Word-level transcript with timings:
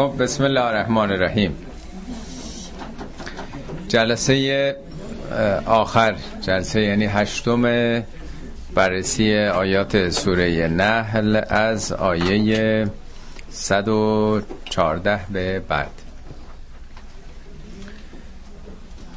خب 0.00 0.22
بسم 0.22 0.44
الله 0.44 0.60
الرحمن 0.60 1.10
الرحیم. 1.12 1.56
جلسه 3.88 4.76
آخر 5.66 6.14
جلسه 6.40 6.80
یعنی 6.80 7.04
هشتم 7.04 7.62
بررسی 8.74 9.38
آیات 9.38 10.10
سوره 10.10 10.68
نحل 10.68 11.40
از 11.48 11.92
آیه 11.92 12.90
114 13.50 15.20
به 15.32 15.60
بعد. 15.68 15.90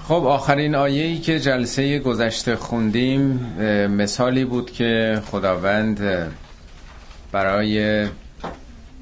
خب 0.07 0.13
آخرین 0.13 0.75
آیه‌ای 0.75 1.19
که 1.19 1.39
جلسه 1.39 1.99
گذشته 1.99 2.55
خوندیم 2.55 3.21
مثالی 3.89 4.45
بود 4.45 4.71
که 4.71 5.21
خداوند 5.31 5.99
برای 7.31 8.07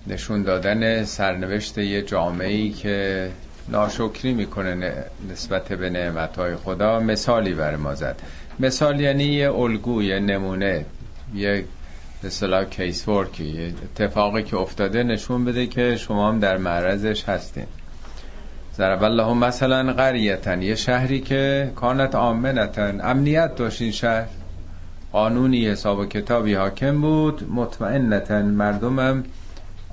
نشون 0.08 0.44
دادن 0.44 1.04
سرنوشت 1.04 1.78
یه 1.78 2.02
جامعه‌ای 2.02 2.70
که 2.70 3.30
ناشکری 3.70 4.34
می‌کنه 4.34 4.94
نسبت 5.32 5.68
به 5.68 5.90
نعمتهای 5.90 6.56
خدا 6.56 7.00
مثالی 7.00 7.54
بر 7.54 7.76
ما 7.76 7.96
زد. 7.96 8.16
مثال 8.60 9.00
یعنی 9.00 9.24
یه 9.24 9.52
الگو 9.52 10.04
یه 10.04 10.20
نمونه 10.20 10.86
یه 11.36 11.66
به 12.24 12.66
کیس 12.66 13.08
ورکی 13.08 13.74
اتفاقی 13.84 14.44
که 14.44 14.58
افتاده 14.58 15.04
نشون 15.04 15.46
بده 15.46 15.68
که 15.68 15.96
شما 15.98 16.30
هم 16.30 16.40
در 16.40 16.58
معرضش 16.58 17.24
هستین. 17.24 17.66
ضرب 18.78 19.04
الله 19.04 19.34
مثلا 19.34 19.94
قریتن 19.94 20.62
یه 20.62 20.76
شهری 20.76 21.20
که 21.20 21.72
کانت 21.76 22.16
آمنتن 22.16 23.02
امنیت 23.04 23.56
داشت 23.56 23.82
این 23.82 23.92
شهر. 23.92 24.28
قانونی 25.12 25.68
حساب 25.68 26.00
و 26.00 26.06
کتابی 26.06 26.54
حاکم 26.54 27.02
بود 27.02 27.52
مطمئنتن 27.52 28.46
مردمم 28.46 29.24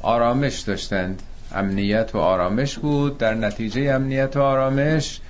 آرامش 0.02 0.60
داشتند. 0.60 1.22
امنیت 1.54 2.10
و 2.14 2.18
آرامش 2.18 2.78
بود. 2.78 3.18
در 3.18 3.34
نتیجه 3.34 3.92
امنیت 3.94 4.36
و 4.36 4.40
آرامش 4.40 5.20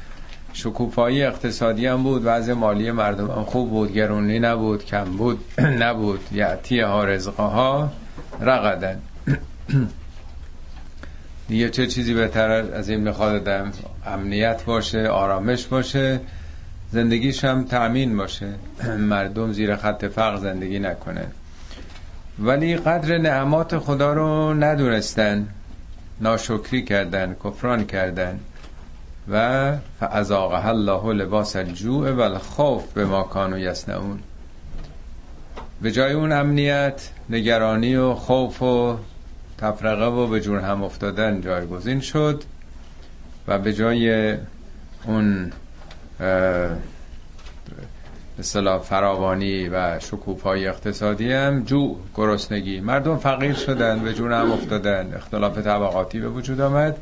شکوفایی 0.53 1.23
اقتصادی 1.23 1.87
هم 1.87 2.03
بود. 2.03 2.23
وضع 2.25 2.53
مالی 2.53 2.91
مردم 2.91 3.31
هم 3.31 3.45
خوب 3.45 3.71
بود. 3.71 3.93
گرونی 3.93 4.39
نبود. 4.39 4.85
کم 4.85 5.05
بود. 5.05 5.45
نبود. 5.83 6.21
یعتی 6.33 6.81
ها 6.81 7.05
رزقه 7.05 7.43
ها 7.43 7.93
رقدن. 8.41 8.99
دیگه 11.49 11.71
چه 11.71 11.87
چیزی 11.87 12.15
بهتر 12.15 12.51
از 12.51 12.89
این 12.89 13.01
می‌خواد؟ 13.01 13.49
امنیت 14.07 14.65
باشه 14.65 15.09
آرامش 15.09 15.67
باشه. 15.67 16.21
زندگیش 16.91 17.45
هم 17.45 17.65
تأمین 17.65 18.17
باشه. 18.17 18.49
مردم 18.99 19.53
زیر 19.53 19.77
خط 19.77 20.05
فقر 20.05 20.37
زندگی 20.37 20.79
نکنه 20.79 21.27
ولی 22.41 22.77
قدر 22.77 23.19
نعمات 23.19 23.79
خدا 23.79 24.13
رو 24.13 24.55
ندونستن. 24.55 25.49
ناشکری 26.21 26.83
کردن 26.83 27.37
کفران 27.45 27.85
کردن. 27.87 28.41
و 29.31 29.73
فعذاقه 30.01 30.67
الله 30.67 31.13
لباس 31.13 31.57
الجوع 31.57 32.11
و 32.11 32.21
الخوف 32.21 32.93
به 32.93 33.05
ما 33.05 33.23
کانو 33.23 33.59
یسنعون 33.59 34.19
به 35.83 35.93
جای 35.93 36.13
اون 36.13 36.33
امنیت 36.33 37.11
نگرانی 37.31 37.97
و 37.97 38.15
خوف 38.15 38.63
و 38.63 38.97
تفرقه 39.59 40.07
و 40.07 40.27
به 40.27 40.41
جور 40.41 40.61
هم 40.61 40.85
افتادن 40.85 41.41
جایگزین 41.41 42.01
شد. 42.01 42.45
و 43.49 43.59
به 43.59 43.73
جای 43.73 44.35
اون 45.05 45.53
اصطلاح 48.39 48.79
فراوانی 48.79 49.69
و 49.69 49.99
شکوفای 49.99 50.67
اقتصادی 50.67 51.33
هم 51.33 51.63
جو 51.63 51.97
گرسنگی. 52.15 52.81
مردم 52.81 53.17
فقیر 53.17 53.55
شدن 53.55 53.99
به 53.99 54.15
جون 54.15 54.33
هم 54.33 54.53
افتادن. 54.53 55.15
اختلاف 55.15 55.59
طبقاتی 55.59 56.21
به 56.21 56.29
وجود 56.29 56.61
آمد. 56.61 56.97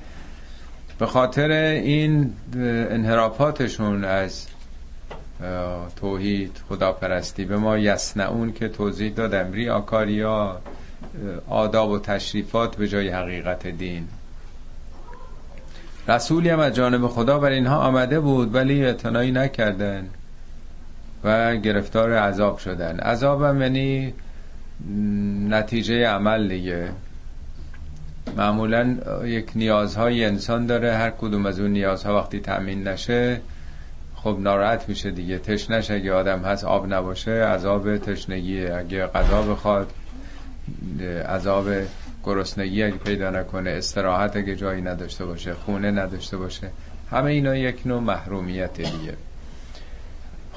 به 0.98 1.06
خاطر 1.06 1.51
این 1.51 2.33
انحرافاتشون 2.91 4.05
از 4.05 4.47
توحید 5.97 6.61
خداپرستی 6.69 7.44
به 7.44 7.56
ما 7.56 7.78
یسنعون 7.78 8.53
که 8.53 8.69
توضیح 8.69 9.12
دادم 9.12 9.53
ریاکاریا 9.53 10.61
آداب 11.49 11.91
و 11.91 11.99
تشریفات 11.99 12.77
به 12.77 12.88
جای 12.88 13.09
حقیقت 13.09 13.66
دین. 13.66 14.09
رسولی 16.09 16.49
هم 16.49 16.61
از 16.61 16.75
جانب 16.75 17.06
خدا 17.06 17.38
بر 17.38 17.50
اینها 17.50 17.77
آمده 17.77 18.21
بود 18.21 18.55
ولی 18.55 18.84
اعتنایی 18.84 19.32
نکردن. 19.32 20.09
و 21.25 21.56
گرفتار 21.56 22.12
عذاب 22.12 22.59
شدن. 22.59 22.99
عذاب 22.99 23.43
هم 23.43 23.62
یعنی 23.62 24.15
نتیجه 25.49 26.06
عمل 26.06 26.49
دیگه. 26.49 26.88
معمولا 28.37 28.97
یک 29.25 29.50
نیازهای 29.55 30.25
انسان 30.25 30.66
داره 30.66 30.94
هر 30.94 31.10
کدوم 31.10 31.47
از 31.47 31.60
اون 31.60 31.71
نیازها 31.71 32.16
وقتی 32.16 32.41
تأمین 32.41 32.88
نشه 32.88 33.41
خب 34.15 34.37
ناراحت 34.41 34.88
میشه 34.88 35.10
دیگه. 35.10 35.38
تشنش 35.38 35.91
اگه 35.91 36.12
آدم 36.12 36.41
هست 36.41 36.65
آب 36.65 36.93
نباشه 36.93 37.31
عذاب 37.31 37.99
تشنگی 37.99 38.66
اگه 38.66 39.06
غذا 39.06 39.43
بخواد 39.43 39.93
عذاب 41.28 41.69
گرسنگی 42.25 42.82
اگه 42.82 42.97
پیدا 42.97 43.31
نکنه 43.31 43.71
استراحت 43.71 44.37
اگه 44.37 44.56
جایی 44.56 44.82
نداشته 44.82 45.25
باشه 45.25 45.55
خونه 45.55 45.91
نداشته 45.91 46.37
باشه. 46.37 46.71
همه 47.10 47.31
اینا 47.31 47.56
یک 47.56 47.87
نوع 47.87 48.00
محرومیت 48.00 48.76
دیگه. 48.76 49.15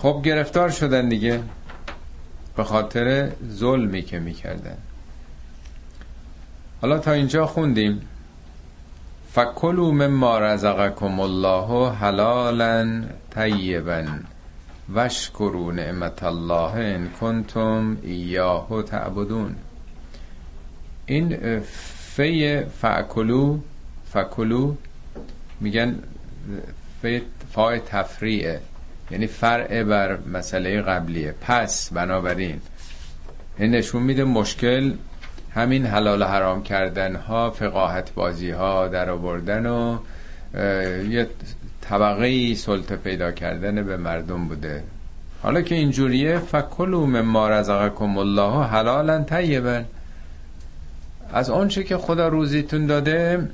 خب 0.02 0.22
گرفتار 0.24 0.70
شدن 0.70 1.10
دیگه 1.10 1.44
به 2.56 2.64
خاطر 2.64 3.32
ظلمی 3.52 4.02
که 4.02 4.20
می‌کردن. 4.20 4.78
حالا 6.82 7.00
تا 7.00 7.12
اینجا 7.12 7.46
خوندیم. 7.46 8.02
فکلوا 9.32 9.92
مما 9.92 10.40
رزقکم 10.40 11.20
الله 11.20 11.92
حلالا 11.92 13.04
طیبا 13.36 14.06
وشکروا 14.94 15.72
نعمت 15.72 16.24
الله 16.24 16.74
ان 16.76 17.10
کنتم 17.10 17.98
ایاه 18.02 18.84
تعبدون. 18.84 19.56
این 21.06 21.60
فی 22.16 22.64
فاکلو 22.64 23.60
فکلو 24.14 24.76
میگن 25.60 26.00
فی 27.02 27.22
فای 27.54 27.80
تفریعه 27.80 28.62
یعنی 29.12 29.28
فرع 29.28 29.84
بر 29.84 30.18
مسئله 30.34 30.81
قبلیه. 30.81 31.36
پس 31.42 31.94
بنابراین 31.94 32.62
این 33.58 33.72
نشون 33.72 34.03
میده 34.03 34.24
مشکل 34.24 34.94
همین 35.56 35.86
حلال 35.86 36.24
حرام 36.24 36.64
کردن 36.64 37.16
ها 37.16 37.52
فقاهت 37.52 38.14
بازی 38.14 38.52
ها 38.52 38.88
در 38.88 39.09
آوردن 39.09 39.66
و 39.66 39.98
یه 41.09 41.28
طبقه 41.81 42.56
سلطه 42.56 42.96
پیدا 42.96 43.31
کردن 43.31 43.84
به 43.84 43.98
مردم 43.98 44.48
بوده. 44.48 44.84
حالا 45.42 45.62
که 45.62 45.75
اینجوریه 45.75 46.40
فکلوا 46.40 47.06
مما 47.06 47.50
رزقکم 47.50 48.18
الله 48.18 48.64
حلالا 48.68 49.24
طیبا. 49.24 49.81
از 51.34 51.50
آنچه 51.50 51.84
که 51.84 51.98
خدا 51.98 52.28
روزیتون 52.28 52.86
داده 52.86 53.50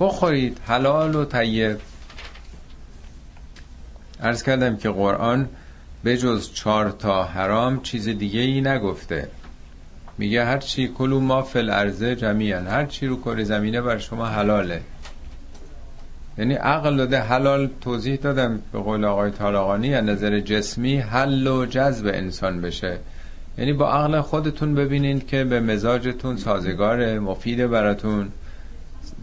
بخورید 0.00 0.58
حلال 0.66 1.14
و 1.14 1.24
طیب. 1.24 1.76
ارز 4.20 4.42
کردم 4.42 4.76
که 4.76 4.90
قرآن 4.90 5.48
به 6.04 6.16
جز 6.16 6.52
چهار 6.52 6.90
تا 6.90 7.24
حرام 7.24 7.80
چیز 7.82 8.08
دیگه 8.08 8.40
ای 8.40 8.60
نگفته. 8.60 9.28
میگه 10.18 10.44
هر 10.44 10.58
چی 10.58 10.88
کلو 10.88 11.20
ما 11.20 11.42
فل 11.42 11.70
ارزه 11.70 12.16
جمیعا 12.16 12.60
هر 12.60 12.86
چی 12.86 13.06
رو 13.06 13.16
کره 13.16 13.44
زمینه 13.44 13.80
بر 13.80 13.98
شما 13.98 14.26
حلاله. 14.26 14.80
یعنی 16.38 16.54
عقل 16.54 16.96
داده 16.96 17.20
حلال 17.20 17.70
توضیح 17.80 18.16
دادم 18.16 18.60
به 18.72 18.78
قول 18.78 19.04
آقای 19.04 19.30
طالقانی 19.30 19.94
از 19.94 20.04
نظر 20.04 20.40
جسمی 20.40 20.96
حل 20.96 21.46
و 21.46 21.66
جذب 21.66 22.06
انسان 22.06 22.60
بشه. 22.60 22.98
یعنی 23.58 23.72
با 23.72 23.92
عقل 23.92 24.20
خودتون 24.20 24.74
ببینید 24.74 25.26
که 25.26 25.44
به 25.44 25.60
مزاجتون 25.60 26.36
سازگار 26.36 27.18
مفید 27.18 27.66
براتون. 27.66 28.28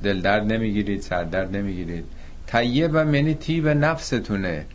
دل 0.03 0.21
درد 0.21 0.53
نمی‌گیرید 0.53 1.01
سردرد 1.01 1.55
نمی‌گیرید. 1.55 2.05
طیب 2.47 2.89
و 2.93 3.05
منی 3.05 3.33
تیب 3.33 3.67
نفستونه. 3.67 4.65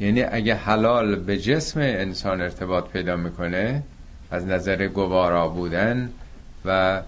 یعنی 0.00 0.22
اگه 0.22 0.54
حلال 0.54 1.16
به 1.16 1.38
جسم 1.38 1.80
انسان 1.80 2.40
ارتباط 2.40 2.84
پیدا 2.84 3.16
می‌کنه 3.16 3.82
از 4.30 4.46
نظر 4.46 4.86
گوارا 4.88 5.48
بودن 5.48 6.10
و 6.64 7.02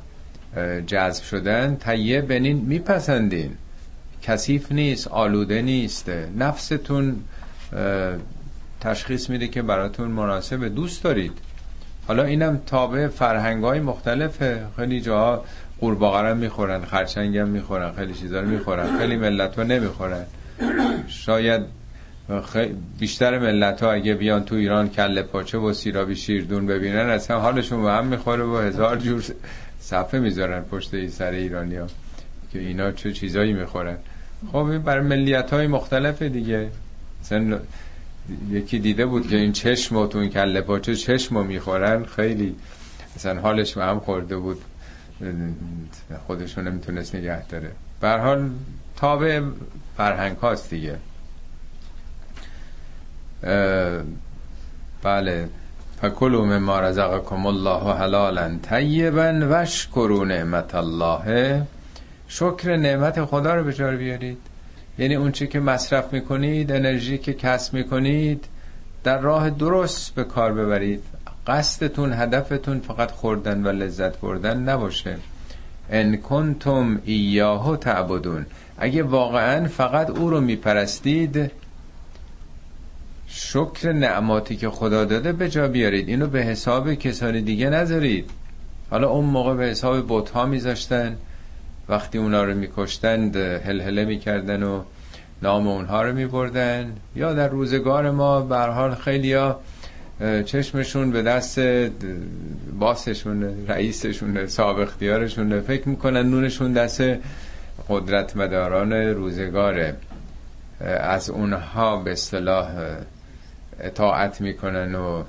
جذب 0.87 1.25
شدن 1.25 1.77
تیه 1.77 2.21
بنین 2.21 2.57
میپسندین. 2.57 3.51
کثیف 4.23 4.73
نیست 4.73 5.09
آلوده 5.09 5.63
نیست. 5.63 6.11
نفستون 6.39 7.17
تشخیص 8.81 9.31
میده 9.31 9.49
که 9.49 9.63
براتون 9.63 10.09
مناسب 10.09 10.65
دوست 10.65 11.05
دارید. 11.05 11.33
حالا 12.09 12.23
اینم 12.23 12.61
تابع 12.67 13.09
فرهنگ 13.09 13.65
های 13.65 13.81
مختلفه. 13.81 14.63
خیلی 14.77 15.01
جاها 15.01 15.45
قورباغه 15.81 16.35
می‌خورن 16.35 16.85
خرچنگ 16.85 17.37
هم 17.39 17.49
می‌خورن 17.49 17.93
خیلی 17.93 18.15
چیزا 18.15 18.41
رو 18.41 18.49
می‌خورن 18.49 18.99
خیلی 18.99 19.17
ملت 19.17 19.57
ها 19.57 19.63
نمی‌خورن. 19.63 20.25
شاید 21.09 21.63
بیشتر 22.99 23.39
ملت 23.39 23.83
ها 23.83 23.93
اگه 23.93 24.15
بیان 24.15 24.45
تو 24.45 24.55
ایران 24.55 24.89
کله 24.89 25.23
پاچه 25.23 25.59
و 25.59 25.73
سیرابی 25.73 26.17
شیردون 26.17 26.67
ببینن 26.67 27.11
اصلا 27.11 27.41
حالشون 27.41 27.83
به 27.83 27.91
هم 27.91 28.07
می‌خوره 28.07 28.45
و 28.45 28.57
هزار 28.57 28.97
جور 28.97 29.25
صفحه 29.81 30.21
می‌ذارن 30.21 30.61
پشت 30.61 30.95
ای 30.95 31.09
سر 31.09 31.31
ایرانی 31.31 31.77
که 32.53 32.59
اینا 32.59 32.93
چه 32.93 33.13
چیزایی 33.13 33.53
می‌خورن. 33.53 33.97
خب 34.53 34.57
این 34.57 34.83
برای 34.83 35.07
ملیت 35.07 35.51
های 35.51 35.67
مختلف 35.67 36.23
دیگه. 36.23 36.69
مثلا 37.21 37.59
یکی 38.51 38.79
دیده 38.79 39.07
بود 39.07 39.29
که 39.29 39.37
این 39.37 39.53
چشم 39.53 39.97
و 39.97 40.07
تو 40.07 40.19
این 40.19 40.31
کله 40.31 40.61
پاچه 40.61 40.97
چشم 40.97 41.39
رو 41.39 41.45
می‌خورن 41.45 42.05
خیلی 42.05 42.57
مثلا 43.17 43.41
حالش 43.41 43.75
به 43.75 43.85
هم 43.85 44.01
خورده 44.01 44.37
بود. 44.37 44.61
خودشون 46.27 46.69
نمی‌تونست 46.69 47.15
نگه 47.15 47.47
داره. 47.47 47.71
حال 48.03 48.51
تابع 48.97 49.43
فرهنگ 49.97 50.37
هاست 50.37 50.71
دیگه. 50.71 50.97
بله. 55.03 55.49
فکلوا 56.01 56.45
مما 56.45 56.81
رزقکم 56.81 57.47
الله 57.47 57.95
حلالا 57.95 58.59
طیبا 58.63 59.47
واشکروا 59.51 60.25
نعمت 60.25 60.75
الله. 60.75 61.63
شکر 62.29 62.77
نعمت 62.77 63.25
خدا 63.25 63.55
رو 63.55 63.65
به 63.65 63.73
جار 63.73 63.97
بیارید. 63.97 64.39
یعنی 64.99 65.15
اون 65.15 65.33
چی 65.33 65.47
که 65.47 65.61
مصرف 65.61 66.13
می‌کنید 66.13 66.73
انرژی 66.73 67.19
که 67.19 67.33
کسب 67.33 67.75
می‌کنید 67.75 68.45
در 69.05 69.19
راه 69.19 69.51
درست 69.51 70.15
به 70.15 70.25
کار 70.25 70.53
ببرید. 70.53 71.03
قصدتون 71.47 72.13
هدفتون 72.13 72.81
فقط 72.81 73.11
خوردن 73.11 73.67
و 73.67 73.69
لذت 73.69 74.21
بردن 74.21 74.59
نباشه. 74.59 75.17
ان 75.91 76.17
کنتم 76.17 77.01
ایاه 77.05 77.77
تعبدون. 77.77 78.47
اگه 78.79 79.03
واقعا 79.03 79.69
فقط 79.69 80.11
او 80.11 80.31
رو 80.31 80.41
میپرستید 80.41 81.51
شکر 83.33 83.93
نعماتی 83.93 84.57
که 84.57 84.71
خدا 84.71 85.05
داده 85.05 85.33
به 85.33 85.49
جا 85.49 85.69
بیارید. 85.69 86.09
اینو 86.09 86.27
به 86.27 86.43
حساب 86.43 86.95
کسان 86.95 87.41
دیگه 87.41 87.71
نذارید. 87.71 88.31
حالا 88.91 89.09
اون 89.09 89.25
موقع 89.25 89.55
به 89.55 89.65
حساب 89.65 90.07
بوت 90.07 90.31
ها 90.31 90.47
میذاشتن. 90.47 91.17
وقتی 91.89 92.19
اونا 92.19 92.45
رو 92.45 92.55
میکشتند 92.55 93.37
هلهله 93.37 94.05
می‌کردن 94.05 94.63
و 94.63 94.83
نام 95.43 95.69
اونها 95.69 96.03
رو 96.03 96.15
میبردن. 96.15 96.93
یا 97.17 97.35
در 97.35 97.49
روزگار 97.49 98.11
ما 98.11 98.41
به 98.41 98.57
حال 98.57 98.95
خیلی 98.95 99.33
ها 99.33 99.61
چشمشون 100.45 101.11
به 101.11 101.23
دست 101.23 101.61
باسشون 102.79 103.67
رئیسشون 103.69 104.47
صاحب 104.47 104.79
اختیارشون 104.79 105.61
فکر 105.61 105.89
می‌کنن 105.89 106.31
نونشون 106.31 106.73
دست 106.73 107.03
قدرت 107.89 108.37
مداران 108.37 108.93
روزگاره 108.93 109.97
از 111.01 111.31
اونها 111.31 111.97
به 111.97 112.13
اصطلاح 112.13 112.69
اطاعت 113.81 114.41
می‌کنن 114.41 114.95
و 114.95 115.23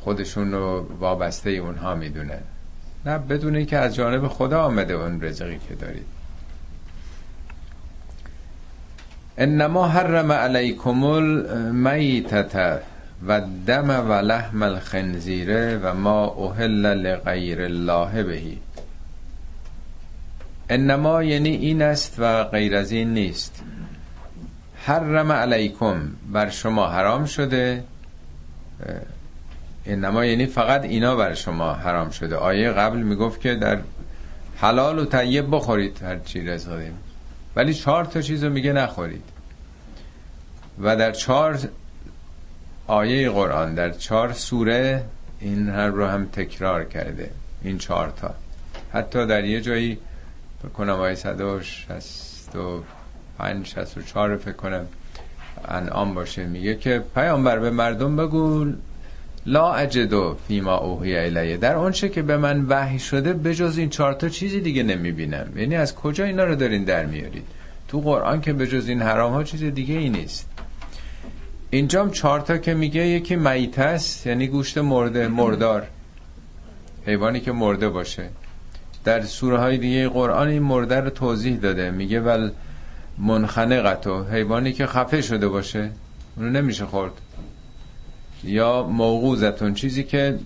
خودشون 0.00 0.52
رو 0.52 0.86
وابسته 0.98 1.50
اونها 1.50 1.94
می‌دونن. 1.94 2.40
نه 3.06 3.18
بدون 3.18 3.64
که 3.64 3.78
از 3.78 3.94
جانب 3.94 4.28
خدا 4.28 4.62
آمده 4.62 4.94
اون 4.94 5.22
رزقی 5.22 5.58
که 5.68 5.74
دارید. 5.74 6.06
انما 9.38 9.88
حرم 9.88 10.32
علیکم 10.32 11.04
المیتت 11.04 12.80
و 13.26 13.40
دم 13.66 13.90
و 13.90 14.12
لحم 14.12 14.62
الخنزیره 14.62 15.78
و 15.82 15.94
ما 15.94 16.26
اهل 16.26 16.86
لغیر 16.86 17.62
الله 17.62 18.22
بهی 18.22 18.58
انما 20.68 21.22
یعنی 21.22 21.48
این 21.48 21.82
است 21.82 22.14
و 22.18 22.44
غیر 22.44 22.76
از 22.76 22.90
این 22.90 23.14
نیست. 23.14 23.62
حرم 24.88 25.32
علیکم 25.32 26.10
بر 26.32 26.50
شما 26.50 26.88
حرام 26.88 27.24
شده. 27.24 27.84
انما 29.86 30.24
یعنی 30.24 30.46
فقط 30.46 30.84
اینا 30.84 31.16
بر 31.16 31.34
شما 31.34 31.72
حرام 31.72 32.10
شده. 32.10 32.36
آیه 32.36 32.70
قبل 32.70 32.98
می‌گفت 32.98 33.40
که 33.40 33.54
در 33.54 33.78
حلال 34.56 34.98
و 34.98 35.04
طیب 35.04 35.46
بخورید 35.50 36.02
هر 36.02 36.18
چی 36.18 36.40
رزقیم 36.40 36.98
ولی 37.56 37.74
چهار 37.74 38.04
تا 38.04 38.20
چیز 38.20 38.44
رو 38.44 38.52
میگه 38.52 38.72
نخورید. 38.72 39.24
و 40.82 40.96
در 40.96 41.12
چهار 41.12 41.58
آیه 42.86 43.30
قرآن 43.30 43.74
در 43.74 43.90
چهار 43.90 44.32
سوره 44.32 45.04
این 45.40 45.68
هر 45.68 45.86
رو 45.86 46.06
هم 46.06 46.26
تکرار 46.32 46.84
کرده. 46.84 47.30
این 47.62 47.78
چهار 47.78 48.12
تا. 48.20 48.34
حتی 48.92 49.26
در 49.26 49.44
یه 49.44 49.60
جایی 49.60 49.98
بکنم 50.64 50.94
آیه 50.94 51.14
165 51.14 52.97
64 53.64 54.36
فکر 54.36 54.52
کنم 54.52 54.86
انعام 55.68 56.14
باشه. 56.14 56.46
میگه 56.46 56.74
که 56.74 57.02
پیامبر 57.14 57.58
به 57.58 57.70
مردم 57.70 58.16
بگو 58.16 58.66
لا 59.46 59.72
اجدو 59.72 60.36
فیما 60.48 60.76
اوهی 60.76 61.18
الیه. 61.18 61.56
در 61.56 61.76
آنچه 61.76 62.08
که 62.08 62.22
به 62.22 62.36
من 62.36 62.64
وحی 62.68 62.98
شده 62.98 63.32
بجز 63.32 63.78
این 63.78 63.88
چهار 63.88 64.12
تا 64.12 64.28
چیزی 64.28 64.60
دیگه 64.60 64.82
نمی‌بینم. 64.82 65.52
یعنی 65.56 65.76
از 65.76 65.94
کجا 65.94 66.24
اینا 66.24 66.44
رو 66.44 66.54
دارین 66.54 66.84
در 66.84 67.06
میارید؟ 67.06 67.44
تو 67.88 68.00
قرآن 68.00 68.40
که 68.40 68.52
بجز 68.52 68.88
این 68.88 69.02
حرام 69.02 69.32
ها 69.32 69.44
چیز 69.44 69.62
دیگه 69.64 69.94
ای 69.94 70.08
نیست. 70.08 70.48
اینجام 71.70 72.10
چهار 72.10 72.40
تا 72.40 72.58
که 72.58 72.74
میگه 72.74 73.06
یکی 73.06 73.36
میت 73.36 73.78
است 73.78 74.26
یعنی 74.26 74.46
گوشت 74.46 74.78
مرده 74.78 75.28
مردار. 75.28 75.86
حیوانی 77.06 77.40
که 77.40 77.52
مرده 77.52 77.88
باشه. 77.88 78.28
در 79.04 79.22
سوره 79.22 79.58
های 79.58 79.78
دیگه 79.78 80.08
قرآن 80.08 80.48
این 80.48 80.62
مرده 80.62 81.00
رو 81.00 81.10
توضیح 81.10 81.56
داده. 81.56 81.90
میگه 81.90 82.20
ول 82.20 82.50
منخنقتو 83.18 84.24
حیوانی 84.24 84.72
که 84.72 84.86
خفه 84.86 85.20
شده 85.22 85.48
باشه 85.48 85.90
اونو 86.36 86.50
نمیشه 86.50 86.86
خورد. 86.86 87.12
یا 88.44 88.82
موقوزتون 88.82 89.74
چیزی 89.74 90.04
که 90.04 90.38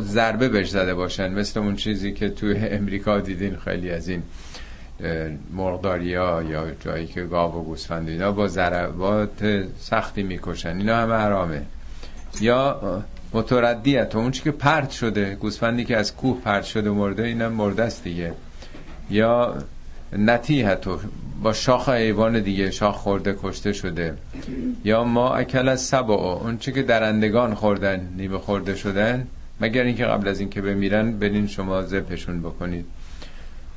ضربه 0.00 0.48
بهش 0.48 0.70
زده 0.70 0.94
باشن. 0.94 1.32
مثل 1.32 1.60
اون 1.60 1.76
چیزی 1.76 2.12
که 2.12 2.28
توی 2.30 2.56
امریکا 2.56 3.20
دیدین 3.20 3.56
خیلی 3.56 3.90
از 3.90 4.08
این 4.08 4.22
مرغداریا 5.52 6.42
یا 6.42 6.70
جایی 6.84 7.06
که 7.06 7.22
گاو 7.22 7.54
و 7.54 7.62
گوسفند 7.64 8.08
اینا 8.08 8.32
با 8.32 8.48
ضربات 8.48 9.64
سختی 9.78 10.22
می‌کشن. 10.22 10.76
اینا 10.76 10.96
همه 10.96 11.14
حرامه. 11.14 11.62
یا 12.40 13.04
متردیت 13.32 14.16
اون 14.16 14.30
چی 14.30 14.42
که 14.42 14.50
پرت 14.50 14.90
شده 14.90 15.34
گوسفندی 15.34 15.84
که 15.84 15.96
از 15.96 16.16
کوه 16.16 16.40
پرت 16.40 16.64
شده 16.64 16.90
مرده 16.90 17.22
اینا 17.22 17.48
مرده 17.48 17.82
است 17.82 18.04
دیگه. 18.04 18.32
یا 19.10 19.54
نتیحتو 20.12 20.98
با 21.42 21.52
شاخ 21.52 21.88
ایوان 21.88 22.40
دیگه 22.40 22.70
شاخ 22.70 22.96
خورده 22.96 23.36
کشته 23.42 23.72
شده. 23.72 24.14
یا 24.84 25.04
ما 25.04 25.34
اکل 25.34 25.68
از 25.68 25.80
سبا 25.80 26.32
اون 26.32 26.58
چی 26.58 26.72
که 26.72 26.82
درندگان 26.82 27.54
خوردن 27.54 28.08
نیمه 28.16 28.38
خورده 28.38 28.74
شدن 28.74 29.26
مگر 29.60 29.82
اینکه 29.82 30.04
قبل 30.04 30.28
از 30.28 30.40
اینکه 30.40 30.60
بمیرن 30.62 31.12
برین 31.12 31.46
شما 31.46 31.82
زبشون 31.82 32.40
بکنید. 32.40 32.84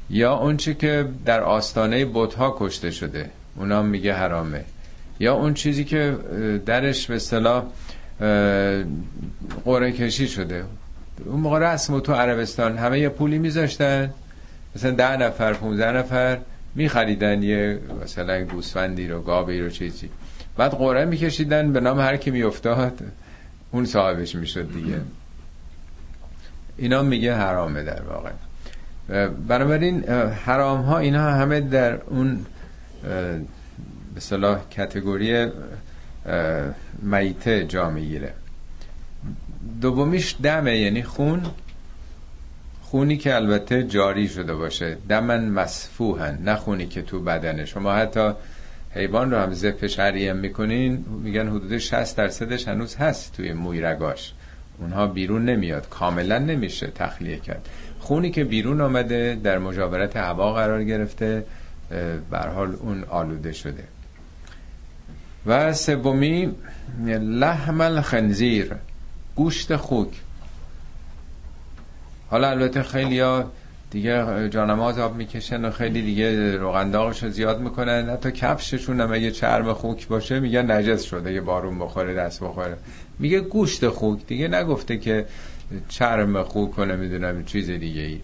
یا 0.09 0.35
اون 0.35 0.57
چی 0.57 0.73
که 0.73 1.05
در 1.25 1.41
آستانه 1.41 2.05
بتها 2.05 2.55
کشته 2.59 2.91
شده 2.91 3.29
اونا 3.55 3.81
میگه 3.81 4.13
حرامه. 4.13 4.63
یا 5.19 5.33
اون 5.33 5.53
چیزی 5.53 5.83
که 5.83 6.17
درش 6.65 7.07
به 7.07 7.15
اصطلاح 7.15 7.63
قره 9.65 9.91
کشی 9.91 10.27
شده. 10.27 10.63
اون 11.25 11.39
موقع 11.39 11.73
رسم 11.73 11.99
تو 11.99 12.13
عربستان 12.13 12.77
همه 12.77 12.99
یه 12.99 13.09
پولی 13.09 13.39
میذاشتن. 13.39 14.09
مثلا 14.75 14.91
ده 14.91 15.17
نفر 15.17 15.53
15 15.53 15.91
نفر 15.91 16.39
میخریدن 16.75 17.43
یه 17.43 17.79
مثلا 18.03 18.43
گوسفندی 18.43 19.07
رو 19.07 19.21
گاوی 19.21 19.61
رو 19.61 19.69
چیزی. 19.69 20.09
بعد 20.57 20.71
قرعه 20.71 21.05
میکشیدن 21.05 21.73
به 21.73 21.79
نام 21.79 21.99
هر 21.99 22.17
کی 22.17 22.31
میافتاد 22.31 22.99
اون 23.71 23.85
صاحبش 23.85 24.35
می‌شد 24.35 24.73
دیگه. 24.73 25.01
اینا 26.77 27.01
میگه 27.01 27.35
حرامه 27.35 27.83
در 27.83 28.01
واقع. 28.01 28.29
بنابراین 29.47 30.03
حرام 30.45 30.81
ها 30.81 30.97
اینا 30.97 31.31
همه 31.31 31.61
در 31.61 31.93
اون 32.01 32.45
به 34.15 34.19
صلاح 34.19 34.59
کتگوری 34.69 35.47
میته 37.01 37.65
جا 37.65 37.89
می‌گیره. 37.89 38.33
دومیش 39.81 40.35
دمه 40.43 40.77
یعنی 40.77 41.03
خون. 41.03 41.41
خونی 42.93 43.17
که 43.17 43.35
البته 43.35 43.83
جاری 43.83 44.27
شده 44.27 44.53
باشه. 44.53 44.97
دمن 45.09 45.49
مسفوهن 45.49 46.37
نه 46.43 46.55
خونی 46.55 46.85
که 46.87 47.01
تو 47.01 47.19
بدنه. 47.19 47.65
شما 47.65 47.93
حتی 47.93 48.31
حیوان 48.91 49.31
رو 49.31 49.37
هم 49.37 49.53
زپ 49.53 49.87
شریعه 49.87 50.33
می‌کنین 50.33 51.05
میگن 51.23 51.47
حدود 51.47 51.77
60 51.77 52.17
درصدش 52.17 52.67
هنوز 52.67 52.95
هست 52.95 53.33
توی 53.35 53.53
موی 53.53 53.81
رگاش. 53.81 54.33
اونها 54.79 55.07
بیرون 55.07 55.45
نمیاد 55.45 55.89
کاملا 55.89 56.39
نمیشه 56.39 56.87
تخلیه 56.87 57.37
کرد. 57.37 57.69
خونی 57.99 58.31
که 58.31 58.43
بیرون 58.43 58.81
آمده 58.81 59.39
در 59.43 59.57
مجاورت 59.57 60.17
هوا 60.17 60.53
قرار 60.53 60.83
گرفته 60.83 61.45
بر 62.29 62.47
حال 62.47 62.75
اون 62.75 63.03
آلوده 63.03 63.51
شده. 63.51 63.83
و 65.45 65.73
سومی 65.73 66.55
لحم 67.19 67.81
الخنزیر 67.81 68.71
گوشت 69.35 69.75
خوک. 69.75 70.09
حالا 72.33 72.49
البته 72.49 72.83
خیلی 72.83 73.19
ها 73.19 73.51
دیگه 73.91 74.49
جانماز 74.49 74.99
آب 74.99 75.15
می‌کشن 75.15 75.65
و 75.65 75.71
خیلی 75.71 76.01
دیگه 76.01 76.57
روغنداغش 76.57 77.23
رو 77.23 77.29
زیاد 77.29 77.61
می‌کنن. 77.61 78.09
حتی 78.09 78.31
کفششون 78.31 79.01
هم 79.01 79.13
اگه 79.13 79.31
چرم 79.31 79.73
خوک 79.73 80.07
باشه 80.07 80.39
میگن 80.39 80.71
نجس 80.71 81.03
شده 81.03 81.33
یه 81.33 81.41
بارون 81.41 81.79
بخوره 81.79 82.13
دست 82.13 82.43
بخوره. 82.43 82.77
میگه 83.19 83.39
گوشت 83.39 83.87
خوک. 83.87 84.27
دیگه 84.27 84.47
نگفته 84.47 84.97
که 84.97 85.25
چرم 85.89 86.43
خوک 86.43 86.71
کنه 86.71 86.95
می‌دونم 86.95 87.45
چیز 87.45 87.69
دیگه 87.69 88.01
ای 88.01 88.19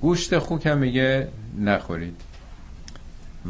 گوشت 0.00 0.38
خوک 0.38 0.66
هم 0.66 0.78
میگه 0.78 1.28
نخورید. 1.60 2.20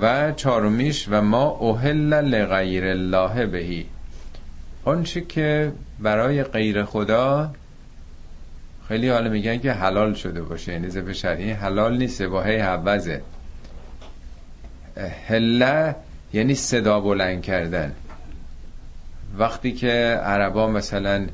و 0.01 0.33
چهارمیش 0.33 1.07
و 1.11 1.23
ما 1.23 1.45
اوهل 1.45 2.15
لغیر 2.15 2.85
الله 2.85 3.47
بهی. 3.47 3.87
آنچه 4.85 5.21
که 5.21 5.73
برای 5.99 6.43
غیر 6.43 6.85
خدا 6.85 7.51
خیلی 8.89 9.09
حالا 9.09 9.31
میگن 9.31 9.59
که 9.59 9.73
حلال 9.73 10.15
شده 10.15 10.43
باشه 10.43 10.73
یعنی 10.73 10.89
ذبح 10.89 11.13
شرعی. 11.13 11.51
حلال 11.51 11.99
نیست 11.99 12.21
واهی 12.21 12.59
حوزه. 12.59 13.23
هله 15.29 15.95
یعنی 16.33 16.55
صدا 16.55 17.01
بلند 17.01 17.43
کردن. 17.43 17.93
وقتی 19.39 19.73
که 19.73 20.21
عربا 20.25 20.69
مثلا 20.69 21.27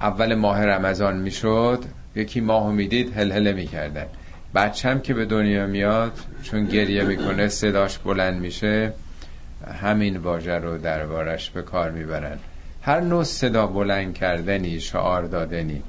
اول 0.00 0.34
ماه 0.34 0.64
رمضان 0.64 1.16
می‌شد 1.16 1.84
یکی 2.16 2.40
ماه 2.40 2.72
می‌دید 2.72 3.18
هل 3.18 3.32
هله 3.32 3.52
می‌کردن 3.52 4.06
بچم 4.54 5.00
که 5.00 5.14
به 5.14 5.24
دنیا 5.24 5.66
میاد 5.66 6.12
چون 6.42 6.64
گریه 6.64 7.04
می‌کنه 7.04 7.48
صداش 7.48 7.98
بلند 7.98 8.40
میشه 8.40 8.92
همین 9.82 10.16
واژه 10.16 10.54
رو 10.54 10.78
دربارش 10.78 11.50
به 11.50 11.62
کار 11.62 11.90
می‌برن. 11.90 12.38
هر 12.82 13.00
نوع 13.00 13.24
صدا 13.24 13.66
بلند 13.66 14.14
کردنی 14.14 14.80
شعار 14.80 15.22
دادنی. 15.22 15.82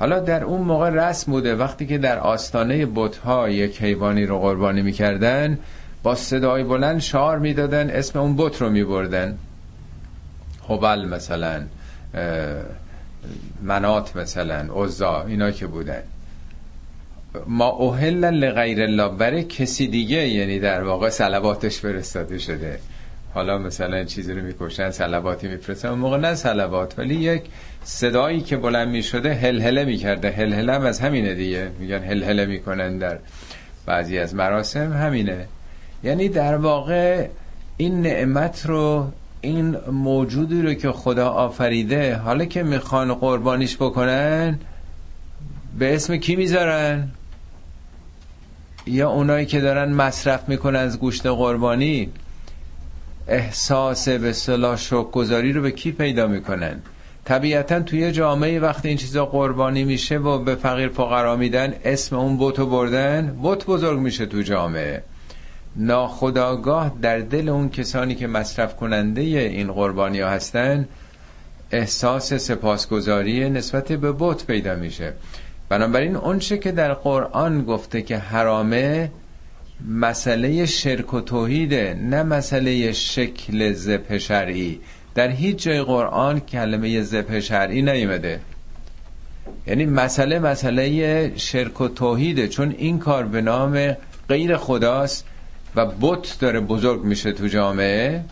حالا 0.00 0.20
در 0.20 0.44
اون 0.44 0.60
موقع 0.60 0.90
رسم 0.90 1.32
بوده 1.32 1.54
وقتی 1.54 1.86
که 1.86 1.98
در 1.98 2.18
آستانه 2.18 2.86
بتها 2.94 3.48
یک 3.48 3.82
حیوانی 3.82 4.26
رو 4.26 4.38
قربانی 4.38 4.82
می‌کردن 4.82 5.58
با 6.02 6.14
صدای 6.14 6.64
بلند 6.64 7.00
شعار 7.00 7.38
می‌دادن 7.38 7.90
اسم 7.90 8.18
اون 8.18 8.36
بت 8.36 8.60
رو 8.62 8.70
میبردن. 8.70 9.38
هبل 10.70 11.08
مثلا 11.08 11.62
منات 13.62 14.16
مثلا 14.16 14.68
عزا 14.74 15.22
اینا 15.22 15.50
که 15.50 15.66
بودن. 15.66 16.02
ما 17.46 17.66
اوهل 17.66 18.24
لغیر 18.24 18.82
الله 18.82 19.08
برای 19.08 19.44
کسی 19.44 19.88
دیگه 19.88 20.28
یعنی 20.28 20.58
در 20.58 20.82
واقع 20.82 21.08
سلواتش 21.08 21.78
فرستاده 21.78 22.38
شده. 22.38 22.78
حالا 23.34 23.58
مثلا 23.58 24.04
چیزی 24.04 24.32
رو 24.32 24.42
می‌کشن 24.42 24.90
سلواتی 24.90 25.48
میفرستن. 25.48 25.90
موقع 25.90 26.16
نه 26.16 26.34
سلوات 26.34 26.98
ولی 26.98 27.14
یک 27.14 27.42
صدایی 27.84 28.40
که 28.40 28.56
بلند 28.56 28.88
می‌شده 28.88 29.34
هلهله 29.34 29.84
می‌کرده. 29.84 30.30
هلهله 30.30 30.72
هم 30.74 30.82
از 30.82 31.00
همینه 31.00 31.34
دیگه. 31.34 31.70
میگن 31.78 32.02
هلهله 32.04 32.46
می‌کنن 32.46 32.98
در 32.98 33.18
بعضی 33.86 34.18
از 34.18 34.34
مراسم. 34.34 34.92
همینه. 34.92 35.46
یعنی 36.04 36.28
در 36.28 36.56
واقع 36.56 37.26
این 37.76 38.02
نعمت 38.02 38.66
رو 38.66 39.12
این 39.40 39.76
موجودی 39.76 40.62
رو 40.62 40.74
که 40.74 40.92
خدا 40.92 41.28
آفریده 41.28 42.16
حالا 42.16 42.44
که 42.44 42.62
می‌خوان 42.62 43.14
قربانیش 43.14 43.76
بکنن 43.76 44.58
به 45.78 45.94
اسم 45.94 46.16
کی 46.16 46.36
می‌ذارن؟ 46.36 47.08
یا 48.86 49.10
اونایی 49.10 49.46
که 49.46 49.60
دارن 49.60 49.92
مصرف 49.92 50.48
می‌کنن 50.48 50.78
از 50.78 50.98
گوشت 50.98 51.26
قربانی؟ 51.26 52.08
احساس 53.28 54.08
به 54.08 54.32
صلاح 54.32 54.78
گذاری 55.12 55.52
رو 55.52 55.62
به 55.62 55.70
کی 55.70 55.92
پیدا 55.92 56.26
می‌کنن؟ 56.26 56.82
طبیعتا 57.24 57.80
توی 57.80 58.12
جامعه 58.12 58.60
وقتی 58.60 58.88
این 58.88 58.96
چیزا 58.96 59.26
قربانی 59.26 59.84
میشه 59.84 60.18
و 60.18 60.38
به 60.38 60.54
فقیر 60.54 60.88
فقرا 60.88 61.36
میدن 61.36 61.74
اسم 61.84 62.16
اون 62.16 62.36
بوتو 62.36 62.66
بردن 62.66 63.36
بوت 63.42 63.66
بزرگ 63.66 63.98
میشه 63.98 64.26
تو 64.26 64.42
جامعه. 64.42 65.02
ناخداگاه 65.76 66.96
در 67.02 67.18
دل 67.18 67.48
اون 67.48 67.68
کسانی 67.68 68.14
که 68.14 68.26
مصرف 68.26 68.76
کننده 68.76 69.20
این 69.20 69.72
قربانی 69.72 70.20
ها 70.20 70.30
هستن 70.30 70.88
احساس 71.70 72.34
سپاسگزاری 72.34 73.50
نسبت 73.50 73.92
به 73.92 74.12
بت 74.18 74.46
پیدا 74.46 74.74
میشه. 74.74 75.12
بنابراین 75.68 76.16
اونچه 76.16 76.58
که 76.58 76.72
در 76.72 76.94
قرآن 76.94 77.64
گفته 77.64 78.02
که 78.02 78.16
حرامه 78.18 79.10
مسئله 79.88 80.66
شرک 80.66 81.14
و 81.14 81.20
توحیده 81.20 81.98
نه 82.02 82.22
مسئله 82.22 82.92
شکل 82.92 83.72
زبه 83.72 84.18
شرعی. 84.18 84.80
در 85.14 85.28
هیچ 85.28 85.62
جای 85.62 85.82
قرآن 85.82 86.40
کلمه 86.40 87.02
زبه 87.02 87.40
شرعی 87.40 87.82
نیمده 87.82 88.40
یعنی 89.66 89.86
مسئله 89.86 90.38
مسئله 90.38 91.32
شرک 91.36 91.80
و 91.80 91.88
توحیده 91.88 92.48
چون 92.48 92.74
این 92.78 92.98
کار 92.98 93.24
به 93.24 93.40
نام 93.40 93.96
غیر 94.28 94.56
خداست 94.56 95.24
و 95.76 95.86
بت 95.86 96.36
داره 96.40 96.60
بزرگ 96.60 97.04
میشه 97.04 97.32
تو 97.32 97.46
جامعه. 97.46 98.24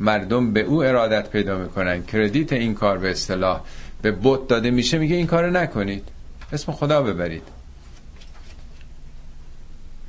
مردم 0.00 0.52
به 0.52 0.60
او 0.60 0.84
ارادت 0.84 1.30
پیدا 1.30 1.58
می‌کنن. 1.58 2.02
کردیت 2.02 2.52
این 2.52 2.74
کار 2.74 2.98
به 2.98 3.10
اصطلاح 3.10 3.60
به 4.02 4.12
بت 4.22 4.48
داده 4.48 4.70
میشه 4.70 4.98
میگه 4.98 5.16
این 5.16 5.26
کار 5.26 5.50
نکنید. 5.50 6.04
اسم 6.52 6.72
خدا 6.72 7.02
ببرید. 7.02 7.57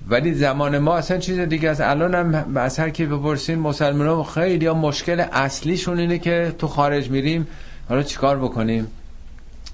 ولی 0.09 0.33
زمان 0.33 0.77
ما 0.77 0.97
اصلا 0.97 1.17
چیز 1.17 1.39
دیگه 1.39 1.69
از 1.69 1.81
الان 1.81 2.15
هم 2.15 2.57
از 2.57 2.79
هر 2.79 2.89
کی 2.89 3.05
بپرسین 3.05 3.59
مسلمان 3.59 4.23
خیلی 4.23 4.65
یا 4.65 4.73
مشکل 4.73 5.19
اصلیشون 5.19 5.99
اینه 5.99 6.17
که 6.17 6.55
تو 6.59 6.67
خارج 6.67 7.09
میریم 7.09 7.47
حالا 7.89 8.03
چیکار 8.03 8.37
بکنیم؟ 8.37 8.87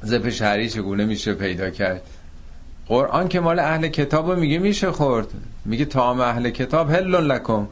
زپ 0.04 0.30
شهری 0.30 0.70
چگونه 0.70 1.06
میشه 1.06 1.34
پیدا 1.34 1.70
کرد؟ 1.70 2.02
قرآن 2.88 3.28
که 3.28 3.40
مال 3.40 3.60
اهل 3.60 3.88
کتاب 3.88 4.32
میگه 4.32 4.60
میشه 4.60 4.92
خورد. 4.92 5.28
میگه 5.66 5.86
تام 5.86 6.20
اهل 6.20 6.50
کتاب 6.50 6.92
هلون 6.92 7.24
لکم. 7.24 7.68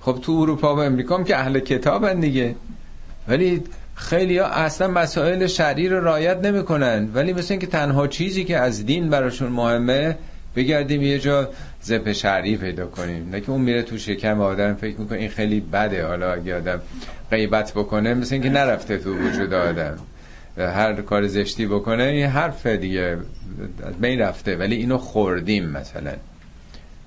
خب 0.00 0.18
تو 0.22 0.32
اروپا 0.32 0.76
و 0.76 0.78
امریکا 0.78 1.16
هم 1.16 1.24
که 1.24 1.36
اهل 1.36 1.58
کتاب 1.58 2.20
دیگه. 2.20 2.54
ولی 3.28 3.62
خیلی 3.94 4.38
ها 4.38 4.46
اصلا 4.46 4.88
مسائل 4.88 5.46
شرعی 5.46 5.88
رو 5.88 6.00
رایت 6.00 6.36
نمی‌کنن. 6.36 7.08
ولی 7.14 7.32
مثل 7.32 7.52
اینکه 7.52 7.66
تنها 7.66 8.06
چیزی 8.06 8.44
که 8.44 8.56
از 8.58 8.86
دین 8.86 9.10
براشون 9.10 9.48
مهمه 9.48 10.16
بگردیم 10.56 11.02
یه 11.02 11.18
جا 11.18 11.48
زپ 11.88 12.12
شرعی 12.12 12.56
پیدا 12.56 12.86
کنیم. 12.86 13.28
نه 13.30 13.40
که 13.40 13.50
اون 13.50 13.60
میره 13.60 13.82
تو 13.82 13.98
شکم 13.98 14.40
آدم 14.40 14.74
فکر 14.74 15.00
می‌کنه 15.00 15.18
این 15.18 15.28
خیلی 15.28 15.60
بده. 15.60 16.06
حالا 16.06 16.32
اگه 16.32 16.56
آدم 16.56 16.80
غیبت 17.30 17.72
بکنه 17.72 18.14
مثل 18.14 18.34
اینکه 18.34 18.50
نرفته 18.50 18.98
تو 18.98 19.14
وجود 19.14 19.54
آدم. 19.54 19.98
هر 20.56 21.02
کار 21.02 21.26
زشتی 21.26 21.66
بکنه 21.66 22.02
این 22.02 22.26
حرف 22.26 22.66
دیگه 22.66 23.18
بین 24.00 24.20
رفته. 24.20 24.56
ولی 24.56 24.76
اینو 24.76 24.98
خوردیم 24.98 25.66
مثلا. 25.68 26.12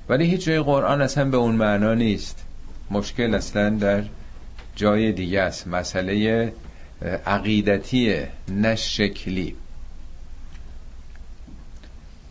ولی 0.10 0.26
هیچ 0.26 0.46
جای 0.46 0.60
قرآن 0.60 1.02
اصلا 1.02 1.26
به 1.26 1.38
اون 1.38 1.56
معنا 1.56 1.94
نیست. 1.94 2.44
مشکل 2.92 3.36
اصلا 3.36 3.70
در 3.70 4.04
جای 4.76 5.12
دیگه 5.12 5.42
است. 5.42 5.68
مسئله 5.68 6.54
عقیدتی 7.26 8.16
نه 8.50 8.76
شکلی. 8.76 9.56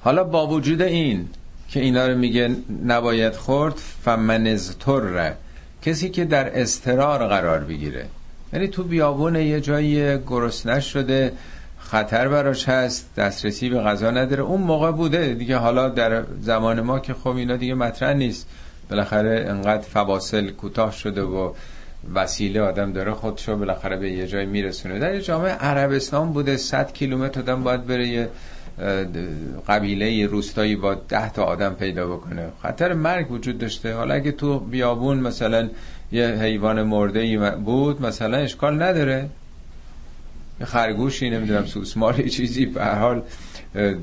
حالا 0.00 0.24
با 0.24 0.46
وجود 0.46 0.82
این 0.82 1.28
که 1.70 1.80
اینا 1.80 2.06
رو 2.06 2.18
میگه 2.18 2.56
نباید 2.84 3.36
خورد 3.36 3.74
فمنزتر 3.74 5.32
کسی 5.82 6.10
که 6.10 6.24
در 6.24 6.60
استرار 6.60 7.26
قرار 7.26 7.58
بگیره. 7.60 8.06
یعنی 8.52 8.68
تو 8.68 8.84
بیابون 8.84 9.36
یه 9.36 9.60
جایی 9.60 10.18
گرسنه 10.18 10.80
شده 10.80 11.32
خطر 11.78 12.28
براش 12.28 12.68
هست 12.68 13.14
دسترسی 13.16 13.68
به 13.68 13.80
غذا 13.80 14.10
نداره. 14.10 14.42
اون 14.42 14.60
موقع 14.60 14.90
بوده. 14.92 15.34
دیگه 15.34 15.56
حالا 15.56 15.88
در 15.88 16.24
زمان 16.40 16.80
ما 16.80 16.98
که 16.98 17.14
خب 17.14 17.36
اینا 17.36 17.56
دیگه 17.56 17.74
مطرح 17.74 18.12
نیست. 18.12 18.46
بالاخره 18.90 19.44
انقدر 19.48 19.82
فواصل 19.82 20.50
کوتاه 20.50 20.92
شده 20.92 21.22
و 21.22 21.52
وسیله 22.14 22.60
آدم 22.60 22.92
داره 22.92 23.12
خودشو 23.12 23.56
بالاخره 23.56 23.96
به 23.96 24.10
یه 24.10 24.26
جای 24.26 24.46
میرسونه. 24.46 24.98
در 24.98 25.20
جامعه 25.20 25.52
عربستان 25.52 26.32
بوده 26.32 26.56
100 26.56 26.92
کیلومتر 26.92 27.40
آدم 27.40 27.62
باید 27.62 27.86
بره 27.86 28.08
یه 28.08 28.28
قبیله 29.68 30.26
روستایی 30.26 30.76
با 30.76 30.94
ده 30.94 31.32
تا 31.32 31.44
آدم 31.44 31.74
پیدا 31.74 32.06
بکنه. 32.06 32.48
خطر 32.62 32.92
مرگ 32.92 33.30
وجود 33.30 33.58
داشته. 33.58 33.94
حالا 33.94 34.14
اگه 34.14 34.32
تو 34.32 34.58
بیابون 34.58 35.18
مثلا 35.18 35.68
یه 36.12 36.26
حیوان 36.26 36.82
مرده 36.82 37.50
بود 37.50 38.02
مثلا 38.02 38.36
اشکال 38.36 38.82
نداره. 38.82 39.28
یه 40.60 40.66
خرگوشی 40.66 41.30
نمی‌دونم 41.30 41.66
سوسماری 41.66 42.30
چیزی 42.30 42.66
به 42.66 42.84
حال 42.84 43.22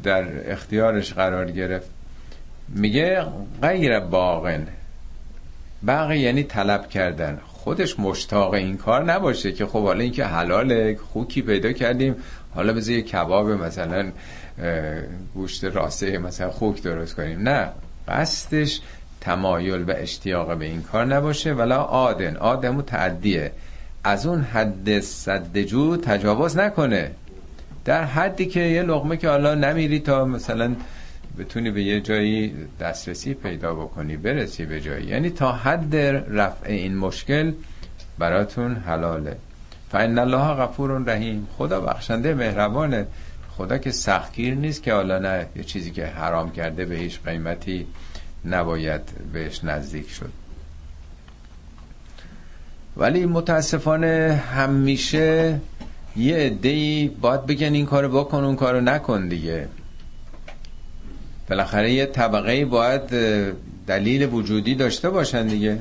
در 0.03 0.51
اختیارش 0.51 1.13
قرار 1.13 1.51
گرفت. 1.51 1.89
میگه 2.69 3.25
غیر 3.61 3.99
باغن. 3.99 4.67
باقی 5.83 6.17
یعنی 6.17 6.43
طلب 6.43 6.89
کردن. 6.89 7.39
خودش 7.47 7.99
مشتاق 7.99 8.53
این 8.53 8.77
کار 8.77 9.03
نباشه 9.03 9.51
که 9.51 9.65
خب 9.65 9.83
حالا 9.83 9.99
اینکه 9.99 10.25
حلاله 10.25 10.97
خوکی 11.13 11.41
پیدا 11.41 11.71
کردیم. 11.71 12.15
حالا 12.55 12.73
بذار 12.73 12.95
یه 12.95 13.01
کباب 13.01 13.49
مثلا 13.49 14.11
گوشت 15.33 15.63
راسته 15.63 16.17
مثلا 16.17 16.49
خوک 16.49 16.83
درست 16.83 17.15
کنیم. 17.15 17.49
نه 17.49 17.69
قصدش 18.07 18.81
تمایل 19.21 19.83
و 19.83 19.93
اشتیاق 19.95 20.57
به 20.57 20.65
این 20.65 20.81
کار 20.81 21.05
نباشه 21.05 21.53
ولا 21.53 21.83
آدن. 21.83 22.35
آدمو 22.35 22.81
تعدیه. 22.81 23.51
از 24.03 24.25
اون 24.25 24.41
حد 24.41 24.99
صدجو 24.99 25.97
تجاوز 25.97 26.57
نکنه. 26.57 27.11
در 27.85 28.03
حدی 28.03 28.45
که 28.45 28.59
یه 28.59 28.81
لغمه 28.81 29.17
که 29.17 29.29
حالا 29.29 29.55
نمیری 29.55 29.99
تا 29.99 30.25
مثلا 30.25 30.75
بتونی 31.39 31.71
به 31.71 31.83
یه 31.83 32.01
جایی 32.01 32.53
دسترسی 32.79 33.33
پیدا 33.33 33.75
بکنی 33.75 34.17
برسی 34.17 34.65
به 34.65 34.81
جایی. 34.81 35.07
یعنی 35.07 35.29
تا 35.29 35.51
حد 35.51 35.95
رفع 36.29 36.69
این 36.69 36.97
مشکل 36.97 37.53
براتون 38.19 38.75
حلاله. 38.75 39.37
فان 39.91 40.19
الله 40.19 40.53
غفور 40.53 41.03
رحیم. 41.05 41.47
خدا 41.57 41.81
بخشنده 41.81 42.33
مهربانه. 42.33 43.07
خدا 43.57 43.77
که 43.77 43.91
سختگیر 43.91 44.53
نیست 44.53 44.83
که 44.83 44.93
حالا 44.93 45.19
نه 45.19 45.45
یه 45.55 45.63
چیزی 45.63 45.91
که 45.91 46.05
حرام 46.05 46.51
کرده 46.51 46.85
به 46.85 46.95
هیچ 46.95 47.19
قیمتی 47.25 47.87
نباید 48.45 49.01
بهش 49.33 49.63
نزدیک 49.63 50.09
شد. 50.09 50.31
ولی 52.97 53.25
متاسفانه 53.25 54.43
همیشه 54.53 55.59
یه 56.15 56.35
عده‌ای 56.37 57.07
باید 57.21 57.45
بگن 57.45 57.73
این 57.73 57.85
کارو 57.85 58.23
بکن 58.23 58.43
اون 58.43 58.55
کارو 58.55 58.81
نکن 58.81 59.27
دیگه. 59.27 59.67
بالاخره 61.49 61.93
یه 61.93 62.05
طبقه 62.05 62.65
باید 62.65 63.01
دلیل 63.87 64.33
وجودی 64.33 64.75
داشته 64.75 65.09
باشن 65.09 65.47
دیگه. 65.47 65.79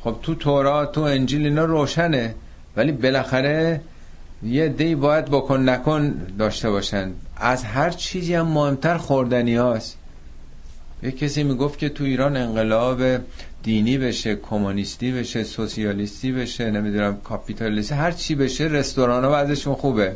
خب 0.00 0.16
تو 0.22 0.34
تورات 0.34 0.92
تو 0.92 1.00
انجیل 1.00 1.46
اینا 1.46 1.64
روشنه 1.64 2.34
ولی 2.76 2.92
بالاخره 2.92 3.80
یه 4.42 4.68
دی 4.68 4.94
باید 4.94 5.24
بکن 5.24 5.68
نکن 5.68 6.14
داشته 6.38 6.70
باشن. 6.70 7.12
از 7.36 7.64
هر 7.64 7.90
چیزی 7.90 8.34
هم 8.34 8.46
مهمتر 8.46 8.96
خوردنی 8.96 9.54
هاست. 9.54 9.98
یه 11.02 11.10
کسی 11.10 11.42
می‌گفت 11.42 11.78
که 11.78 11.88
تو 11.88 12.04
ایران 12.04 12.36
انقلاب 12.36 13.02
دینی 13.62 13.98
بشه 13.98 14.36
کمونیستی 14.36 15.12
بشه 15.12 15.44
سوسیالیستی 15.44 16.32
بشه 16.32 16.70
نمی‌دونم 16.70 17.16
کاپیتالیستی 17.24 17.94
هر 17.94 18.10
چی 18.10 18.34
بشه 18.34 18.64
رستوران 18.64 19.24
ها 19.24 19.74
خوبه. 19.74 20.12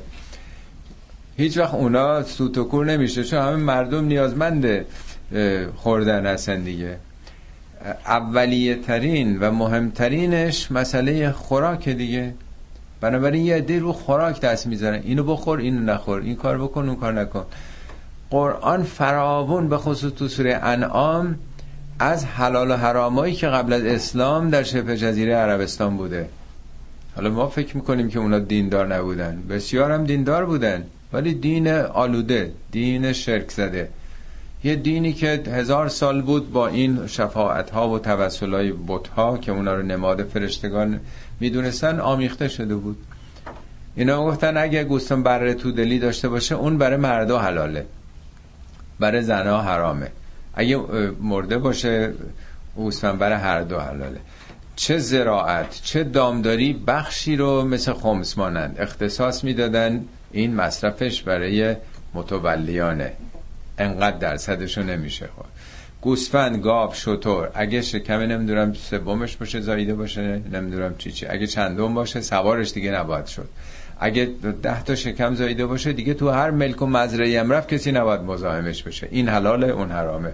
هیچ 1.37 1.59
وقت 1.59 1.75
اونا 1.75 2.23
سوتوکور 2.23 2.87
نمیشه 2.87 3.25
چون 3.25 3.39
همه 3.39 3.57
مردم 3.57 4.05
نیازمند 4.05 4.87
خوردن 5.77 6.27
هستن 6.27 6.63
دیگه. 6.63 6.97
اولیه 8.07 8.75
ترین 8.75 9.39
و 9.39 9.51
مهمترینش 9.51 10.73
مسئله 10.73 11.33
خوراک 11.33 11.89
دیگه. 11.89 12.35
بنابراین 13.01 13.45
یه 13.45 13.57
عده 13.57 13.79
رو 13.79 13.93
خوراک 13.93 14.41
دست 14.41 14.67
می‌ذارن 14.67 15.01
اینو 15.05 15.25
بخور 15.25 15.59
اینو 15.59 15.81
نخور. 15.81 16.21
این 16.21 16.37
کار 16.37 16.59
بکن 16.59 16.89
اون 16.89 16.97
کار 16.97 17.13
نکن. 17.13 17.45
قرآن 18.31 18.83
فراون 18.83 19.69
به 19.69 19.77
خصوص 19.77 20.13
تو 20.13 20.29
سوره 20.29 20.55
انعام 20.63 21.35
از 21.99 22.25
حلال 22.25 22.71
و 22.71 22.77
حرامایی 22.77 23.35
که 23.35 23.47
قبل 23.47 23.73
از 23.73 23.85
اسلام 23.85 24.51
در 24.51 24.63
شبه 24.63 24.97
جزیره 24.97 25.35
عربستان 25.35 25.97
بوده. 25.97 26.29
حالا 27.17 27.31
ما 27.31 27.47
فکر 27.47 27.77
می‌کنیم 27.77 28.09
که 28.09 28.19
اونا 28.19 28.39
دیندار 28.39 28.95
نبودن. 28.95 29.43
بسیار 29.49 29.91
هم 29.91 30.05
دیندار 30.05 30.47
بودن 30.47 30.85
ولی 31.13 31.35
دین 31.35 31.69
آلوده 31.69 32.53
دین 32.71 33.13
شرک 33.13 33.51
زده. 33.51 33.89
یه 34.65 34.77
دینی 34.77 35.13
که 35.13 35.43
هزار 35.47 35.89
سال 35.89 36.23
بود 36.23 36.53
با 36.53 36.69
این 36.69 37.07
شفاعت 37.07 37.71
ها 37.71 37.89
و 37.89 37.99
توسل 37.99 38.55
های 38.55 38.73
بت 38.87 39.09
ها 39.09 39.39
که 39.39 39.53
اونا 39.53 39.75
رو 39.75 39.83
نماد 39.83 40.23
فرشتگان 40.23 41.01
می‌دونستن 41.41 42.01
آمیخته 42.01 42.49
شده 42.49 42.75
بود. 42.75 42.97
اینا 43.97 44.27
گفتن 44.27 44.57
اگه 44.57 44.85
گوستان 44.85 45.23
بره 45.23 45.55
تو 45.55 45.73
دلی 45.73 45.99
داشته 45.99 46.29
باشه 46.29 46.55
اون 46.55 46.79
برای 46.79 46.97
مردا 46.97 47.39
حلاله. 47.39 47.87
برای 49.01 49.23
زنها 49.23 49.63
حرامه. 49.63 50.09
اگه 50.55 50.81
مرده 51.21 51.59
باشه 51.59 52.13
گوسفند 52.77 53.19
برای 53.19 53.39
هر 53.39 53.61
دو 53.61 53.79
حلاله. 53.79 54.21
چه 54.77 54.99
زراعت 54.99 55.81
چه 55.85 56.05
دامداری 56.05 56.73
بخشی 56.87 57.37
رو 57.37 57.65
مثل 57.65 57.93
خمس 57.93 58.39
مانند 58.39 58.77
اختصاص 58.79 59.45
می‌دادن. 59.45 60.05
این 60.33 60.55
مصرفش 60.55 61.23
برای 61.23 61.77
متولیانه. 62.15 63.13
انقدر 63.81 64.19
درصدشو 64.19 64.83
نمیشه 64.83 65.29
خود 65.37 65.47
گوسفند 66.01 66.63
گاو 66.63 66.95
شطور 66.95 67.51
اگه 67.55 67.83
شکم 67.83 68.21
نمی‌دونم 68.21 68.73
سومش 68.73 69.37
باشه 69.37 69.61
زایده 69.61 69.95
باشه 69.95 70.41
نمی‌دونم 70.53 70.95
چی 70.99 71.13
چی. 71.13 71.27
اگه 71.27 71.47
چندم 71.47 71.95
باشه 71.95 72.21
سوارش 72.21 72.73
دیگه 72.73 72.91
نباید 72.91 73.27
شد. 73.27 73.49
اگه 74.01 74.31
ده 74.63 74.83
تا 74.83 74.95
شکم 74.95 75.35
زایده 75.35 75.67
باشه 75.67 75.93
دیگه 75.93 76.15
تو 76.15 76.29
هر 76.29 76.51
ملک 76.51 76.83
و 76.83 76.87
مزرعه 76.87 77.41
هم 77.41 77.53
رفت 77.53 77.69
کسی 77.69 77.93
نباید 77.93 78.21
مزاحمش 78.21 78.83
بشه. 78.83 79.09
این 79.11 79.29
حلاله 79.29 79.67
اون 79.67 79.91
حرامه. 79.91 80.33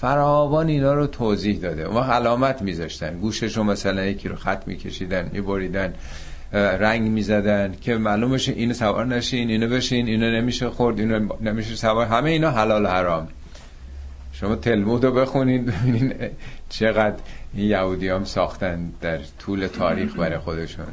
فراوان 0.00 0.68
اینا 0.68 0.94
رو 0.94 1.06
توضیح 1.06 1.58
داده. 1.58 1.82
اون 1.82 2.02
علامت 2.02 2.62
میذاشتن. 2.62 3.18
گوشش 3.18 3.56
رو 3.56 3.64
مثلا 3.64 4.04
یکی 4.04 4.28
رو 4.28 4.36
خط 4.36 4.62
میکشیدن 4.66 5.30
میبریدن. 5.32 5.94
رنگ 6.52 7.10
می‌زدن 7.10 7.74
که 7.80 7.96
معلومش 7.96 8.48
اینو 8.48 8.74
سوار 8.74 9.06
نشین 9.06 9.50
اینو 9.50 9.68
بشین 9.68 10.06
اینو 10.06 10.30
نمیشه 10.30 10.70
خورد 10.70 11.00
اینو 11.00 11.28
نمیشه 11.40 11.74
سوار. 11.74 12.06
همه 12.06 12.30
اینا 12.30 12.50
حلال 12.50 12.86
حرام. 12.86 13.28
شما 14.32 14.56
تلمود 14.56 15.04
رو 15.04 15.12
بخونید 15.12 15.66
ببینین 15.66 16.14
چقدر 16.68 17.16
این 17.54 17.68
یهودی 17.68 18.08
هم 18.08 18.24
ساختن 18.24 18.92
در 19.00 19.18
طول 19.38 19.66
تاریخ 19.66 20.18
برای 20.18 20.38
خودشون. 20.38 20.86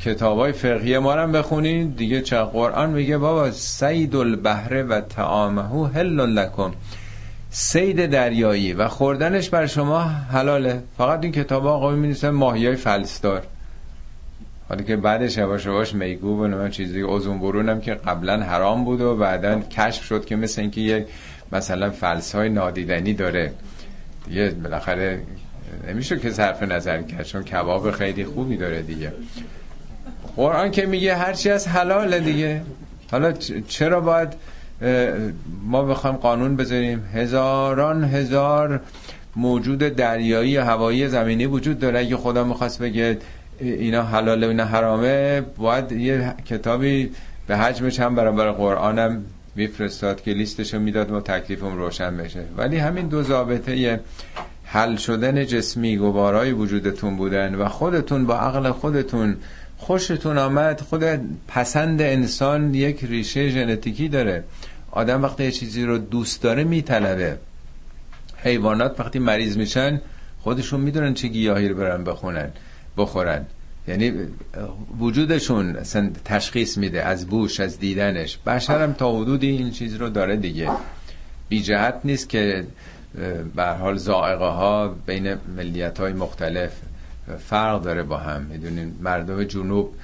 کتاب 0.00 0.38
های 0.38 0.52
فقهی 0.52 0.98
ما 0.98 1.12
هم 1.12 1.32
بخونید 1.32 1.96
دیگه 1.96 2.20
چه 2.20 2.36
قرآن 2.36 2.90
میگه 2.90 3.18
بابا 3.18 3.50
سید 3.50 4.16
البحر 4.16 4.84
و 4.88 5.00
تعامهو 5.00 5.84
هل 5.84 6.20
لکم. 6.20 6.72
سید 7.50 8.06
دریایی 8.06 8.72
و 8.72 8.88
خوردنش 8.88 9.50
بر 9.50 9.66
شما 9.66 10.00
حلاله. 10.32 10.82
فقط 10.98 11.22
این 11.22 11.32
کتاب 11.32 11.62
ها 11.62 11.70
آقا 11.70 11.90
می 11.90 12.14
ماهی 12.32 12.66
های 12.66 12.76
فلسدار 12.76 13.42
حالا 14.68 14.82
که 14.82 14.96
بعدش 14.96 15.36
یواش 15.36 15.66
یواش 15.66 15.94
میگو 15.94 16.44
و 16.44 16.46
من 16.46 16.70
چیزی 16.70 17.00
اوزون 17.00 17.38
برون 17.38 17.68
هم 17.68 17.80
که 17.80 17.94
قبلا 17.94 18.40
حرام 18.40 18.84
بود 18.84 19.00
و 19.00 19.16
بعدا 19.16 19.60
کشف 19.60 20.04
شد 20.04 20.24
که 20.24 20.36
مثل 20.36 20.60
اینکه 20.60 20.80
یه 20.80 21.06
مثلا 21.52 21.90
فلس 21.90 22.34
های 22.34 22.48
نادیدنی 22.48 23.14
داره. 23.14 23.52
یه 24.30 24.50
بالاخره 24.50 25.22
نمیشه 25.88 26.18
که 26.18 26.30
صرف 26.30 26.62
نظر 26.62 27.02
کرد 27.02 27.22
چون 27.22 27.42
کباب 27.42 27.90
خیلی 27.90 28.24
خوبی 28.24 28.56
داره 28.56 28.82
دیگه. 28.82 29.12
قرآن 30.36 30.70
که 30.70 30.86
میگه 30.86 31.16
هرچی 31.16 31.50
از 31.50 31.68
حلال 31.68 32.18
دیگه. 32.18 32.62
حالا 33.10 33.32
چرا 33.68 34.00
باید 34.00 34.28
ما 35.62 35.82
بخوایم 35.82 36.16
قانون 36.16 36.56
بذاریم؟ 36.56 37.04
هزاران 37.14 38.04
هزار 38.04 38.80
موجود 39.36 39.78
دریایی 39.78 40.56
هوایی 40.56 41.08
زمینی 41.08 41.46
وجود 41.46 41.78
داره. 41.78 41.98
اگه 41.98 42.16
خدا 42.16 42.44
می‌خواست 42.44 42.82
بگه 42.82 43.18
اینا 43.60 44.02
حلاله 44.02 44.46
و 44.46 44.50
اینا 44.50 44.64
حرامه 44.64 45.40
باید 45.40 45.92
یه 45.92 46.34
کتابی 46.46 47.10
به 47.46 47.56
حجمش 47.56 48.00
هم 48.00 48.14
برابر 48.14 48.50
قرآنم 48.50 49.24
میفرستاد 49.54 50.22
که 50.22 50.30
لیستشو 50.30 50.78
می‌داد 50.78 51.10
و 51.10 51.20
تکلیفم 51.20 51.76
روشن 51.76 52.16
بشه. 52.16 52.44
ولی 52.56 52.76
همین 52.76 53.08
دو 53.08 53.22
ضابطه 53.22 54.00
حل 54.64 54.96
شدن 54.96 55.46
جسمی 55.46 55.96
گوارای 55.96 56.52
وجودتون 56.52 57.16
بودن 57.16 57.54
و 57.54 57.68
خودتون 57.68 58.26
با 58.26 58.38
عقل 58.38 58.70
خودتون 58.70 59.36
خوشتون 59.76 60.38
آمد 60.38 60.80
خود 60.80 61.04
پسند 61.48 62.02
انسان 62.02 62.74
یک 62.74 63.04
ریشه 63.04 63.48
ژنتیکی 63.48 64.08
داره. 64.08 64.44
آدم 64.90 65.22
وقتی 65.22 65.44
یه 65.44 65.50
چیزی 65.50 65.84
رو 65.84 65.98
دوست 65.98 66.42
داره 66.42 66.64
میطلبه. 66.64 67.38
حیوانات 68.36 69.00
وقتی 69.00 69.18
مریض 69.18 69.56
میشن 69.56 70.00
خودشون 70.40 70.80
می‌دونن 70.80 71.14
چه 71.14 71.28
گیاهی 71.28 71.68
رو 71.68 71.74
برن 71.74 72.04
بخونن. 72.04 72.50
بخورن. 72.98 73.46
یعنی 73.88 74.12
وجودشون 74.98 75.72
تشخیص 76.24 76.78
میده 76.78 77.02
از 77.02 77.26
بوش 77.26 77.60
از 77.60 77.78
دیدنش. 77.78 78.38
بشرم 78.46 78.92
تا 78.92 79.20
حدودی 79.20 79.48
این 79.48 79.70
چیز 79.70 79.94
رو 79.94 80.08
داره 80.08 80.36
دیگه. 80.36 80.70
بی 81.48 81.62
جهت 81.62 82.00
نیست 82.04 82.28
که 82.28 82.66
به 83.56 83.64
حال 83.64 83.96
زائقه 83.96 84.44
ها 84.44 84.94
بین 85.06 85.34
ملیت 85.56 86.00
های 86.00 86.12
مختلف 86.12 86.72
فرق 87.38 87.82
داره 87.82 88.02
با 88.02 88.16
هم. 88.16 88.42
می‌دونین 88.42 88.94
مردم 89.00 89.44
جنوب 89.44 89.94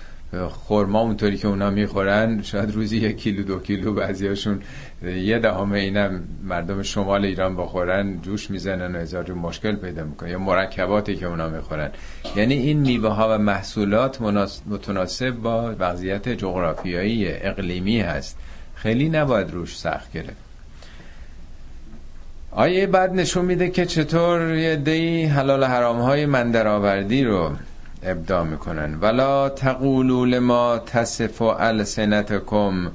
خورما 0.50 1.00
اونطوری 1.00 1.36
که 1.36 1.48
اونا 1.48 1.70
می‌خورن 1.70 2.42
شاید 2.42 2.70
روزی 2.74 2.96
یک 2.96 3.16
کیلو 3.16 3.42
دو 3.42 3.58
کیلو 3.58 3.94
بعضیاشون 3.94 4.60
یه 5.06 5.38
دهم 5.38 5.72
اینم 5.72 6.24
مردم 6.42 6.82
شمال 6.82 7.24
ایران 7.24 7.56
بخورن 7.56 8.20
جوش 8.22 8.50
می‌زنن 8.50 8.96
و 8.96 8.98
هزار 8.98 9.32
مشکل 9.32 9.76
پیدا 9.76 10.04
می‌کنن. 10.04 10.30
یا 10.30 10.38
مرکباتی 10.38 11.16
که 11.16 11.26
اونا 11.26 11.48
می‌خورن. 11.48 11.90
یعنی 12.36 12.54
این 12.54 12.80
میوه 12.80 13.08
ها 13.08 13.34
و 13.34 13.38
محصولات 13.38 14.20
متناسب 14.66 15.30
با 15.30 15.74
وضعیت 15.78 16.28
جغرافیایی 16.28 17.28
اقلیمی 17.28 18.00
هست. 18.00 18.38
خیلی 18.74 19.08
نباید 19.08 19.50
روش 19.50 19.78
سخت 19.78 20.12
گرفت. 20.12 20.44
آیه 22.50 22.86
بعد 22.86 23.12
نشون 23.12 23.44
میده 23.44 23.70
که 23.70 23.86
چطور 23.86 24.54
یه 24.54 24.76
دی 24.76 25.24
حلال 25.24 25.64
حرام 25.64 26.00
های 26.00 26.26
مندرآوردی 26.26 27.24
رو 27.24 27.50
ابدا 28.02 28.44
می‌کنن. 28.44 28.94
ولا 29.00 29.48
تقولوا 29.48 30.24
لما 30.24 30.78
تصف 30.78 31.42
السنتکم 31.42 32.90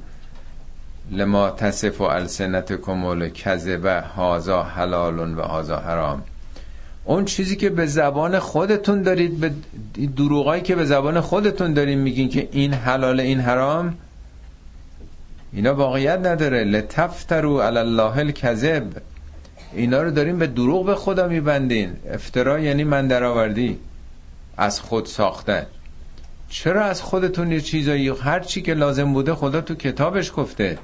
لما 1.12 1.50
تصف 1.50 2.02
السنتکم 2.02 3.06
الکذب 3.06 3.86
هازا 3.86 4.63
حلال 4.63 5.38
و 5.38 5.41
هازا 5.41 5.78
حرام. 5.78 6.24
اون 7.06 7.26
چیزی 7.26 7.56
که 7.56 7.69
به 7.69 7.86
زبان 7.86 8.39
خودتون 8.39 9.02
دارید 9.02 9.39
به 9.39 9.52
دروغایی 10.17 10.62
که 10.62 10.76
به 10.76 10.86
زبان 10.86 11.22
خودتون 11.22 11.74
دارید 11.74 11.98
میگین 11.98 12.30
که 12.30 12.50
این 12.52 12.74
حلال 12.74 13.19
این 13.19 13.39
حرام 13.39 13.98
اینا 15.54 15.76
واقعیت 15.76 16.19
نداره. 16.19 16.63
لتفترو 16.63 17.62
علی 17.62 17.78
الله 17.78 18.17
الکذب. 18.17 18.84
اینا 19.74 20.02
رو 20.02 20.12
داریم 20.12 20.39
به 20.39 20.48
دروغ 20.48 20.86
به 20.86 20.95
خدا 20.95 21.28
میبندین. 21.28 21.93
افترا 22.13 22.60
یعنی 22.60 22.84
من 22.84 23.08
درآوردی. 23.08 23.80
از 24.58 24.80
خود 24.82 25.06
ساختن. 25.06 25.65
چرا 26.50 26.86
از 26.86 27.02
خودتون 27.02 27.52
یه 27.52 27.62
چیزایی؟ 27.62 28.10
هر 28.10 28.39
چی 28.39 28.62
که 28.62 28.74
لازم 28.74 29.13
بوده 29.13 29.36
خدا 29.36 29.62
تو 29.62 29.76
کتابش 29.76 30.32
گفته. 30.36 30.78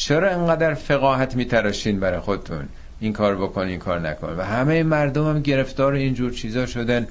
چرا 0.00 0.30
انقدر 0.30 0.74
فقاهت 0.74 1.36
میتراشین 1.36 2.00
برای 2.00 2.20
خودتون؟ 2.20 2.68
این 3.00 3.12
کار 3.12 3.36
بکن 3.36 3.60
این 3.60 3.78
کار 3.78 4.00
نکن. 4.00 4.34
و 4.38 4.42
همه 4.42 4.82
مردم 4.82 5.28
هم 5.28 5.40
گرفتار 5.40 5.92
اینجور 5.92 6.30
چیزا 6.30 6.66
شدن. 6.66 7.06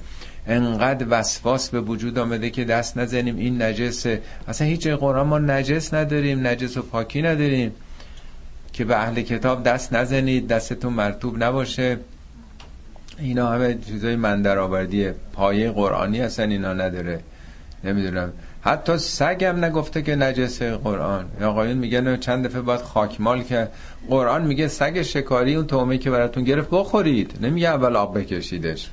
انقدر 0.46 1.06
وسواس 1.10 1.70
به 1.70 1.80
وجود 1.80 2.18
آمده 2.18 2.50
که 2.50 2.64
دست 2.64 2.98
نزنیم. 2.98 3.36
این 3.36 3.62
نجسه 3.62 4.22
اصلا 4.48 4.66
هیچ 4.66 4.86
قرآن 4.86 5.26
ما 5.26 5.38
نجس 5.38 5.94
نداریم 5.94 6.46
نجس 6.46 6.76
و 6.76 6.82
پاکی 6.82 7.22
نداریم. 7.22 7.72
که 8.72 8.84
به 8.84 8.96
اهل 8.96 9.22
کتاب 9.22 9.62
دست 9.62 9.92
نزنید 9.92 10.48
دستتون 10.48 10.92
مرتوب 10.92 11.44
نباشه. 11.44 11.98
اینا 13.18 13.48
همه 13.48 13.78
چیزای 13.86 14.16
من 14.16 14.42
پایه 15.32 15.70
قرآنی 15.70 16.20
هستن 16.20 16.50
اینا 16.50 16.72
نداره. 16.72 17.20
نمی‌دونم. 17.84 18.32
حتی 18.62 18.98
سگ 18.98 19.44
هم 19.44 19.64
نگفته 19.64 20.02
که 20.02 20.16
نجس 20.16 20.62
قرآن. 20.62 21.26
آقایون 21.42 21.78
میگن 21.78 22.16
چند 22.16 22.46
دفعه 22.46 22.60
باید 22.60 22.80
خاکمال 22.80 23.42
که 23.42 23.68
قرآن 24.08 24.46
میگه 24.46 24.68
سگ 24.68 25.02
شکاری 25.02 25.54
اون 25.54 25.66
تومه 25.66 25.98
که 25.98 26.10
براتون 26.10 26.44
گرفت 26.44 26.68
بخورید. 26.70 27.38
نمیگه 27.40 27.68
اول 27.68 27.96
آب 27.96 28.18
بکشیدش. 28.18 28.90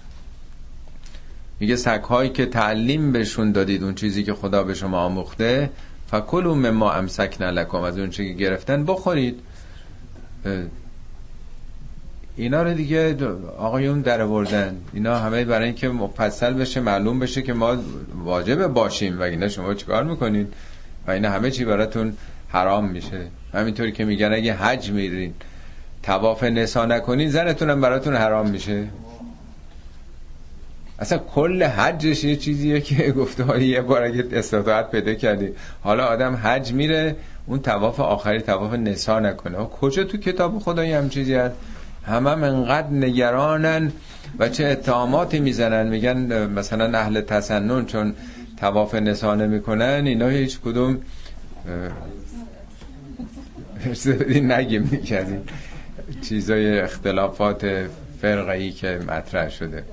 میگه 1.60 1.76
سگ 1.76 2.02
هایی 2.02 2.30
که 2.30 2.46
تعلیم 2.46 3.12
بهشون 3.12 3.52
دادید 3.52 3.84
اون 3.84 3.96
چیزی 3.96 4.24
که 4.24 4.34
خدا 4.34 4.64
به 4.64 4.74
شما 4.74 5.00
آموخته 5.00 5.70
فکلوا 6.12 6.54
مما 6.54 6.92
امسک 6.92 7.42
لکم. 7.42 7.78
از 7.78 7.98
اون 7.98 8.10
چیزی 8.10 8.30
که 8.30 8.40
گرفتن 8.40 8.86
بخورید. 8.86 9.40
اینا 12.38 12.64
رو 12.64 12.74
دیگه 12.74 13.16
آقایون 13.58 14.02
در 14.02 14.22
آوردن. 14.22 14.78
اینا 14.94 15.18
همه 15.18 15.46
برای 15.46 15.66
اینکه 15.66 15.90
مفصل 15.90 16.54
بشه 16.54 16.80
معلوم 16.80 17.20
بشه 17.20 17.42
که 17.42 17.54
ما 17.54 17.78
واجب 18.24 18.68
باشیم 18.68 19.20
و 19.20 19.22
اینا. 19.22 19.48
شما 19.48 19.74
چیکار 19.74 20.04
می‌کنید؟ 20.04 20.54
و 21.08 21.12
اینا 21.12 21.30
همه 21.30 21.52
چی 21.52 21.66
براتون 21.66 22.14
حرام 22.50 22.90
میشه. 22.90 23.28
همینطوری 23.54 23.92
که 23.92 24.06
میگن 24.06 24.34
اگه 24.34 24.54
حج 24.54 24.92
میرین 24.92 25.34
تواف 26.04 26.44
نسا 26.44 26.86
نکنین 26.86 27.30
زنتون 27.30 27.70
هم 27.70 27.82
براتون 27.82 28.16
حرام 28.16 28.50
میشه. 28.50 28.88
اصلا 31.00 31.18
کل 31.18 31.64
حجش 31.64 32.24
یه 32.24 32.36
چیزیه 32.36 32.82
که 32.82 33.12
گفته 33.20 33.64
یه 33.64 33.82
بار 33.82 34.04
اگه 34.04 34.26
استطاعت 34.32 34.92
پیدا 34.92 35.14
کردی. 35.14 35.50
حالا 35.84 36.06
آدم 36.06 36.36
حج 36.44 36.74
میره 36.74 37.16
اون 37.48 37.60
تواف 37.60 38.00
آخری 38.00 38.42
تواف 38.42 38.74
نسا 38.74 39.20
نکنه. 39.20 39.58
کجا 39.58 40.04
تو 40.04 40.18
کتاب 40.18 40.60
خدایی 40.60 40.94
هم 40.94 41.10
چیزی 41.10 41.36
هست؟ 41.36 41.56
همه 42.08 42.30
هم 42.30 42.44
انقدر 42.44 42.88
نگرانن 42.88 43.92
و 44.40 44.50
چه 44.50 44.66
اتهاماتی 44.66 45.40
می‌زنن. 45.40 45.88
میگن 45.88 46.48
مثلا 46.48 46.98
اهل 46.98 47.22
تسنن 47.22 47.86
چون 47.86 48.14
تواف 48.58 48.96
نسانه 48.96 49.48
می‌کنن 49.48 50.04
اینا 50.06 50.28
هیچ 50.28 50.60
کدوم 50.60 50.98
نگیم 54.54 54.90
این 54.92 55.42
چیزای 56.22 56.80
اختلافات 56.80 57.68
فرقهی 58.22 58.72
که 58.72 59.00
مطرح 59.08 59.50
شده. 59.50 59.84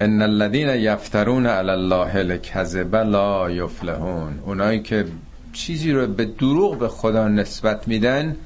ان 0.00 0.22
الذين 0.22 0.68
يفترون 0.68 1.46
على 1.46 1.70
الله 1.70 2.16
الكذب 2.16 2.96
لا 2.96 3.50
يفلحون 3.50 4.38
اونایی 4.46 4.80
که 4.80 5.04
چیزی 5.52 5.92
رو 5.92 6.06
به 6.06 6.24
دروغ 6.24 6.78
به 6.78 6.88
خدا 6.88 7.28
نسبت 7.28 7.88
میدن 7.88 8.36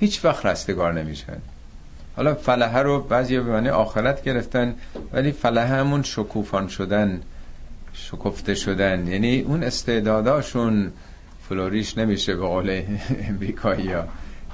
هیچ 0.00 0.24
وقت 0.24 0.46
رستگار 0.46 0.92
نمیشن. 0.92 1.36
حالا 2.16 2.34
فلحه 2.34 2.78
رو 2.78 3.00
بعضی 3.00 3.36
به 3.38 3.42
معنی 3.52 3.68
آخرت 3.68 4.22
گرفتن 4.22 4.74
ولی 5.12 5.32
فلحه 5.32 5.66
همون 5.66 6.02
شکوفان 6.02 6.68
شدن 6.68 7.22
شکفته 7.92 8.54
شدن. 8.54 9.08
یعنی 9.08 9.40
اون 9.40 9.62
استعداداشون 9.62 10.92
فلوریش 11.48 11.98
نمیشه 11.98 12.34
به 12.34 12.46
قول 12.46 12.82
امریکایی 13.28 13.92
ها 13.92 14.04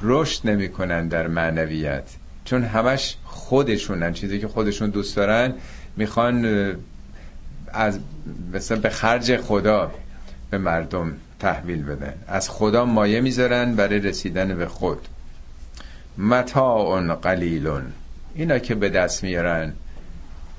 رشد 0.02 0.48
نمی‌کنن 0.48 1.08
در 1.08 1.26
معنویت. 1.26 2.04
چون 2.44 2.64
همش 2.64 3.16
خودشونن. 3.24 4.12
چیزی 4.12 4.38
که 4.38 4.48
خودشون 4.48 4.90
دوست 4.90 5.16
دارن 5.16 5.54
می‌خوان 5.96 6.46
از 7.68 7.98
مثلا 8.52 8.78
به 8.78 8.90
خرج 8.90 9.36
خدا 9.36 9.90
به 10.50 10.58
مردم 10.58 11.12
تحویل 11.40 11.82
بدن. 11.82 12.14
از 12.28 12.50
خدا 12.50 12.84
مایه 12.84 13.20
می‌ذارن 13.20 13.74
برای 13.74 13.98
رسیدن 13.98 14.56
به 14.56 14.66
خود. 14.66 15.08
متاع 16.18 17.14
قلیلون 17.14 17.82
اینا 18.34 18.58
که 18.58 18.74
به 18.74 18.88
دست 18.88 19.24
میارن 19.24 19.72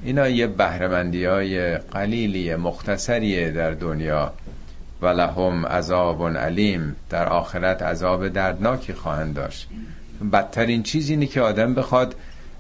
اینا 0.04 0.28
یه 0.28 0.48
بهرمندی 0.48 1.26
های 1.26 1.78
قلیلی 1.78 2.56
مختصریه 2.56 3.52
در 3.52 3.72
دنیا 3.72 4.34
و 5.02 5.08
لهم 5.08 5.65
عذاب 5.65 6.28
علیم. 6.28 6.96
در 7.10 7.28
آخرت 7.28 7.82
عذاب 7.82 8.28
دردناکی 8.28 8.94
خواهند 8.94 9.34
داشت. 9.34 9.68
بدترین 10.34 10.84
چیز 10.84 11.10
اینه 11.10 11.26
که 11.26 11.41
آدم 11.41 11.74
بخواد 11.74 12.15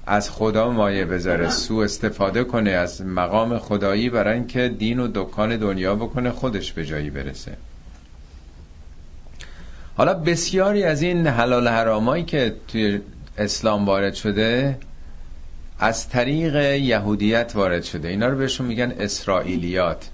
از 0.07 0.29
خدا 0.29 0.71
مایه 0.71 1.05
بذاره 1.05 1.49
سو 1.49 1.77
استفاده 1.77 2.43
کنه 2.43 2.71
از 2.71 3.01
مقام 3.01 3.57
خدایی 3.57 4.09
برای 4.09 4.33
اینکه 4.33 4.69
دین 4.69 4.99
و 4.99 5.07
دکان 5.13 5.57
دنیا 5.57 5.95
بکنه 5.95 6.31
خودش 6.31 6.71
به 6.71 6.85
جایی 6.85 7.09
برسه. 7.09 7.57
حالا 9.97 10.13
بسیاری 10.13 10.83
از 10.83 11.01
این 11.01 11.27
حلال 11.27 11.67
حرامایی 11.67 12.23
که 12.23 12.55
توی 12.67 13.01
اسلام 13.37 13.85
وارد 13.85 14.13
شده 14.13 14.77
از 15.79 16.09
طریق 16.09 16.55
یهودیت 16.81 17.51
وارد 17.55 17.83
شده. 17.83 18.07
اینا 18.07 18.27
رو 18.27 18.37
بهشون 18.37 18.67
میگن 18.67 18.93
اسرائیلیات. 18.99 20.09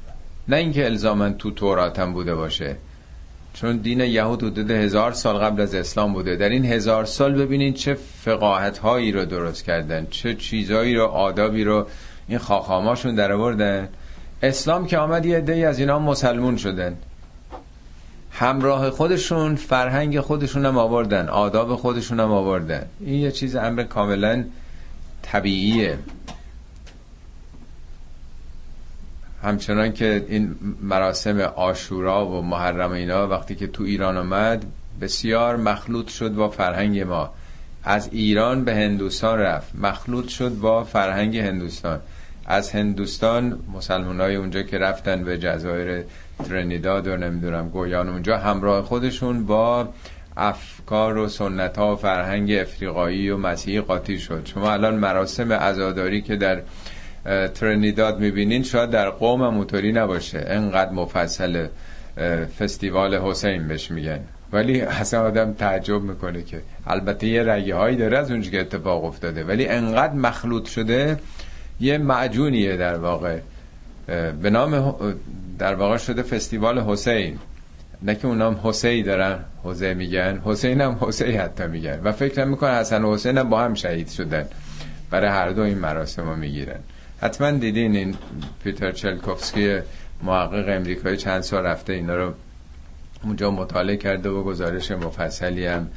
نه 0.47 0.55
اینکه 0.55 0.85
الزامن 0.85 1.33
تو 1.33 1.51
تورات 1.51 1.99
هم 1.99 2.13
بوده 2.13 2.35
باشه. 2.35 2.75
چون 3.53 3.77
دین 3.77 3.99
یهود 3.99 4.43
حدود 4.43 4.71
هزار 4.71 5.11
سال 5.11 5.37
قبل 5.37 5.61
از 5.61 5.75
اسلام 5.75 6.13
بوده. 6.13 6.35
در 6.35 6.49
این 6.49 6.65
هزار 6.65 7.05
سال 7.05 7.33
ببینید 7.33 7.75
چه 7.75 7.93
فقاهت 8.23 8.77
هایی 8.77 9.11
رو 9.11 9.25
درست 9.25 9.63
کردن 9.63 10.07
چه 10.09 10.35
چیزایی 10.35 10.95
رو 10.95 11.05
آدابی 11.05 11.63
رو 11.63 11.87
این 12.27 12.37
خاخاماشون 12.37 13.15
در 13.15 13.31
آوردن. 13.31 13.89
اسلام 14.43 14.87
که 14.87 14.97
آمد 14.97 15.25
یه 15.25 15.37
عده 15.37 15.67
از 15.67 15.79
اینا 15.79 15.99
مسلمون 15.99 16.57
شدن. 16.57 16.97
همراه 18.41 18.89
خودشون 18.89 19.55
فرهنگ 19.55 20.19
خودشون 20.19 20.65
هم 20.65 20.77
آوردن 20.77 21.29
آداب 21.29 21.75
خودشون 21.75 22.19
هم 22.19 22.31
آوردن. 22.31 22.85
این 22.99 23.19
یه 23.19 23.31
چیز 23.31 23.55
امر 23.55 23.83
کاملا 23.83 24.43
طبیعیه. 25.21 25.97
همچنان 29.43 29.93
که 29.93 30.25
این 30.29 30.55
مراسم 30.81 31.39
آشورا 31.39 32.27
و 32.27 32.41
محرم 32.41 32.91
اینا 32.91 33.27
وقتی 33.27 33.55
که 33.55 33.67
تو 33.67 33.83
ایران 33.83 34.17
آمد 34.17 34.65
بسیار 35.01 35.55
مخلوط 35.55 36.07
شد 36.09 36.33
با 36.33 36.49
فرهنگ 36.49 36.99
ما. 36.99 37.29
از 37.83 38.09
ایران 38.11 38.63
به 38.63 38.75
هندوستان 38.75 39.39
رفت 39.39 39.75
مخلوط 39.75 40.27
شد 40.27 40.55
با 40.55 40.83
فرهنگ 40.83 41.37
هندوستان. 41.37 41.99
از 42.45 42.71
هندوستان 42.71 43.59
مسلمان 43.73 44.21
های 44.21 44.35
اونجا 44.35 44.61
که 44.61 44.77
رفتن 44.77 45.23
به 45.23 45.37
جزایر 45.37 46.03
ترینیداد 46.49 47.07
و 47.07 47.17
نمی‌دونم 47.17 47.69
گویان 47.69 48.09
اونجا 48.09 48.37
همراه 48.37 48.81
خودشون 48.83 49.45
با 49.45 49.89
افکار 50.37 51.17
و 51.17 51.27
سنت 51.27 51.77
ها 51.77 51.93
و 51.93 51.95
فرهنگ 51.95 52.51
افریقایی 52.51 53.29
و 53.29 53.37
مسیحی 53.37 53.81
قاطی 53.81 54.19
شد. 54.19 54.41
شما 54.45 54.71
الان 54.71 54.95
مراسم 54.95 55.53
عزاداری 55.53 56.21
که 56.21 56.35
در 56.35 56.61
ترینیداد 57.47 58.19
می‌بینین 58.19 58.63
شاید 58.63 58.89
در 58.89 59.09
قوم 59.09 59.47
موتوری 59.47 59.91
نباشه. 59.91 60.43
انقدر 60.47 60.91
مفصل 60.91 61.67
فستیوال 62.59 63.15
حسین 63.15 63.67
بهش 63.67 63.91
میگن. 63.91 64.19
ولی 64.53 64.81
اصلا 64.81 65.21
آدم 65.21 65.53
تعجب 65.53 66.01
می‌کنه 66.01 66.43
که 66.43 66.61
البته 66.87 67.27
یه 67.27 67.43
رگه 67.43 67.75
هایی 67.75 67.95
داره 67.95 68.17
از 68.17 68.31
اونجا 68.31 68.51
که 68.51 68.61
اتفاق 68.61 69.05
افتاده. 69.05 69.43
ولی 69.43 69.67
انقدر 69.67 70.13
مخلوط 70.13 70.67
شده 70.67 71.17
یه 71.81 71.97
معجونیه 71.97 72.77
در 72.77 72.97
واقع. 72.97 73.39
به 74.41 74.49
نام 74.49 74.95
در 75.59 75.75
واقع 75.75 75.97
شده 75.97 76.23
فستیوال 76.23 76.79
حسین. 76.79 77.39
نه 78.03 78.15
که 78.15 78.27
اونام 78.27 78.59
حسین 78.63 79.05
دارن 79.05 79.39
حسین 79.63 79.93
میگن. 79.93 80.41
حسین 80.45 80.81
هم 80.81 80.97
حسین 81.01 81.39
حتی 81.39 81.67
میگن. 81.67 81.99
و 82.03 82.11
فکر 82.11 82.45
می‌کنن 82.45 82.79
حسن 82.79 83.03
و 83.03 83.13
حسین 83.13 83.37
هم 83.37 83.49
با 83.49 83.61
هم 83.61 83.73
شهید 83.73 84.09
شدن. 84.09 84.45
برای 85.09 85.29
هر 85.29 85.49
دو 85.49 85.61
این 85.61 85.77
مراسم 85.77 86.29
رو 86.29 86.35
می‌گیرن. 86.35 86.79
حتما 87.21 87.51
دیدین 87.51 87.95
این 87.95 88.15
پیتر 88.63 88.91
چلکوفسکی 88.91 89.79
محقق 90.23 90.65
امریکایی 90.69 91.17
چند 91.17 91.41
سال 91.41 91.63
رفته 91.63 91.93
اینا 91.93 92.15
رو 92.15 92.33
اونجا 93.23 93.51
مطالعه 93.51 93.97
کرده 93.97 94.29
و 94.29 94.43
گزارش 94.43 94.91
مفصلی 94.91 95.65
هم 95.65 95.87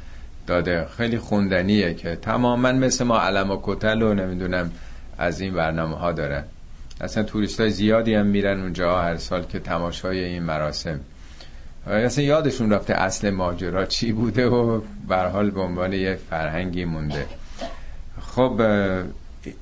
داده. 0.47 0.85
خیلی 0.97 1.17
خوندنیه 1.17 1.93
که 1.93 2.15
تماما 2.15 2.71
مثل 2.71 3.03
ما 3.03 3.19
علم 3.19 3.51
و 3.51 3.59
کتل 3.63 4.01
و 4.01 4.13
نمی‌دونم 4.13 4.71
از 5.17 5.41
این 5.41 5.53
برنامه 5.53 5.95
ها 5.95 6.11
دارن 6.11 6.43
اصلا 7.01 7.23
توریست 7.23 7.59
های 7.59 7.69
زیادی 7.69 8.13
هم 8.13 8.25
میرن 8.25 8.61
اونجا 8.61 9.01
هر 9.01 9.17
سال 9.17 9.43
که 9.43 9.59
تماشای 9.59 10.23
این 10.23 10.43
مراسم. 10.43 10.99
اصلا 11.87 12.23
یادشون 12.23 12.71
رفته 12.71 12.93
اصل 12.93 13.29
ماجرا 13.29 13.85
چی 13.85 14.11
بوده 14.11 14.47
و 14.47 14.81
حال 15.31 15.49
به 15.49 15.61
عنوان 15.61 15.93
یه 15.93 16.19
فرهنگی 16.29 16.85
مونده. 16.85 17.25
خب 18.21 18.61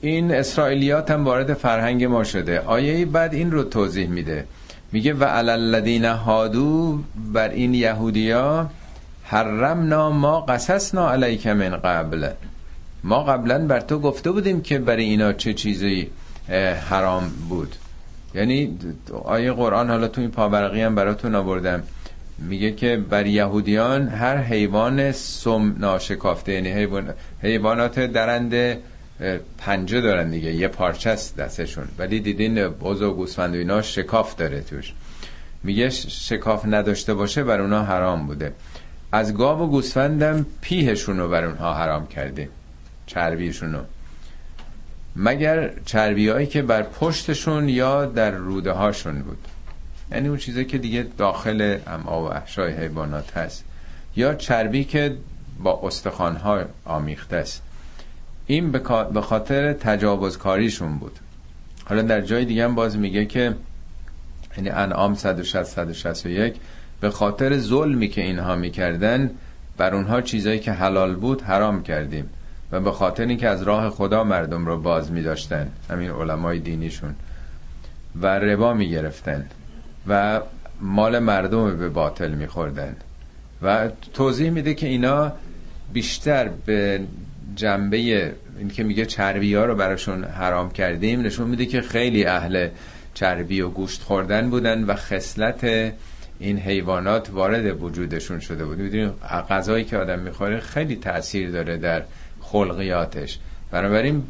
این 0.01 0.31
اسرائیلیات 0.31 1.11
هم 1.11 1.25
وارد 1.25 1.53
فرهنگ 1.53 2.03
ما 2.03 2.23
شده. 2.23 2.59
آیه 2.59 3.05
بعد 3.05 3.33
این 3.33 3.51
رو 3.51 3.63
توضیح 3.63 4.07
میده. 4.07 4.45
میگه 4.91 5.13
و 5.13 5.25
الذین 5.29 6.05
هادو 6.05 6.99
بر 7.33 7.49
این 7.49 7.73
یهودیا 7.73 8.69
حرمنا 9.23 10.09
ما 10.09 10.41
قصصنا 10.41 11.11
علیک 11.11 11.47
من 11.47 11.69
قبل. 11.69 12.29
ما 13.03 13.23
قبلا 13.23 13.67
بر 13.67 13.79
تو 13.79 13.99
گفته 13.99 14.31
بودیم 14.31 14.61
که 14.61 14.79
برای 14.79 15.03
اینا 15.03 15.33
چه 15.33 15.53
چیزی 15.53 16.09
حرام 16.89 17.31
بود. 17.49 17.75
یعنی 18.35 18.77
آیه 19.23 19.51
قرآن 19.51 19.89
حالا 19.89 20.07
تو 20.07 20.21
این 20.21 20.31
پاورقی 20.31 20.81
هم 20.81 20.95
براتون 20.95 21.35
آوردم 21.35 21.83
میگه 22.37 22.71
که 22.71 22.97
بر 23.09 23.25
یهودیان 23.25 24.07
هر 24.07 24.37
حیوان 24.37 25.11
سم 25.11 25.75
ناشکافته 25.79 26.53
یعنی 26.53 26.71
حیوان 26.71 27.13
حیوانات 27.41 27.99
درنده 27.99 28.79
پنجه 29.57 30.01
دارن 30.01 30.29
دیگه 30.29 30.53
یه 30.53 30.67
پارچه 30.67 31.09
است 31.09 31.37
دستشون. 31.37 31.87
ولی 31.97 32.19
دیدین 32.19 32.67
بز 32.67 33.01
و 33.01 33.13
گوسفند 33.13 33.55
و 33.55 33.57
اینا 33.57 33.81
شکاف 33.81 34.35
داره 34.35 34.61
توش. 34.61 34.93
میگه 35.63 35.89
شکاف 35.89 36.65
نداشته 36.65 37.13
باشه 37.13 37.43
بر 37.43 37.61
اونها 37.61 37.83
حرام 37.83 38.27
بوده. 38.27 38.53
از 39.11 39.33
گاو 39.33 39.59
و 39.59 39.67
گوسفندم 39.67 40.45
پیهشون 40.61 41.19
رو 41.19 41.29
بر 41.29 41.43
اونها 41.45 41.73
حرام 41.73 42.07
کرده. 42.07 42.49
چربیشون 43.07 43.73
رو 43.73 43.79
مگر 45.15 45.71
چربی 45.85 46.29
هایی 46.29 46.47
که 46.47 46.61
بر 46.61 46.83
پشتشون 46.83 47.69
یا 47.69 48.05
در 48.05 48.31
روده 48.31 48.71
هاشون 48.71 49.21
بود؟ 49.21 49.47
یعنی 50.11 50.27
اون 50.27 50.37
چیزی 50.37 50.65
که 50.65 50.77
دیگه 50.77 51.07
داخل 51.17 51.77
اما 51.87 52.23
و 52.23 52.33
احشای 52.33 52.73
حیوانات 52.73 53.37
هست. 53.37 53.63
یا 54.15 54.33
چربی 54.33 54.83
که 54.83 55.17
با 55.63 55.79
استخوان 55.83 56.35
ها 56.35 56.63
آمیخته 56.85 57.35
است. 57.35 57.61
این 58.47 58.71
به 59.13 59.21
خاطر 59.21 59.73
تجاوزکاریشون 59.73 60.97
بود. 60.97 61.19
حالا 61.85 62.01
در 62.01 62.21
جای 62.21 62.45
دیگه 62.45 62.63
هم 62.63 62.75
باز 62.75 62.97
میگه 62.97 63.25
که 63.25 63.55
یعنی 64.57 64.69
انعام 64.69 65.15
160 65.15 65.63
161 65.63 66.55
به 67.01 67.09
خاطر 67.09 67.57
ظلمی 67.57 68.07
که 68.07 68.21
اینها 68.21 68.55
می‌کردن 68.55 69.31
بر 69.77 69.95
اونها 69.95 70.21
چیزایی 70.21 70.59
که 70.59 70.71
حلال 70.71 71.15
بود 71.15 71.41
حرام 71.41 71.83
کردیم. 71.83 72.29
و 72.73 72.79
به 72.79 72.91
خاطر 72.91 73.25
اینکه 73.25 73.47
از 73.47 73.63
راه 73.63 73.89
خدا 73.89 74.23
مردم 74.23 74.65
رو 74.65 74.81
باز 74.81 75.11
می 75.11 75.21
داشتن 75.21 75.71
همین 75.89 76.09
علمای 76.09 76.59
دینیشون 76.59 77.15
و 78.21 78.27
ربا 78.27 78.73
می 78.73 78.89
گرفتن 78.89 79.45
و 80.07 80.41
مال 80.81 81.19
مردم 81.19 81.77
به 81.77 81.89
باطل 81.89 82.31
می 82.31 82.47
خوردن 82.47 82.95
و 83.61 83.89
توضیح 84.13 84.49
میده 84.49 84.73
که 84.73 84.87
اینا 84.87 85.31
بیشتر 85.93 86.49
به 86.65 87.01
جنبه 87.55 87.97
این 88.57 88.69
که 88.73 88.83
میگه 88.83 89.05
چربی 89.05 89.55
ها 89.55 89.65
رو 89.65 89.75
براشون 89.75 90.23
حرام 90.23 90.71
کردیم 90.71 91.21
نشون 91.21 91.47
میده 91.47 91.65
که 91.65 91.81
خیلی 91.81 92.25
اهل 92.25 92.69
چربی 93.13 93.61
و 93.61 93.69
گوشت 93.69 94.01
خوردن 94.01 94.49
بودن 94.49 94.83
و 94.83 94.95
خصلت 94.95 95.93
این 96.39 96.59
حیوانات 96.59 97.29
وارد 97.29 97.81
وجودشون 97.83 98.39
شده 98.39 98.65
بود. 98.65 98.77
می‌دونید 98.77 99.13
غذایی 99.49 99.83
که 99.83 99.97
آدم 99.97 100.19
می‌خوره 100.19 100.59
خیلی 100.59 100.95
تاثیر 100.95 101.51
داره 101.51 101.77
در 101.77 102.03
خلقیاتش 102.53 103.39
بنابراین 103.71 104.23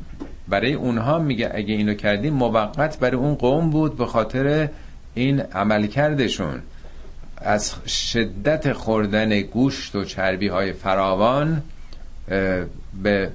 برای 0.47 0.73
اونها 0.73 1.19
میگه 1.19 1.51
اگه 1.53 1.73
اینو 1.73 1.93
کردیم 1.93 2.33
موقت 2.33 2.99
برای 2.99 3.17
اون 3.17 3.35
قوم 3.35 3.69
بود 3.69 3.97
به 3.97 4.05
خاطر 4.05 4.69
این 5.13 5.39
عملکردشون 5.39 6.61
از 7.37 7.75
شدت 7.87 8.73
خوردن 8.73 9.41
گوشت 9.41 9.95
و 9.95 10.03
چربی 10.03 10.47
های 10.47 10.73
فراوان 10.73 11.61
به 13.03 13.29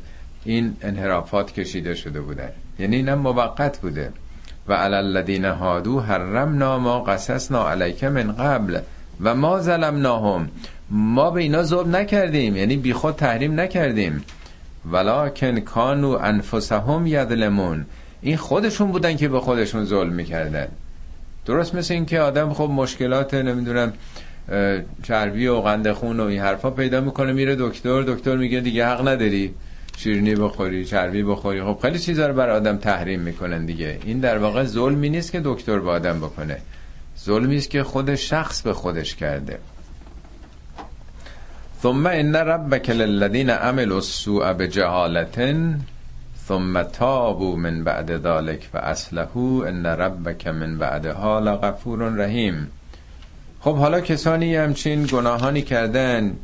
این 0.45 0.77
انحرافات 0.83 1.53
کشیده 1.53 1.95
شده 1.95 2.21
بودن. 2.21 2.51
یعنی 2.79 2.97
اینم 2.97 3.19
موقت 3.19 3.79
بوده. 3.79 4.13
و 4.69 4.73
علی 4.73 4.95
الذین 4.95 5.45
هادو 5.45 6.01
حرمنا 6.01 6.79
ما 6.79 7.01
قصصنا 7.01 7.71
علیک 7.71 8.05
من 8.05 8.33
قبل 8.33 8.81
و 9.21 9.35
ما 9.35 9.61
ظلمناهم. 9.61 10.49
ما 10.91 11.31
به 11.31 11.41
اینا 11.41 11.63
ظلم 11.63 11.97
نکردیم. 11.97 12.57
یعنی 12.57 12.77
بیخود 12.77 13.15
تحریم 13.15 13.61
نکردیم. 13.61 14.25
ولکن 14.93 15.61
کانو 15.61 16.09
انفسهم 16.09 17.07
یظلمون. 17.07 17.87
این 18.21 18.37
خودشون 18.37 18.93
بودن 18.93 19.17
که 19.17 19.29
به 19.29 19.41
خودشون 19.41 19.85
ظلم 19.85 20.13
می‌کردن. 20.13 20.69
درست 21.47 21.75
مثل 21.75 21.95
این 21.95 22.07
که 22.07 22.21
آدم 22.21 22.53
خب 22.53 22.71
مشکلات 22.73 23.35
نمی‌دونم 23.35 23.93
چربی 25.03 25.47
و 25.47 25.61
قند 25.61 25.93
خون 25.93 26.21
و 26.21 26.25
این 26.25 26.41
حرفا 26.41 26.71
پیدا 26.71 27.01
می‌کنه 27.01 27.33
میره 27.33 27.57
دکتر 27.59 28.03
دکتر 28.03 28.37
میگه 28.37 28.61
دیگه 28.61 28.87
حق 28.87 29.09
نداری 29.09 29.55
شیرینی 29.97 30.35
بخوری 30.35 30.85
چربی 30.85 31.23
بخوری. 31.23 31.63
خب 31.63 31.79
خیلی 31.83 31.99
چیزا 31.99 32.27
رو 32.27 32.35
بر 32.35 32.51
آدم 32.51 32.77
تحریم 32.77 33.21
می‌کنن 33.21 33.67
دیگه. 33.67 33.99
این 34.05 34.21
در 34.21 34.39
واقع 34.39 34.65
ظلمی 34.65 35.09
نیست 35.09 35.33
که 35.33 35.41
دکتر 35.45 35.79
به 35.79 35.91
آدم 35.91 36.19
بکنه. 36.19 36.59
ظلمی 37.25 37.57
است 37.57 37.71
که 37.71 37.83
خود 37.83 38.15
شخص 38.15 38.63
به 38.63 38.73
خودش 38.73 39.15
کرده. 39.15 39.59
ثم 41.83 42.07
ان 42.07 42.37
ربک 42.37 42.91
للذین 42.91 43.51
عملوا 43.51 43.97
السوء 43.97 44.53
بجهالة 44.53 45.75
ثم 46.49 46.83
تابوا 46.83 47.57
من 47.57 47.85
بعد 47.85 48.11
ذلك 48.11 48.69
و 48.75 49.65
ان 49.65 49.87
ربک 49.87 50.47
من 50.47 50.79
بعدها 50.79 51.41
لغفور 51.41 51.99
رحیم. 51.99 52.69
خب 53.61 53.77
حالا 53.77 54.01
کسانی 54.01 54.57
همچین 54.57 55.07
گناهانی 55.07 55.63
کردن 55.63 56.37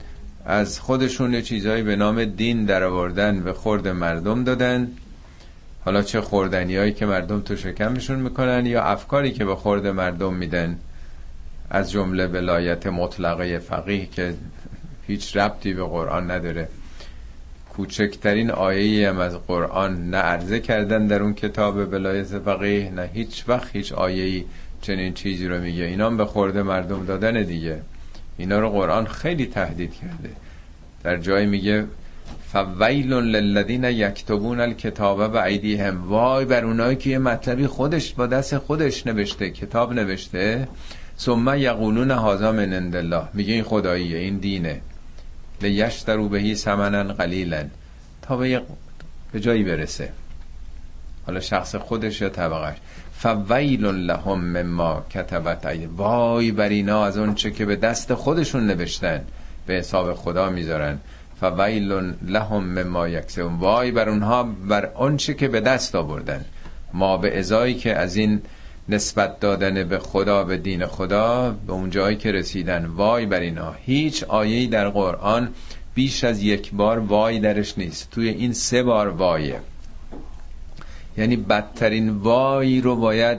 از 0.46 0.80
خودشون 0.80 1.34
یه 1.34 1.42
چیزهایی 1.42 1.82
به 1.82 1.96
نام 1.96 2.24
دین 2.24 2.64
در 2.64 2.82
آوردن 2.82 3.40
به 3.40 3.52
خورد 3.52 3.88
مردم 3.88 4.44
دادن. 4.44 4.88
حالا 5.84 6.02
چه 6.02 6.20
خوردنیایی 6.20 6.92
که 6.92 7.06
مردم 7.06 7.40
تو 7.40 7.56
شکمشون 7.56 8.18
می‌کنن 8.18 8.66
یا 8.66 8.82
افکاری 8.82 9.32
که 9.32 9.44
به 9.44 9.56
خورد 9.56 9.86
مردم 9.86 10.34
میدن. 10.34 10.78
از 11.70 11.90
جمله 11.90 12.26
ولایت 12.26 12.86
مطلقه 12.86 13.58
فقیه 13.58 14.06
که 14.06 14.34
هیچ 15.06 15.36
ربطی 15.36 15.74
به 15.74 15.84
قرآن 15.84 16.30
نداره. 16.30 16.68
کوچکترین 17.76 18.50
آیه 18.50 19.08
هم 19.08 19.18
از 19.18 19.38
قرآن 19.46 20.10
نه 20.10 20.16
عرضه 20.16 20.60
کردن 20.60 21.06
در 21.06 21.22
اون 21.22 21.34
کتاب 21.34 21.76
ولایت 21.76 22.38
فقیه 22.38 22.90
نه 22.90 23.10
هیچ 23.14 23.44
وقت 23.48 23.76
هیچ 23.76 23.92
آیه 23.92 24.44
چنین 24.82 25.14
چیزی 25.14 25.48
رو 25.48 25.60
میگه. 25.60 25.84
اینا 25.84 26.06
هم 26.06 26.16
به 26.16 26.24
خورده 26.24 26.62
مردم 26.62 27.06
دادن 27.06 27.42
دیگه. 27.42 27.80
اینا 28.38 28.58
رو 28.58 28.70
قرآن 28.70 29.06
خیلی 29.06 29.46
تهدید 29.46 29.94
کرده. 29.94 30.30
در 31.02 31.16
جای 31.16 31.46
میگه 31.46 31.84
فویل 32.52 33.12
للذین 33.12 33.84
یکتبون 33.84 34.60
الکتاب 34.60 35.18
و 35.18 35.36
ایدیهم. 35.36 36.08
وای 36.08 36.44
بر 36.44 36.64
اونایی 36.64 36.96
که 36.96 37.10
یه 37.10 37.18
مطلبی 37.18 37.66
خودش 37.66 38.14
با 38.14 38.26
دست 38.26 38.58
خودش 38.58 39.06
نوشته 39.06 39.50
کتاب 39.50 39.92
نوشته. 39.92 40.68
ثم 41.18 41.54
یقولون 41.56 42.10
هذا 42.10 42.52
من 42.52 42.94
الله. 42.94 43.22
میگه 43.34 43.54
این 43.54 43.62
خداییه 43.62 44.18
این 44.18 44.36
دینه. 44.36 44.80
لیشترو 45.64 46.28
بهی 46.28 46.54
سمنا 46.54 47.14
قلیلا 47.14 47.64
تا 48.22 48.36
به 48.36 48.62
به 49.32 49.40
جایی 49.40 49.62
برسه. 49.62 50.12
حالا 51.26 51.40
شخص 51.40 51.74
خودش 51.74 52.20
یا 52.20 52.28
طبقش 52.28 52.76
فویل 53.18 53.84
لهم 53.86 54.40
مما 54.40 55.06
کتبت 55.10 55.78
وای 55.96 56.52
بر 56.52 56.68
اینا 56.68 57.04
از 57.04 57.18
اون 57.18 57.34
چه 57.34 57.50
که 57.50 57.64
به 57.64 57.76
دست 57.76 58.14
خودشون 58.14 58.66
نوشتن. 58.66 59.24
به 59.66 59.74
حساب 59.74 60.14
خدا 60.14 60.50
می‌ذارن. 60.50 60.98
فویل 61.40 62.14
لهم 62.22 62.64
مما 62.64 63.08
یکسبون. 63.08 63.54
وای 63.54 63.90
بر 63.90 64.08
اونها 64.08 64.42
بر 64.42 64.86
اون 64.86 65.16
چه 65.16 65.34
که 65.34 65.48
به 65.48 65.60
دست 65.60 65.94
آوردن. 65.94 66.44
ما 66.92 67.16
به 67.16 67.38
ازایی 67.38 67.74
که 67.74 67.96
از 67.96 68.16
این 68.16 68.42
نسبت 68.88 69.40
دادن 69.40 69.84
به 69.84 69.98
خدا 69.98 70.44
به 70.44 70.56
دین 70.56 70.86
خدا 70.86 71.56
به 71.66 71.72
اون 71.72 71.90
جایی 71.90 72.16
که 72.16 72.32
رسیدن. 72.32 72.86
وای 72.86 73.26
بر 73.26 73.40
اینا. 73.40 73.72
هیچ 73.72 74.24
آیه‌ای 74.24 74.66
در 74.66 74.88
قرآن 74.88 75.48
بیش 75.94 76.24
از 76.24 76.42
یک 76.42 76.70
بار 76.72 76.98
وای 76.98 77.38
درش 77.38 77.78
نیست. 77.78 78.10
توی 78.10 78.28
این 78.28 78.52
سه 78.52 78.82
بار 78.82 79.08
وایه. 79.08 79.60
یعنی 81.16 81.36
بدترین 81.36 82.10
وای 82.10 82.80
رو 82.80 82.96
باید 82.96 83.38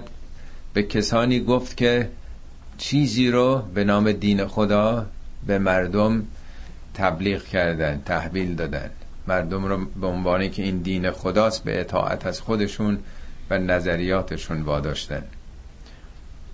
به 0.74 0.84
کسانی 0.84 1.40
گفت 1.40 1.78
که 1.78 2.10
چیزی 2.78 3.32
رو 3.32 3.64
به 3.74 3.84
نام 3.84 4.12
دین 4.12 4.46
خدا 4.46 5.06
به 5.48 5.60
مردم 5.60 6.24
تبلیغ 6.94 7.44
کردن 7.44 8.02
تحویل 8.06 8.56
دادن. 8.56 8.90
مردم 9.28 9.66
رو 9.66 9.86
به 10.02 10.08
عنوانی 10.08 10.50
که 10.50 10.64
این 10.64 10.78
دین 10.78 11.12
خداست 11.12 11.64
به 11.64 11.80
اطاعت 11.80 12.26
از 12.26 12.42
خودشون 12.42 13.00
و 13.50 13.58
نظریاتشون 13.58 14.62
واداشتن. 14.62 15.24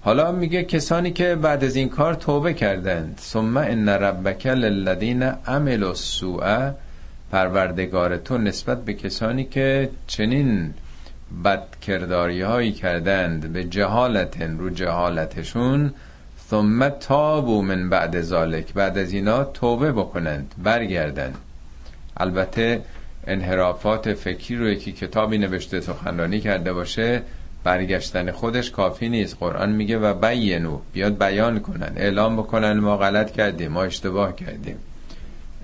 حالا 0.03 0.31
میگه 0.31 0.63
کسانی 0.63 1.11
که 1.11 1.35
بعد 1.35 1.63
از 1.63 1.75
این 1.75 1.89
کار 1.89 2.13
توبه 2.13 2.53
کردند. 2.53 3.19
ثم 3.21 3.57
ان 3.57 3.89
ربک 3.89 4.47
للذین 4.47 5.23
عملوا 5.23 5.89
السوء. 5.89 6.71
پروردگار 7.31 8.17
تو 8.17 8.37
نسبت 8.37 8.85
به 8.85 8.93
کسانی 8.93 9.43
که 9.43 9.89
چنین 10.07 10.73
بد 11.43 11.79
کرداری 11.81 12.41
هایی 12.41 12.71
کردند. 12.71 13.53
به 13.53 13.63
جهالت 13.63 14.41
رو 14.41 14.69
جهالتشون. 14.69 15.93
ثم 16.49 16.89
تابو 16.89 17.61
من 17.61 17.89
بعد 17.89 18.21
ذالک 18.21 18.73
بعد 18.73 18.97
از 18.97 19.11
اینا 19.11 19.43
توبه 19.43 19.91
بکنند 19.91 20.55
برگردند. 20.63 21.37
البته 22.17 22.81
انحرافات 23.27 24.13
فکری 24.13 24.57
رو 24.57 24.69
یکی 24.69 24.91
کتابی 24.91 25.37
نوشته 25.37 25.81
سخنرانی 25.81 26.39
کرده 26.39 26.73
باشه. 26.73 27.21
برگشتن 27.63 28.31
خودش 28.31 28.71
کافی 28.71 29.09
نیست. 29.09 29.37
قرآن 29.39 29.71
میگه 29.71 29.97
و 29.97 30.13
بینو 30.13 30.79
بیاد 30.93 31.17
بیان 31.17 31.59
کنن. 31.59 31.93
اعلام 31.95 32.37
بکنن 32.37 32.79
ما 32.79 32.97
غلط 32.97 33.31
کردیم 33.31 33.71
ما 33.71 33.83
اشتباه 33.83 34.35
کردیم. 34.35 34.75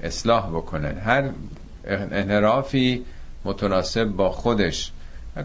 اصلاح 0.04 0.50
بکنن. 0.50 0.98
هر 0.98 1.30
انحرافی 1.88 3.06
متناسب 3.46 4.06
با 4.06 4.30
خودش. 4.30 4.92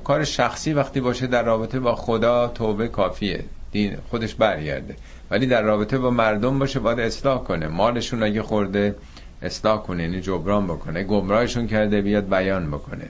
کار 0.04 0.24
شخصی 0.24 0.72
وقتی 0.72 1.00
باشه 1.00 1.26
در 1.26 1.42
رابطه 1.42 1.80
با 1.80 1.94
خدا 1.94 2.48
توبه 2.48 2.88
کافیه. 2.88 3.44
دین 3.72 3.96
خودش 4.10 4.34
برگرده. 4.34 4.96
ولی 5.30 5.46
در 5.46 5.62
رابطه 5.62 5.98
با 5.98 6.10
مردم 6.10 6.58
باشه 6.58 6.80
باید 6.80 7.00
اصلاح 7.00 7.38
کنه. 7.44 7.68
مالشون 7.68 8.22
اگه 8.22 8.42
خورده 8.42 8.94
اصلاح 9.42 9.82
کنه. 9.82 10.02
یعنی 10.02 10.20
جبران 10.20 10.66
بکنه. 10.66 11.04
گمراهشون 11.04 11.66
کرده 11.66 12.02
بیاد 12.02 12.28
بیان 12.28 12.70
بکنه. 12.70 13.08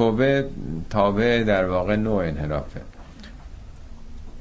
توبه 0.00 0.44
تابه 0.90 1.44
در 1.44 1.64
واقع 1.64 1.96
نوع 1.96 2.24
انحرافه. 2.24 2.80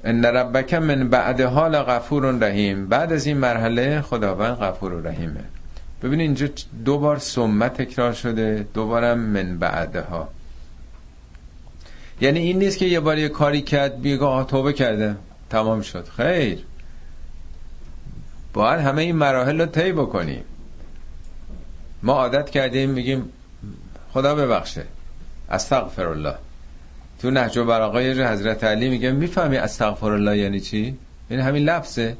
ان 0.03 0.25
ربک 0.25 0.73
من 0.73 1.09
بعد 1.09 1.41
حال 1.41 1.77
غفور 1.77 2.25
رحیم. 2.31 2.87
بعد 2.87 3.13
از 3.13 3.25
این 3.25 3.37
مرحله 3.37 4.01
خداوند 4.01 4.57
غفور 4.57 4.93
و 4.93 5.07
رحیمه. 5.07 5.43
ببین 6.03 6.19
اینجا 6.19 6.47
دو 6.85 6.97
بار 6.97 7.17
سمت 7.17 7.81
تکرار 7.81 8.13
شده 8.13 8.67
دوبارم 8.73 9.19
من 9.19 9.57
بعدها. 9.57 10.29
یعنی 12.21 12.39
این 12.39 12.59
نیست 12.59 12.77
که 12.77 12.85
یه 12.85 12.99
بار 12.99 13.17
یه 13.17 13.29
کاری 13.29 13.61
کرد 13.61 14.01
بیگاه 14.01 14.47
توبه 14.47 14.73
کرده. 14.73 15.15
تمام 15.49 15.81
شد. 15.81 16.07
خیر. 16.17 16.65
باید 18.53 18.79
همه 18.79 19.01
این 19.01 19.15
مراحل 19.15 19.61
رو 19.61 19.65
طی 19.65 19.91
بکنیم. 19.91 20.43
ما 22.03 22.13
عادت 22.13 22.49
کردیم 22.49 22.89
میگیم 22.89 23.29
خدا 24.13 24.35
ببخشه. 24.35 24.83
استغفر 25.49 26.07
الله 26.07 26.35
تو 27.21 27.31
نهج 27.31 27.57
و 27.57 27.65
براغای 27.65 28.23
حضرت 28.23 28.63
علی 28.63 28.89
میگه 28.89 29.11
می‌فهمی 29.11 29.57
استغفر 29.57 30.11
الله 30.11 30.37
یعنی 30.37 30.59
چی؟ 30.59 30.97
یعنی 31.29 31.43
همین 31.43 31.63
لفظه. 31.63 32.17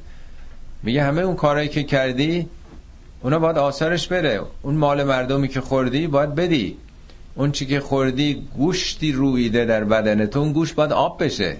میگه 0.84 1.04
همه 1.04 1.22
اون 1.22 1.36
کارهایی 1.36 1.70
که 1.70 1.84
کردی 1.84 2.50
اونا 3.22 3.40
باید 3.40 3.58
آثارش 3.58 4.08
بره. 4.08 4.42
اون 4.62 4.76
مال 4.76 5.04
مردمی 5.04 5.48
که 5.48 5.62
خوردی 5.62 6.08
باید 6.08 6.36
بدی. 6.36 6.78
اون 7.36 7.52
چی 7.52 7.66
که 7.66 7.80
خوردی 7.80 8.48
گوشتی 8.58 9.12
رویده 9.12 9.66
در 9.66 9.84
بدنتون 9.84 10.44
اون 10.44 10.54
گوشت 10.54 10.76
باید 10.76 10.92
آب 10.92 11.24
بشه. 11.24 11.58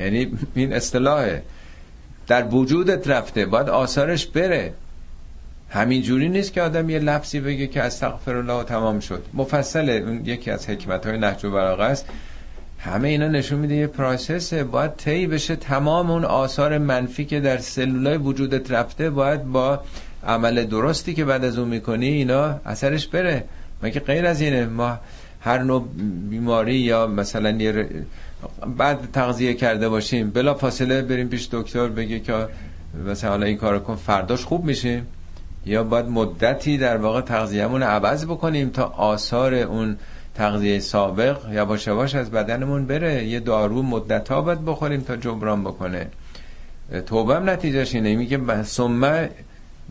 یعنی 0.00 0.38
این 0.54 0.72
اصطلاحه. 0.72 1.42
در 2.26 2.46
وجودت 2.48 3.08
رفته 3.08 3.46
باید 3.46 3.68
آثارش 3.68 4.26
بره. 4.26 4.74
همین 5.74 6.02
جوری 6.02 6.28
نیست 6.28 6.52
که 6.52 6.62
آدم 6.62 6.90
یه 6.90 6.98
لفظی 6.98 7.40
بگه 7.40 7.66
که 7.66 7.82
استغفر 7.82 8.36
الله 8.36 8.64
تمام 8.64 9.00
شد. 9.00 9.24
مفصله 9.34 9.92
اون 9.92 10.22
یکی 10.24 10.50
از 10.50 10.70
حکمت 10.70 11.06
های 11.06 11.18
نهج 11.18 11.44
و 11.44 11.56
است. 11.56 12.06
همه 12.78 13.08
اینا 13.08 13.28
نشون 13.28 13.58
میده 13.58 13.74
یه 13.74 13.86
پروسسه 13.86 14.64
باید 14.64 14.96
طی 14.96 15.26
بشه 15.26 15.56
تمام 15.56 16.10
اون 16.10 16.24
آثار 16.24 16.78
منفی 16.78 17.24
که 17.24 17.40
در 17.40 17.58
سلولای 17.58 18.16
وجودت 18.16 18.70
رفته 18.70 19.10
باید 19.10 19.44
با 19.44 19.80
عمل 20.26 20.64
درستی 20.64 21.14
که 21.14 21.24
بعد 21.24 21.44
از 21.44 21.58
اون 21.58 21.68
می‌کنی 21.68 22.06
اینا 22.06 22.60
اثرش 22.66 23.08
بره. 23.08 23.44
مگه 23.82 24.00
غیر 24.00 24.26
از 24.26 24.40
اینه؟ 24.40 24.66
ما 24.66 24.98
هر 25.40 25.58
نوع 25.58 25.88
بیماری 26.30 26.74
یا 26.74 27.06
مثلا 27.06 27.50
یه 27.50 27.88
بعد 28.76 29.08
تغذیه 29.12 29.54
کرده 29.54 29.88
باشیم 29.88 30.30
بلا 30.30 30.54
فاصله 30.54 31.02
بریم 31.02 31.28
پیش 31.28 31.48
دکتر 31.52 31.88
بگه 31.88 32.20
که 32.20 32.48
مثلا 33.06 33.46
این 33.46 33.56
کارو 33.56 33.78
کن 33.78 33.96
فرداش 33.96 34.44
خوب 34.44 34.64
میشیم. 34.64 35.06
یا 35.66 35.84
باید 35.84 36.06
مدتی 36.06 36.78
در 36.78 36.96
واقع 36.96 37.20
تغذیهمون 37.20 37.82
عوض 37.82 38.24
بکنیم 38.24 38.70
تا 38.70 38.84
آثار 38.84 39.54
اون 39.54 39.96
تغذیه 40.34 40.78
سابق 40.78 41.38
یواش 41.52 41.86
یواش 41.86 42.14
از 42.14 42.30
بدنمون 42.30 42.86
بره. 42.86 43.24
یه 43.24 43.40
دارو 43.40 43.82
مدت 43.82 44.28
ها 44.28 44.42
باید 44.42 44.64
بخوریم 44.64 45.00
تا 45.00 45.16
جبران 45.16 45.64
بکنه. 45.64 46.06
توبه 47.06 47.36
هم 47.36 47.50
نتیجهش 47.50 47.94
اینه. 47.94 48.16
میگه 48.16 48.62
سمه 48.62 49.30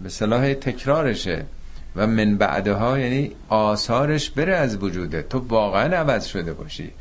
به 0.04 0.10
صلاح 0.10 0.54
تکرارشه 0.54 1.46
و 1.96 2.08
من 2.08 2.38
بعدها 2.38 3.00
یعنی 3.00 3.32
آثارش 3.50 4.30
بره 4.30 4.56
از 4.56 4.84
وجوده. 4.84 5.22
تو 5.22 5.40
واقعا 5.40 5.98
عوض 5.98 6.26
شده 6.26 6.54
باشی. 6.54 6.92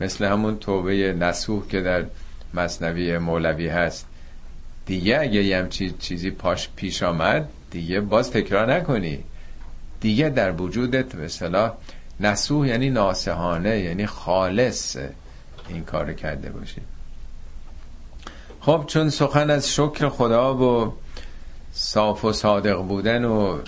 مثل 0.00 0.24
همون 0.24 0.56
توبه 0.56 1.12
نسوح 1.12 1.68
که 1.68 1.80
در 1.80 2.04
مصنوی 2.54 3.18
مولوی 3.18 3.68
هست. 3.68 4.06
دیگه 4.86 5.20
اگه 5.20 5.42
یه 5.42 5.68
چیزی 5.98 6.30
پاش 6.30 6.68
پیش 6.76 7.02
آمد 7.02 7.48
دیگه 7.70 8.00
باز 8.00 8.30
تکرار 8.30 8.74
نکنی. 8.74 9.24
دیگه 10.00 10.28
در 10.28 10.52
وجودت 10.52 11.16
به 11.16 11.28
صلاح 11.28 11.72
نسوح 12.20 12.68
یعنی 12.68 12.90
ناسهانه 12.90 13.78
یعنی 13.78 14.06
خالص 14.06 14.96
این 15.68 15.84
کار 15.84 16.12
کرده 16.12 16.50
باشی. 16.50 16.80
خب 18.60 18.84
چون 18.86 19.10
سخن 19.10 19.50
از 19.50 19.72
شکر 19.72 20.08
خدا 20.08 20.56
و 20.56 20.94
صاف 21.72 22.24
و 22.24 22.32
صادق 22.32 22.82
بودن 22.82 23.24
و 23.24 23.58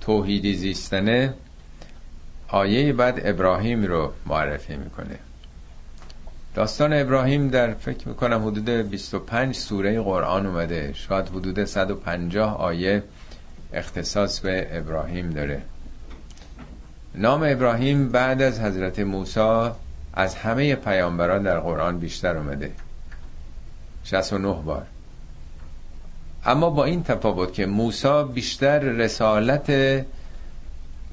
توحیدی 0.00 0.54
زیستنه 0.54 1.34
آیه 2.48 2.92
بعد 2.92 3.20
ابراهیم 3.24 3.84
رو 3.84 4.12
معرفی 4.26 4.76
می‌کنه. 4.76 5.18
داستان 6.54 6.92
ابراهیم 6.92 7.48
در 7.48 7.74
فکر 7.74 8.08
می‌کنم 8.08 8.46
حدود 8.46 8.70
25 8.70 9.54
سوره 9.54 10.00
قرآن 10.00 10.46
اومده. 10.46 10.92
شاید 10.92 11.28
حدود 11.28 11.64
150 11.64 12.60
آیه 12.60 13.02
اختصاص 13.72 14.40
به 14.40 14.68
ابراهیم 14.78 15.30
داره. 15.30 15.62
نام 17.14 17.42
ابراهیم 17.46 18.08
بعد 18.08 18.42
از 18.42 18.60
حضرت 18.60 18.98
موسی 19.00 19.70
از 20.14 20.34
همه 20.34 20.74
پیامبران 20.74 21.42
در 21.42 21.60
قرآن 21.60 21.98
بیشتر 21.98 22.36
اومده. 22.36 22.72
69 24.04 24.62
بار. 24.64 24.86
اما 26.44 26.70
با 26.70 26.84
این 26.84 27.02
تفاوت 27.02 27.52
که 27.52 27.66
موسی 27.66 28.24
بیشتر 28.34 28.78
رسالت 28.78 29.66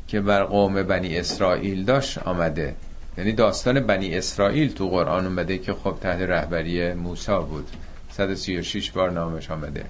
که 0.08 0.22
بر 0.22 0.44
قوم 0.44 0.84
بنی 0.84 1.18
اسرائیل 1.18 1.86
داشت 1.86 2.18
آمده. 2.18 2.76
یعنی 3.18 3.34
داستان 3.34 3.80
بنی 3.80 4.16
اسرائیل 4.18 4.74
تو 4.74 4.90
قرآن 4.90 5.26
اومده 5.26 5.58
که 5.58 5.74
خب 5.74 5.96
تحت 6.02 6.20
رهبری 6.20 6.94
موسی 6.94 7.40
بود. 7.50 7.68
136 8.12 8.92
بار 8.92 9.12
نامش 9.12 9.52
آمده. 9.52 9.86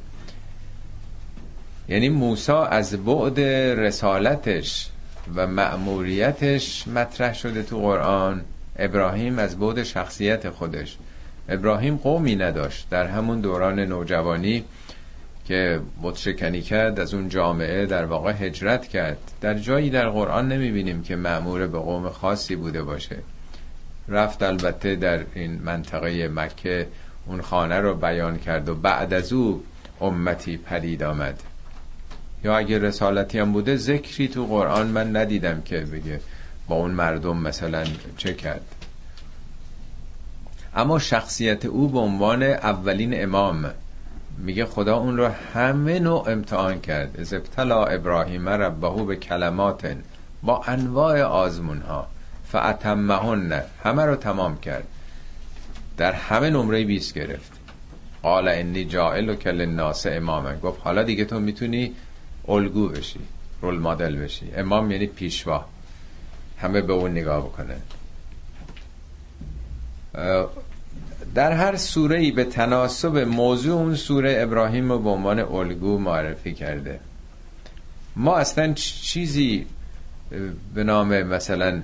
یعنی 1.90 2.10
موسی 2.10 2.52
از 2.52 3.06
بعد 3.06 3.40
رسالتش 3.80 4.90
و 5.36 5.48
مأموریتش 5.48 6.88
مطرح 6.88 7.34
شده 7.34 7.64
تو 7.64 7.80
قرآن. 7.80 8.42
ابراهیم 8.80 9.40
از 9.40 9.60
بعد 9.60 9.84
شخصیت 9.84 10.50
خودش. 10.50 10.98
ابراهیم 11.50 11.96
قومی 11.98 12.36
نداشت. 12.36 12.88
در 12.90 13.08
همون 13.08 13.42
دوران 13.42 13.80
نوجوانی 13.80 14.64
که 15.46 15.80
بتشکنی 16.04 16.62
کرد 16.62 17.00
از 17.00 17.14
اون 17.14 17.30
جامعه 17.30 17.86
در 17.86 18.06
واقع 18.06 18.32
هجرت 18.32 18.88
کرد. 18.88 19.32
در 19.42 19.54
جایی 19.54 19.90
در 19.90 20.10
قرآن 20.10 20.48
نمی‌بینیم 20.48 21.04
که 21.04 21.16
معمور 21.16 21.68
به 21.68 21.80
قوم 21.80 22.10
خاصی 22.10 22.56
بوده 22.56 22.84
باشه. 22.84 23.18
رفت 24.08 24.44
البته 24.44 24.96
در 24.96 25.20
این 25.34 25.62
منطقه 25.64 26.28
مکه 26.28 26.88
اون 27.26 27.42
خانه 27.42 27.80
رو 27.80 27.96
بیان 27.96 28.40
کرد 28.40 28.70
و 28.70 28.76
بعد 28.76 29.14
از 29.14 29.34
او 29.34 29.64
امتی 30.02 30.58
پدید 30.58 31.04
آمد. 31.04 31.44
یا 32.44 32.58
اگه 32.58 32.80
رسالتی 32.80 33.40
هم 33.40 33.52
بوده 33.52 33.76
ذکری 33.76 34.28
تو 34.28 34.46
قرآن 34.46 34.88
من 34.88 35.16
ندیدم 35.16 35.62
که 35.62 35.80
بگه 35.80 36.20
با 36.68 36.76
اون 36.76 36.92
مردم 36.92 37.38
مثلا 37.38 37.86
چه 38.18 38.34
کرد. 38.34 38.76
اما 40.76 41.00
شخصیت 41.00 41.66
او 41.66 41.90
به 41.90 42.00
عنوان 42.00 42.44
اولین 42.44 43.24
امام 43.24 43.72
میگه 44.38 44.66
خدا 44.66 44.98
اون 44.98 45.18
رو 45.18 45.28
همه 45.28 46.00
نوع 46.00 46.30
امتحان 46.30 46.82
کرد. 46.82 47.20
از 47.20 47.34
ابتلا 47.34 47.86
ابراهیم 47.86 48.50
ربهو 48.50 49.06
به 49.06 49.16
کلمات 49.16 49.98
با 50.44 50.64
انواع 50.64 51.22
آزمون 51.22 51.82
ها 51.82 52.08
فعتمهن 52.48 53.64
همه 53.84 54.06
رو 54.06 54.16
تمام 54.16 54.58
کرد. 54.60 54.88
در 55.98 56.12
همه 56.12 56.50
نمره 56.50 56.84
20 56.84 57.14
گرفت. 57.14 57.52
قال 58.24 58.48
انی 58.48 58.86
جائل 58.86 59.30
و 59.30 59.36
کل 59.36 59.66
ناس 59.66 60.08
امامه 60.08 60.58
گفت 60.58 60.82
حالا 60.84 61.04
دیگه 61.04 61.26
تو 61.26 61.40
می‌تونی 61.40 61.94
الگو 62.48 62.88
بشی 62.88 63.20
رول 63.62 63.80
مدل 63.80 64.16
بشی. 64.16 64.52
امام 64.56 64.92
یعنی 64.92 65.08
پیشوا. 65.08 65.66
همه 66.58 66.82
به 66.82 66.94
اون 66.94 67.12
نگاه 67.12 67.42
بکنه 67.42 67.76
در 71.36 71.52
هر 71.52 71.76
سوره 71.76 72.18
ای 72.18 72.32
به 72.32 72.44
تناسب 72.44 73.18
موضوع 73.18 73.76
اون 73.76 73.96
سوره 73.96 74.36
ابراهیم 74.40 74.92
رو 74.92 75.00
به 75.00 75.10
عنوان 75.10 75.40
الگو 75.40 75.98
معرفی 75.98 76.54
کرده. 76.54 77.00
ما 78.16 78.38
اصلا 78.38 78.74
چیزی 78.74 79.66
به 80.76 80.84
نام 80.84 81.24
مثلا 81.24 81.82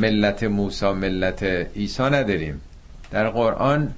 ملت 0.00 0.44
موسی 0.44 0.92
ملت 0.92 1.42
عیسی 1.76 2.02
نداریم. 2.02 2.60
در 3.10 3.30
قرآن 3.30 3.94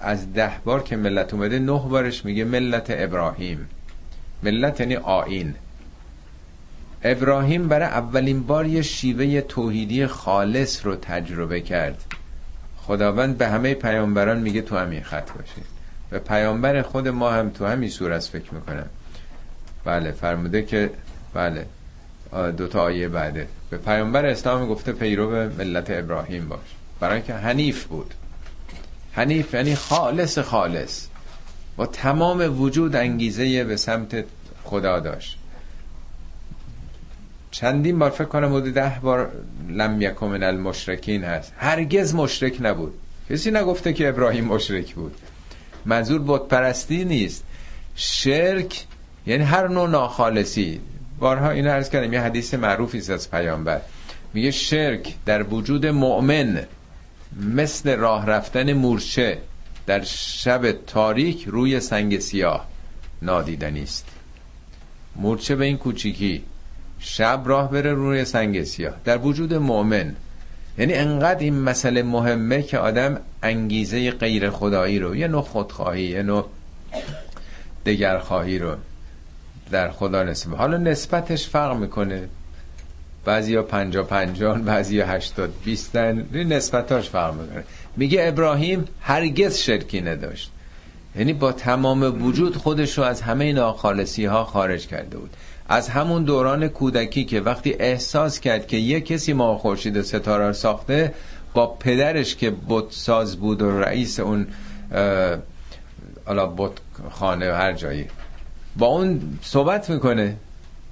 از 0.00 0.32
ده 0.32 0.52
بار 0.64 0.82
که 0.82 0.96
ملت 0.96 1.34
اومده 1.34 1.58
نه 1.58 1.88
بارش 1.88 2.24
میگه 2.24 2.44
ملت 2.44 2.86
ابراهیم. 2.88 3.68
ملت 4.42 4.80
یعنی 4.80 4.96
آین 4.96 5.54
ابراهیم 7.02 7.68
برای 7.68 7.88
اولین 7.88 8.42
بار 8.42 8.66
یه 8.66 8.82
شیوه 8.82 9.40
توحیدی 9.40 10.06
خالص 10.06 10.86
رو 10.86 10.96
تجربه 10.96 11.60
کرد. 11.60 12.04
خداوند 12.86 13.38
به 13.38 13.48
همه 13.48 13.74
پیامبران 13.74 14.38
میگه 14.38 14.62
تو 14.62 14.76
همین 14.76 15.02
خط 15.02 15.30
باشید 15.32 15.64
به 16.10 16.18
پیامبر 16.18 16.82
خود 16.82 17.08
ما 17.08 17.30
هم 17.30 17.50
تو 17.50 17.66
همین 17.66 17.90
صورت 17.90 18.22
فکر 18.22 18.54
می‌کنم. 18.54 18.86
بله 19.84 20.12
فرموده 20.12 20.62
که 20.62 20.90
بله 21.34 21.66
دو 22.56 22.66
تا 22.66 22.82
آیه 22.82 23.08
بعده. 23.08 23.48
به 23.70 23.78
پیامبر 23.78 24.26
اسلام 24.26 24.68
گفته 24.68 24.92
پیرو 24.92 25.30
ملت 25.30 25.90
ابراهیم 25.90 26.48
باش. 26.48 26.58
برای 27.00 27.22
که 27.22 27.34
حنیف 27.34 27.84
بود. 27.84 28.14
حنیف 29.12 29.54
یعنی 29.54 29.74
خالص 29.74 30.38
خالص. 30.38 31.06
با 31.76 31.86
تمام 31.86 32.60
وجود 32.60 32.96
انگیزه 32.96 33.64
به 33.64 33.76
سمت 33.76 34.24
خدا 34.64 35.00
داشت. 35.00 35.38
چندین 37.60 37.98
بار 37.98 38.10
فکر 38.10 38.24
کنم 38.24 38.54
حدود 38.54 38.74
ده 38.74 38.98
بار 39.02 39.32
لم 39.68 40.02
یکم 40.02 40.26
من 40.26 40.42
المشرکین 40.42 41.24
هست. 41.24 41.52
هرگز 41.58 42.14
مشرک 42.14 42.56
نبود. 42.60 42.94
کسی 43.30 43.50
نگفته 43.50 43.92
که 43.92 44.08
ابراهیم 44.08 44.44
مشرک 44.44 44.94
بود. 44.94 45.14
منظور 45.84 46.22
بت 46.26 46.48
پرستی 46.48 47.04
نیست. 47.04 47.44
شرک 47.94 48.84
یعنی 49.26 49.44
هر 49.44 49.68
نوع 49.68 49.88
ناخالصی. 49.88 50.80
بارها 51.18 51.50
این 51.50 51.66
عرض 51.66 51.90
کردم 51.90 52.12
یه 52.12 52.20
حدیث 52.20 52.54
معروفی 52.54 53.12
از 53.12 53.30
پیامبر. 53.30 53.80
میگه 54.34 54.50
شرک 54.50 55.14
در 55.26 55.42
وجود 55.42 55.86
مؤمن 55.86 56.66
مثل 57.40 57.96
راه 57.96 58.26
رفتن 58.26 58.72
مورچه 58.72 59.38
در 59.86 60.02
شب 60.04 60.72
تاریک 60.72 61.44
روی 61.46 61.80
سنگ 61.80 62.18
سیاه 62.18 62.68
نادیدنی 63.22 63.82
است 63.82 64.06
مورچه 65.16 65.56
به 65.56 65.64
این 65.64 65.76
کوچیکی 65.76 66.42
شب 66.98 67.42
راه 67.44 67.70
بره 67.70 67.92
روی 67.92 68.24
سنگ 68.24 68.64
سیاه. 68.64 68.94
در 69.04 69.18
وجود 69.18 69.54
مؤمن 69.54 70.16
یعنی 70.78 70.94
انقدر 70.94 71.40
این 71.40 71.60
مسئله 71.60 72.02
مهمه 72.02 72.62
که 72.62 72.78
آدم 72.78 73.20
انگیزه 73.42 74.10
غیر 74.10 74.50
خدایی 74.50 74.98
رو 74.98 75.16
یه 75.16 75.28
نوع 75.28 75.42
خودخواهی 75.42 76.02
یه 76.02 76.22
نوع 76.22 76.48
دگرخواهی 77.86 78.58
رو 78.58 78.76
در 79.70 79.90
خدا 79.90 80.22
نسبت 80.22 80.58
حالا 80.58 80.76
نسبتش 80.76 81.48
فرق 81.48 81.76
می‌کنه. 81.76 82.28
بعضی 83.24 83.54
ها 83.54 83.62
پنجا 83.62 84.02
پنجان 84.02 84.64
بعضی 84.64 85.00
ها 85.00 85.06
هشتاد 85.06 85.52
بیستن 85.64 86.28
نسبتاش 86.32 87.08
فرق 87.08 87.34
می‌کنه. 87.34 87.64
میگه 87.96 88.28
ابراهیم 88.28 88.84
هرگز 89.00 89.56
شرکی 89.56 90.00
نداشت. 90.00 90.50
یعنی 91.16 91.32
با 91.32 91.52
تمام 91.52 92.24
وجود 92.24 92.56
خودش 92.56 92.98
رو 92.98 93.04
از 93.04 93.22
همه 93.22 93.52
ناخالصی 93.52 94.24
ها 94.24 94.44
خارج 94.44 94.86
کرده 94.86 95.18
بود. 95.18 95.30
از 95.68 95.88
همون 95.88 96.24
دوران 96.24 96.68
کودکی 96.68 97.24
که 97.24 97.40
وقتی 97.40 97.76
احساس 97.78 98.40
کرد 98.40 98.66
که 98.66 98.76
یه 98.76 99.00
کسی 99.00 99.32
ما 99.32 99.58
خورشید 99.58 100.02
ستاره 100.02 100.52
ساخته 100.52 101.14
با 101.54 101.66
پدرش 101.66 102.36
که 102.36 102.52
بت 102.68 102.84
ساز 102.90 103.36
بود 103.36 103.62
و 103.62 103.80
رئیس 103.80 104.20
اون 104.20 104.46
حالا 106.24 106.46
بت 106.46 106.72
خانه 107.10 107.46
هر 107.46 107.72
جایی. 107.72 108.06
با 108.76 108.86
اون 108.86 109.38
صحبت 109.42 109.90
می‌کنه. 109.90 110.36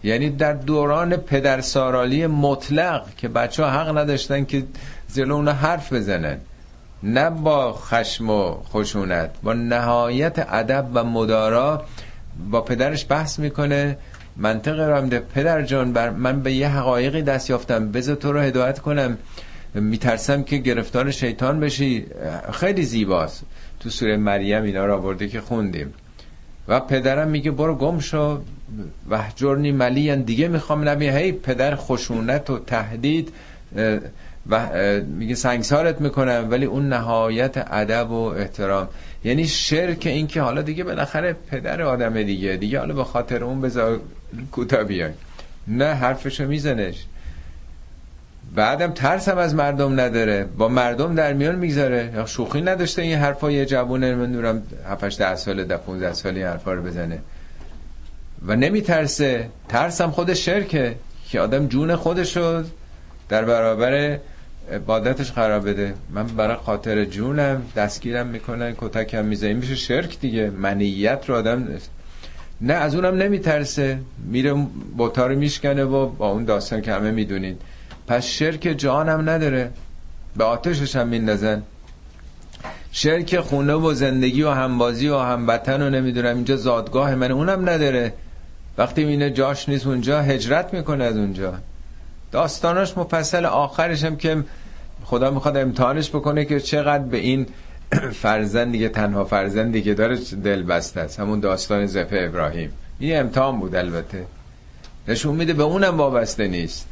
یعنی 0.05 0.31
در 0.31 0.53
دوران 0.53 1.17
پدر 1.17 1.61
سارالی 1.61 2.27
مطلق 2.27 3.15
که 3.17 3.29
بچه 3.29 3.65
ها 3.65 3.71
حق 3.71 3.99
نداشتن 3.99 4.45
که 4.45 4.65
زیلو 5.09 5.35
اون 5.35 5.49
حرف 5.49 5.93
بزنن. 5.93 6.39
نه 7.03 7.31
با 7.31 7.73
خشم 7.73 8.31
و 8.31 8.55
خشونت 8.73 9.31
با 9.43 9.53
نهایت 9.53 10.47
ادب 10.49 10.87
و 10.95 11.05
مدارا 11.05 11.85
با 12.51 12.61
پدرش 12.61 13.07
بحث 13.09 13.39
می‌کنه. 13.39 13.97
منطق 14.37 14.81
هم 14.81 15.09
پدر 15.09 15.63
جان 15.63 15.93
بر 15.93 16.11
من 16.11 16.43
به 16.43 16.53
یه 16.53 16.69
حقایقی 16.69 17.23
دست 17.23 17.51
یافتم. 17.51 17.93
بذار 17.93 18.17
تو 18.17 18.33
رو 18.33 18.41
هدایت 18.41 18.79
کنم. 18.79 19.19
میترسم 19.75 20.43
که 20.43 20.57
گرفتار 20.57 21.11
شیطان 21.11 21.61
بشی. 21.61 22.07
خیلی 22.53 22.83
زیباست. 22.83 23.45
تو 23.81 23.91
سوره 23.91 24.17
مریم 24.17 24.63
اینا 24.63 24.87
رو 24.87 24.95
آورده 24.95 25.29
که 25.29 25.41
خوندیم. 25.41 25.95
و 26.69 26.81
پدرم 26.81 27.29
میگه 27.29 27.51
برو 27.51 27.75
گم 27.75 27.99
شو. 27.99 28.39
و 29.11 29.21
جرنی 29.37 29.73
ملی 29.73 30.17
دیگه 30.17 30.49
می‌خوام 30.49 30.89
نبی 30.89 31.09
هی 31.09 31.33
پدر 31.33 31.77
خشونت 31.77 32.51
و 32.51 32.59
تهدید 32.59 33.33
و 34.51 34.69
میگه 35.07 35.35
سنگسارت 35.35 36.01
می‌کنم 36.01 36.47
ولی 36.51 36.67
اون 36.67 36.89
نهایت 36.89 37.65
ادب 37.71 38.11
و 38.11 38.15
احترام. 38.15 38.89
یعنی 39.25 39.47
شرک 39.47 40.07
این 40.07 40.27
که 40.27 40.41
حالا 40.41 40.63
دیگه 40.63 40.85
بالاخره 40.85 41.37
پدر 41.51 41.83
آدم 41.83 42.23
دیگه. 42.23 42.57
دیگه 42.57 42.79
حالا 42.79 42.95
به 42.95 43.05
خاطر 43.05 43.45
اون 43.45 43.61
بذار 43.61 44.01
کوتا 44.53 44.85
بیای 44.85 45.11
نه 45.69 45.95
حرفشو 45.95 46.47
میزنش. 46.47 47.05
بعدم 48.55 48.93
ترسم 48.93 49.39
از 49.39 49.55
مردم 49.55 50.01
نداره. 50.01 50.45
با 50.45 50.69
مردم 50.69 51.15
در 51.15 51.33
میان 51.33 51.57
می‌گذاره. 51.57 52.13
یا 52.15 52.27
شوخی 52.27 52.61
نداشته 52.61 53.03
این 53.03 53.19
حرفا. 53.19 53.51
یه 53.51 53.67
جوونه 53.67 54.15
من 54.15 54.33
نورم 54.33 54.63
7 54.89 55.19
10 55.19 55.37
ساله 55.37 55.65
ده 55.65 55.77
15 55.77 56.13
سالی 56.13 56.43
حرفا 56.43 56.73
رو 56.73 56.83
بزنه. 56.83 57.19
و 58.47 58.57
نمیترسه. 58.57 59.49
ترسم 59.69 60.11
خود 60.11 60.35
شرکه. 60.35 60.95
که 61.29 61.41
آدم 61.41 61.67
جون 61.67 61.97
خودشو 61.97 62.65
در 63.29 63.45
برابر 63.45 64.19
عبادتش 64.73 65.33
قرار 65.33 65.61
بده. 65.61 65.95
من 66.11 66.27
برای 66.27 66.57
خاطر 66.57 67.05
جونم 67.05 67.63
دستگیرم 67.77 68.27
می‌کنن 68.27 68.75
کتکم 68.79 69.25
می‌زنی 69.25 69.55
میشه 69.55 69.75
شرک 69.75 70.21
دیگه. 70.21 70.51
منیت 70.51 71.25
رو 71.27 71.35
آدم 71.35 71.65
نه 72.65 72.75
از 72.75 72.95
اونم 72.95 73.15
نمیترسه. 73.15 73.99
میره 74.27 74.53
بوتا 74.97 75.27
رو 75.27 75.39
میشکنه 75.39 75.85
و 75.85 76.07
با 76.07 76.31
اون 76.31 76.45
داستان 76.45 76.83
که 76.83 76.93
همه 76.93 77.11
می‌دونین 77.11 77.57
پس 78.07 78.27
شرک 78.27 78.75
جانم 78.77 79.31
نداره. 79.31 79.71
به 80.37 80.45
آتشش 80.45 80.97
هم 80.97 81.09
میندازن. 81.09 81.63
شرک 82.93 83.41
خونه 83.41 83.75
و 83.75 83.95
زندگی 83.95 84.43
و 84.43 84.51
همبازی 84.51 85.09
و 85.09 85.19
هموطن 85.19 85.83
و 85.83 85.91
نمی‌دونم. 85.91 86.35
اینجا 86.37 86.57
زادگاه 86.57 87.15
من 87.15 87.31
اونم 87.31 87.69
نداره. 87.69 88.13
وقتی 88.79 89.05
مینه 89.05 89.31
جاش 89.31 89.69
نیست 89.69 89.87
اونجا 89.87 90.23
هجرت 90.23 90.75
می‌کنه 90.75 91.05
از 91.05 91.17
اونجا. 91.17 91.55
داستاناش 92.33 92.99
مفصل 92.99 93.45
آخرش 93.45 94.05
هم 94.05 94.17
که 94.17 94.45
خدا 95.05 95.31
می‌خواد 95.31 95.57
امتحانش 95.57 96.11
بکنه 96.11 96.45
که 96.45 96.61
چقدر 96.61 97.05
به 97.05 97.17
این 97.17 97.47
فرزند 98.23 98.73
دیگه 98.73 98.89
تنها 98.89 99.25
فرزندی 99.25 99.83
که 99.83 99.95
داره 99.95 100.17
دل 100.17 100.63
بسته 100.63 101.01
است. 101.01 101.21
همون 101.21 101.41
داستان 101.41 101.87
زفه 101.87 102.17
ابراهیم. 102.29 102.73
این 102.99 103.19
امتحان 103.19 103.61
بود 103.61 103.75
البته. 103.75 104.25
نشون 105.09 105.37
میده 105.37 105.53
به 105.53 105.63
اونم 105.63 105.97
وابسته 105.97 106.49
نیست. 106.49 106.87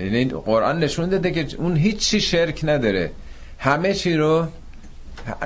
یعنی 0.00 0.24
قرآن 0.24 0.78
نشون 0.78 1.08
داده 1.08 1.30
که 1.30 1.56
اون 1.56 1.76
هیچی 1.76 2.20
شرک 2.20 2.60
نداره. 2.64 3.10
همه 3.58 3.94
چی 3.94 4.16
رو 4.16 4.46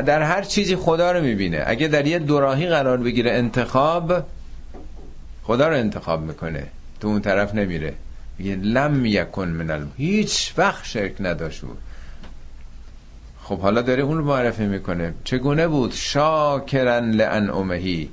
در 0.06 0.22
هر 0.22 0.42
چیزی 0.42 0.76
خدا 0.76 1.12
رو 1.12 1.22
می‌بینه. 1.22 1.62
اگه 1.66 1.88
در 1.88 2.06
یه 2.06 2.18
دوراهی 2.18 2.66
قرار 2.66 2.96
بگیره 2.96 3.32
انتخاب 3.32 4.26
خدا 5.42 5.68
رو 5.68 5.76
انتخاب 5.76 6.22
می‌کنه. 6.22 6.66
تو 7.00 7.08
اون 7.08 7.20
طرف 7.20 7.54
نمیره. 7.54 7.94
میگه 8.38 8.56
لم 8.56 9.06
یکن 9.06 9.48
من 9.48 9.70
الم. 9.70 9.90
هیچ 9.96 10.54
وقت 10.56 10.84
شرک 10.84 11.14
نداشت 11.20 11.62
خب 13.48 13.58
حالا 13.58 13.82
داره 13.82 14.02
اون 14.02 14.18
رو 14.18 14.24
معرفی 14.24 14.64
می‌کنه. 14.64 15.14
چگونه 15.24 15.68
بود؟ 15.68 15.92
شاکرن 15.92 17.10
لان 17.10 17.50
امهی 17.50 18.08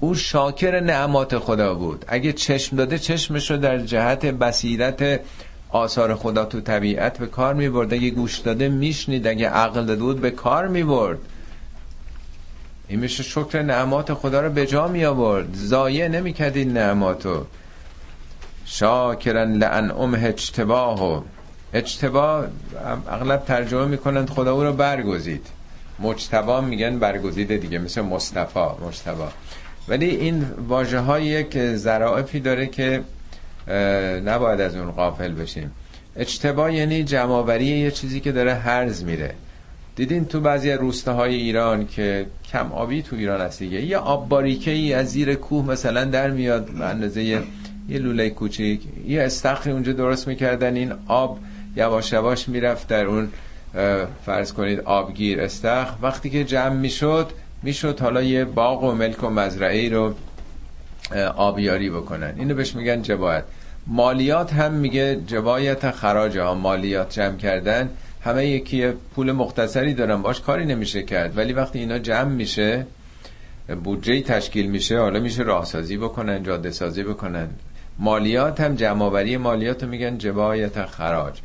او 0.00 0.14
شاکر 0.14 0.80
نعمات 0.80 1.38
خدا 1.38 1.74
بود. 1.74 2.04
اگه 2.08 2.32
چشم 2.32 2.76
داده 2.76 2.98
چشمش 2.98 3.50
رو 3.50 3.56
در 3.56 3.78
جهت 3.78 4.26
بصیرت 4.26 5.20
آثار 5.68 6.14
خدا 6.14 6.44
تو 6.44 6.60
طبیعت 6.60 7.18
به 7.18 7.26
کار 7.26 7.54
می‌برد. 7.54 7.94
اگه 7.94 8.10
گوش 8.10 8.38
داده 8.38 8.68
میشنید. 8.68 9.26
اگه 9.26 9.48
عقل 9.48 9.84
داده 9.84 10.02
بود 10.02 10.20
به 10.20 10.30
کار 10.30 10.68
می‌برد. 10.68 11.18
این 12.88 13.00
میشه 13.00 13.22
شکر 13.22 13.62
نعمات 13.62 14.14
خدا 14.14 14.40
رو 14.40 14.50
به 14.50 14.66
جا 14.66 14.88
می 14.88 15.04
آورد 15.04 15.48
زایه 15.54 16.08
نمی 16.08 16.34
این 16.38 16.72
نعماتو. 16.72 17.46
شاکرن 18.64 19.52
لعن 19.52 19.90
امه 19.90 20.34
اجتباه 21.74 22.46
اغلب 23.08 23.44
ترجمه 23.44 23.84
می‌کنند 23.84 24.30
خدا 24.30 24.54
او 24.54 24.64
رو 24.64 24.72
برگزید. 24.72 25.46
مجتبا 25.98 26.60
میگن 26.60 26.98
برگزیده 26.98 27.56
دیگه 27.56 27.78
مثل 27.78 28.00
مصطفی 28.00 28.84
مجتبا 28.86 29.28
ولی 29.88 30.06
این 30.06 30.46
واژه 30.68 30.98
های 30.98 31.24
یک 31.24 31.74
ذرائفی 31.74 32.40
داره 32.40 32.66
که 32.66 33.02
نباید 34.24 34.60
از 34.60 34.76
اون 34.76 34.90
قافل 34.90 35.32
بشیم. 35.32 35.70
اجتبا 36.16 36.70
یعنی 36.70 37.04
جمعوری 37.04 37.64
یه 37.64 37.90
چیزی 37.90 38.20
که 38.20 38.32
داره 38.32 38.54
هرز 38.54 39.04
میره 39.04 39.34
دیدین 39.96 40.24
تو 40.24 40.40
بعضی 40.40 40.72
روستاهای 40.72 41.34
ایران 41.34 41.86
که 41.86 42.26
کم 42.52 42.72
آبی 42.72 43.02
تو 43.02 43.16
ایران 43.16 43.40
هست 43.40 43.58
دیگه 43.58 43.82
یه 43.82 43.98
آب 43.98 44.28
باریکه 44.28 44.70
ای 44.70 44.94
از 44.94 45.08
زیر 45.10 45.34
کوه 45.34 45.66
مثلا 45.66 46.04
در 46.04 46.30
میاد 46.30 46.82
اندازه 46.82 47.22
یه, 47.22 47.42
یه 47.88 47.98
لوله 47.98 48.30
کوچیک 48.30 48.80
یه 49.08 49.22
استخری 49.22 49.72
اونجا 49.72 49.92
درست 49.92 50.28
می‌کردن 50.28 50.76
این 50.76 50.92
آب 51.06 51.38
یواش 51.78 52.12
یواش 52.12 52.48
می‌رفت 52.48 52.88
در 52.88 53.04
اون 53.04 53.28
فرض 54.26 54.52
کنید 54.52 54.80
آبگیر 54.80 55.40
استخ. 55.40 55.88
وقتی 56.02 56.30
که 56.30 56.44
جمع 56.44 56.74
می‌شد 56.74 57.30
می‌شد 57.62 58.00
حالا 58.00 58.22
یه 58.22 58.44
باغ 58.44 58.84
و 58.84 58.92
ملک 58.92 59.22
و 59.24 59.28
مزرعه 59.28 59.88
رو 59.88 60.14
آبیاری 61.36 61.90
بکنن. 61.90 62.34
اینو 62.38 62.54
بهش 62.54 62.74
میگن 62.74 63.02
جباعت 63.02 63.44
مالیات 63.86 64.52
هم 64.52 64.72
میگه 64.72 65.20
جبایت 65.26 65.90
خراج 65.90 66.38
ها 66.38 66.54
مالیات 66.54 67.12
جمع 67.12 67.36
کردن. 67.36 67.88
همه 68.24 68.46
یکی 68.46 68.92
پول 69.14 69.32
مختصری 69.32 69.94
دارن 69.94 70.22
باش 70.22 70.40
کاری 70.40 70.66
نمیشه 70.66 71.02
کرد. 71.02 71.38
ولی 71.38 71.52
وقتی 71.52 71.78
اینا 71.78 71.98
جمع 71.98 72.30
میشه 72.30 72.86
بودجه 73.84 74.22
تشکیل 74.22 74.66
میشه 74.66 74.98
حالا 74.98 75.20
میشه 75.20 75.42
راهسازی 75.42 75.96
بکنن 75.96 76.42
جاده 76.42 76.70
سازی 76.70 77.02
بکنن. 77.02 77.48
مالیات 77.98 78.60
هم 78.60 78.74
جمعآوری 78.74 79.36
مالیات 79.36 79.82
رو 79.82 79.88
میگن 79.88 80.18
جبایت 80.18 80.86
خراج. 80.86 81.38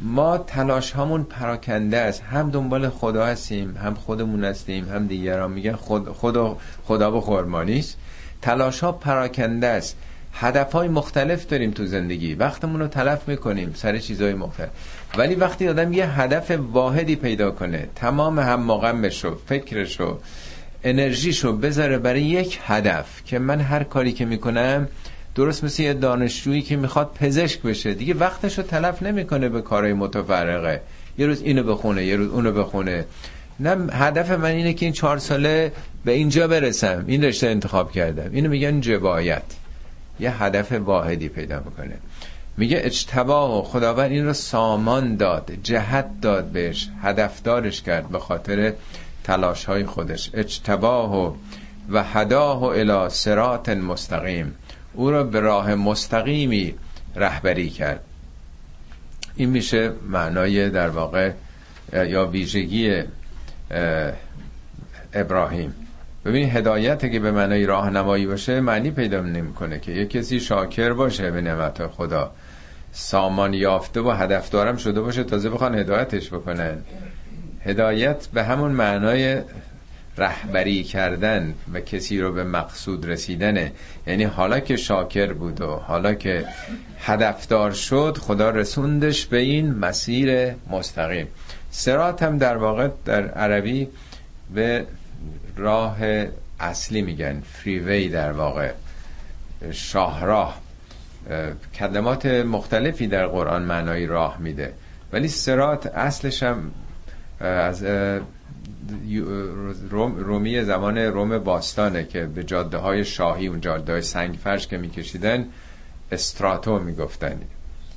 ما 0.00 0.38
تلاش 0.38 0.92
همون 0.92 1.24
پراکنده 1.24 1.96
است. 1.96 2.22
هم 2.22 2.50
دنبال 2.50 2.88
خدا 2.88 3.26
هستیم 3.26 3.76
هم 3.76 3.94
خودمون 3.94 4.44
هستیم 4.44 4.88
هم 4.88 5.06
دیگران. 5.06 5.50
میگن 5.50 5.72
خود 5.72 6.08
خدا 6.12 6.56
خدا 6.84 7.10
به 7.10 7.20
خورمانیست 7.20 7.96
تلاش 8.42 8.80
ها 8.80 8.92
پراکنده 8.92 9.66
است. 9.66 9.96
هدف 10.32 10.72
های 10.72 10.88
مختلف 10.88 11.46
داریم 11.46 11.70
تو 11.70 11.86
زندگی. 11.86 12.34
وقتمون 12.34 12.80
رو 12.80 12.86
تلف 12.86 13.28
می‌کنیم 13.28 13.72
سر 13.74 13.98
چیزهای 13.98 14.34
مختلف. 14.34 14.70
ولی 15.18 15.34
وقتی 15.34 15.68
آدم 15.68 15.92
یه 15.92 16.20
هدف 16.20 16.50
واحدی 16.50 17.16
پیدا 17.16 17.50
کنه 17.50 17.88
تمام 17.94 18.38
هم 18.38 18.70
رو 20.00 20.20
انرژیش 20.84 21.44
رو 21.44 21.52
بذاره 21.52 21.98
برای 21.98 22.22
یک 22.22 22.60
هدف 22.66 23.06
که 23.24 23.38
من 23.38 23.60
هر 23.60 23.82
کاری 23.82 24.12
که 24.12 24.24
می‌کنم 24.24 24.88
درست 25.34 25.64
مثل 25.64 25.82
یه 25.82 25.94
دانشجویی 25.94 26.62
که 26.62 26.76
می‌خواد 26.76 27.10
پزشک 27.14 27.62
بشه. 27.62 27.94
دیگه 27.94 28.14
وقتش 28.14 28.58
رو 28.58 28.64
تلف 28.64 29.02
نمی‌کنه 29.02 29.48
به 29.48 29.62
کارهای 29.62 29.92
متفرقه. 29.92 30.80
یه 31.18 31.26
روز 31.26 31.42
اینو 31.42 31.62
بخونه 31.62 32.04
یه 32.04 32.16
روز 32.16 32.30
اونو 32.30 32.52
بخونه. 32.52 33.04
نه 33.60 33.92
هدف 33.92 34.30
من 34.30 34.50
اینه 34.50 34.72
که 34.72 34.86
این 34.86 34.92
چهار 34.92 35.18
ساله 35.18 35.72
به 36.04 36.12
اینجا 36.12 36.48
برسم. 36.48 37.04
این 37.06 37.24
رشته 37.24 37.46
انتخاب 37.46 37.92
کردم. 37.92 38.30
اینو 38.32 38.50
میگن 38.50 38.80
جبایت. 38.80 39.42
یه 40.20 40.42
هدف 40.42 40.72
واحدی 40.72 41.28
پیدا 41.28 41.62
می‌کنه. 41.64 41.96
میگه 42.56 42.80
اجتباه 42.82 43.64
خداوند 43.64 44.10
این 44.10 44.26
رو 44.26 44.32
سامان 44.32 45.16
داد 45.16 45.52
جهت 45.62 46.20
داد 46.22 46.44
بهش 46.44 46.88
هدفدارش 47.02 47.82
کرد 47.82 48.08
به 48.08 48.18
خاطر 48.18 48.72
تلاش 49.24 49.64
های 49.64 49.84
خودش. 49.84 50.30
اجتباه 50.34 51.36
و 51.90 52.02
هداه 52.02 52.62
الى 52.62 53.08
سرات 53.08 53.68
مستقیم. 53.68 54.54
او 54.92 55.10
را 55.10 55.24
به 55.24 55.40
راه 55.40 55.74
مستقیمی 55.74 56.74
رهبری 57.16 57.70
کرد. 57.70 58.00
این 59.36 59.50
میشه 59.50 59.92
معنای 60.08 60.70
در 60.70 60.88
واقع 60.88 61.32
یا 61.92 62.26
ویژگی 62.26 63.02
ابراهیم. 65.14 65.74
ببین 66.24 66.50
هدایت 66.50 67.12
که 67.12 67.20
به 67.20 67.30
معنای 67.32 67.66
راهنمایی 67.66 68.26
باشه 68.26 68.60
معنی 68.60 68.90
پیدا 68.90 69.20
نمی‌کنه 69.20 69.80
که 69.80 69.92
یه 69.92 70.06
کسی 70.06 70.40
شاکر 70.40 70.92
باشه 70.92 71.30
به 71.30 71.40
نعمت 71.40 71.86
خدا. 71.86 72.32
سامان 72.92 73.54
یافته 73.54 74.00
و 74.00 74.10
هدف 74.10 74.50
دارم 74.50 74.76
شده 74.76 75.00
باشه 75.00 75.24
تازه 75.24 75.50
بخوان 75.50 75.74
هدایتش 75.74 76.28
بکنن. 76.28 76.78
هدایت 77.64 78.26
به 78.26 78.44
همون 78.44 78.70
معنای 78.70 79.42
رهبری 80.18 80.84
کردن 80.84 81.54
و 81.72 81.80
کسی 81.80 82.20
رو 82.20 82.32
به 82.32 82.44
مقصود 82.44 83.06
رسیدنه. 83.06 83.72
یعنی 84.06 84.24
حالا 84.24 84.60
که 84.60 84.76
شاکر 84.76 85.32
بود 85.32 85.60
و 85.60 85.66
حالا 85.66 86.14
که 86.14 86.46
هدفدار 86.98 87.72
شد 87.72 88.18
خدا 88.20 88.50
رسوندش 88.50 89.26
به 89.26 89.38
این 89.38 89.74
مسیر 89.74 90.54
مستقیم. 90.70 91.28
سرات 91.70 92.22
هم 92.22 92.38
در 92.38 92.56
واقع 92.56 92.88
در 93.04 93.28
عربی 93.28 93.88
به 94.54 94.86
راه 95.56 95.96
اصلی 96.60 97.02
میگن. 97.02 97.40
فریوی 97.40 98.08
در 98.08 98.32
واقع. 98.32 98.72
شاهراه. 99.72 100.60
کلمات 101.74 102.26
مختلفی 102.26 103.06
در 103.06 103.26
قرآن 103.26 103.62
معنای 103.62 104.06
راه 104.06 104.38
میده. 104.38 104.72
ولی 105.12 105.28
سرات 105.28 105.86
اصلش 105.86 106.42
هم 106.42 106.70
از 107.40 107.84
رومی 110.18 110.64
زمان 110.64 110.98
روم 110.98 111.38
باستانه 111.38 112.04
که 112.04 112.24
به 112.26 112.44
جاده 112.44 112.76
های 112.76 113.04
شاهی 113.04 113.46
اون 113.46 113.60
جاده 113.60 113.92
های 113.92 114.02
سنگ 114.02 114.34
فرش 114.34 114.66
که 114.66 114.78
میکشیدن 114.78 115.46
استراتو 116.12 116.78
می‌گفتن. 116.78 117.40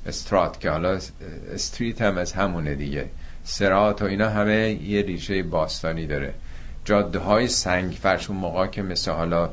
استرات 0.06 0.60
که 0.60 0.70
حالا 0.70 0.98
استریت 1.54 2.02
هم 2.02 2.18
از 2.18 2.32
همونه 2.32 2.74
دیگه. 2.74 3.08
سرات 3.44 4.02
و 4.02 4.04
اینا 4.04 4.28
همه 4.28 4.78
یه 4.82 5.02
ریشه 5.02 5.42
باستانی 5.42 6.06
داره. 6.06 6.34
جاده 6.84 7.18
های 7.18 7.48
سنگ 7.48 7.92
فرش 7.92 8.30
اون 8.30 8.38
موقع 8.38 8.66
که 8.66 8.82
مثل 8.82 9.10
حالا 9.10 9.50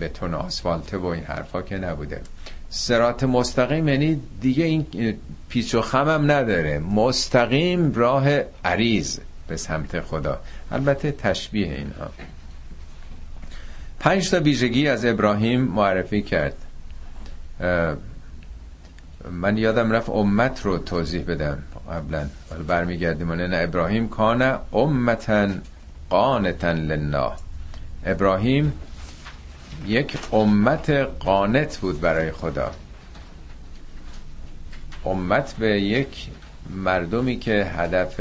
بتون 0.00 0.34
آسفالته 0.34 0.96
و 0.96 1.06
این 1.06 1.24
حرفا 1.24 1.62
که 1.62 1.78
نبوده. 1.78 2.20
سرات 2.70 3.24
مستقیم 3.24 3.88
یعنی 3.88 4.20
دیگه 4.40 4.64
این 4.64 4.86
پیچ 5.48 5.74
و 5.74 5.80
خم 5.80 6.08
هم 6.08 6.30
نداره. 6.30 6.78
مستقیم 6.78 7.92
راه 7.94 8.28
عریض. 8.64 9.18
به 9.48 9.56
سمت 9.56 10.00
خدا. 10.00 10.40
البته 10.72 11.12
تشبیه 11.12 11.66
اینها. 11.66 12.10
پنج 14.00 14.30
تا 14.30 14.40
ویژگی 14.40 14.88
از 14.88 15.04
ابراهیم 15.04 15.60
معرفی 15.60 16.22
کرد. 16.22 16.56
من 19.30 19.56
یادم 19.56 19.90
رفت 19.92 20.08
امت 20.08 20.62
رو 20.62 20.78
توضیح 20.78 21.24
بدم 21.24 21.62
قبلا. 21.92 22.26
برمیگردیم. 22.66 23.32
نه 23.32 23.58
ابراهیم 23.62 24.08
کان 24.08 24.58
امتا 24.72 25.48
قانتا 26.10 26.72
لله. 26.72 27.32
ابراهیم 28.06 28.72
یک 29.86 30.18
امت 30.32 30.90
قانت 31.20 31.76
بود 31.76 32.00
برای 32.00 32.32
خدا. 32.32 32.70
امت 35.04 35.54
به 35.54 35.80
یک 35.80 36.28
مردمی 36.70 37.38
که 37.38 37.64
هدف 37.76 38.20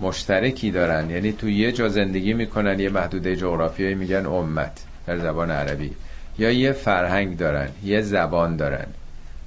مشترکی 0.00 0.70
دارن. 0.70 1.10
یعنی 1.10 1.32
تو 1.32 1.48
یه 1.48 1.72
جا 1.72 1.88
زندگی 1.88 2.32
می‌کنن 2.32 2.80
یه 2.80 2.88
محدوده 2.90 3.36
جغرافیایی 3.36 3.94
میگن 3.94 4.26
امت 4.26 4.82
در 5.06 5.18
زبان 5.18 5.50
عربی. 5.50 5.90
یا 6.38 6.50
یه 6.50 6.72
فرهنگ 6.72 7.36
دارن 7.36 7.68
یه 7.84 8.00
زبان 8.00 8.56
دارن. 8.56 8.86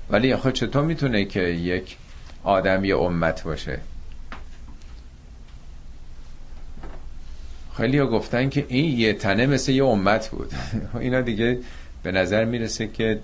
ولی 0.09 0.35
خود 0.35 0.53
چطور 0.53 0.83
می‌تونه 0.83 1.25
که 1.25 1.41
یک 1.41 1.97
آدم 2.43 2.85
یه 2.85 2.97
امت 2.97 3.43
باشه؟ 3.43 3.79
خیلی 7.77 7.97
ها 7.97 8.07
گفتن 8.07 8.49
که 8.49 8.65
این 8.67 8.99
یه 8.99 9.13
تنه 9.13 9.45
مثل 9.45 9.71
یه 9.71 9.85
امت 9.85 10.29
بود. 10.29 10.51
اینا 10.99 11.21
دیگه 11.21 11.59
به 12.03 12.11
نظر 12.11 12.45
می‌رسه 12.45 12.87
که 12.87 13.19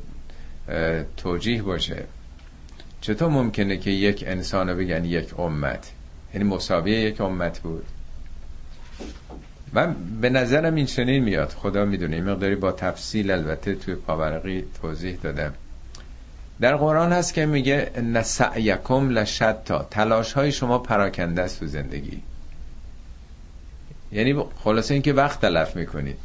توجیه 1.18 1.62
باشه. 1.62 2.04
چطور 3.02 3.30
ممکنه 3.30 3.78
که 3.78 3.92
یک 3.92 4.24
انسان 4.28 4.78
بگن 4.78 5.06
یک 5.06 5.40
امت؟ 5.40 5.92
یعنی 6.34 6.48
مساویه 6.48 7.00
یک 7.00 7.22
امت 7.22 7.60
بود. 7.60 7.86
من 9.74 9.96
به 10.22 10.30
نظرم 10.30 10.76
این 10.76 10.86
چنین 10.86 11.24
میاد. 11.24 11.50
خدا 11.50 11.86
می‌دونه 11.86 12.16
این 12.16 12.26
مقداری 12.26 12.56
با 12.56 12.72
تفصیل 12.72 13.32
البته 13.32 13.76
توی 13.76 13.96
پاورقی 13.96 14.66
توضیح 14.82 15.18
دادم. 15.24 15.54
در 16.62 16.76
قرآن 16.76 17.14
هست 17.14 17.34
که 17.34 17.46
میگه 17.46 17.92
نسعیکم 18.02 19.10
لشتا. 19.10 19.88
تلاش 19.92 20.34
های 20.34 20.52
شما 20.52 20.80
پراکنده 20.80 21.42
است 21.42 21.60
تو 21.60 21.68
زندگی. 21.68 22.22
یعنی 24.12 24.44
خلاصه 24.64 24.94
اینکه 24.94 25.14
وقت 25.14 25.42
تلف 25.42 25.76
می‌کنید 25.76 26.18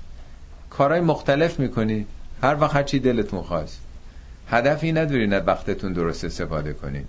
کارهای 0.70 1.00
مختلف 1.00 1.60
می‌کنید 1.60 2.06
هر 2.42 2.60
وقت 2.60 2.76
هرچی 2.76 2.98
دلتون 2.98 3.42
خواست 3.42 3.80
هدفی 4.50 4.92
نداری 4.92 5.26
نه 5.26 5.38
وقتتون 5.38 5.92
درست 5.92 6.24
استفاده 6.24 6.72
کنید 6.72 7.06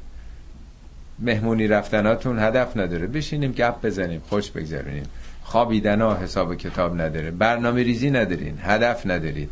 مهمونی 1.19 1.67
رفتناتون 1.67 2.39
هدف 2.39 2.77
نداره. 2.77 3.07
بشینیم 3.07 3.51
گپ 3.51 3.85
بزنیم 3.85 4.21
خوش 4.29 4.51
بگذرونیم. 4.51 5.03
خوابیدن 5.43 6.01
ها 6.01 6.15
حساب 6.15 6.55
کتاب 6.55 7.01
نداره. 7.01 7.31
برنامه 7.31 7.83
ریزی 7.83 8.11
ندارین 8.11 8.57
هدف 8.61 9.05
ندارید. 9.05 9.49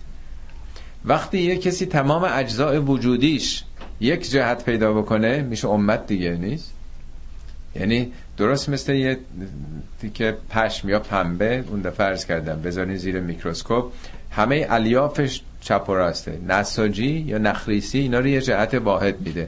وقتی 1.05 1.41
یه 1.41 1.57
کسی 1.57 1.86
تمام 1.86 2.24
اجزاء 2.24 2.80
وجودیش 2.80 3.64
یک 3.99 4.32
جهت 4.32 4.66
پیدا 4.66 4.93
بکنه 4.93 5.41
میشه 5.41 5.68
امت 5.68 6.07
دیگه 6.07 6.32
نیست؟ 6.32 6.74
یعنی 7.76 8.11
درست 8.38 8.70
مثل 8.70 8.93
یه 8.93 9.20
که 10.14 10.38
پشم 10.49 10.89
یا 10.89 10.99
پنبه 10.99 11.64
اون 11.70 11.82
دفعه 11.82 11.91
فرض 11.91 12.26
کردم 12.26 12.61
بذارین 12.61 12.95
زیر 12.95 13.20
میکروسکوپ 13.20 13.91
همه 14.32 14.68
الیافش 14.70 15.41
چپ 15.61 15.86
و 15.89 15.93
راسته 15.93 16.39
نساجی 16.47 17.09
یا 17.28 17.38
نخریسی 17.38 17.99
اینا 17.99 18.20
رو 18.20 18.28
یه 18.28 18.41
جهت 18.41 18.74
واحد 18.74 19.22
میده. 19.22 19.47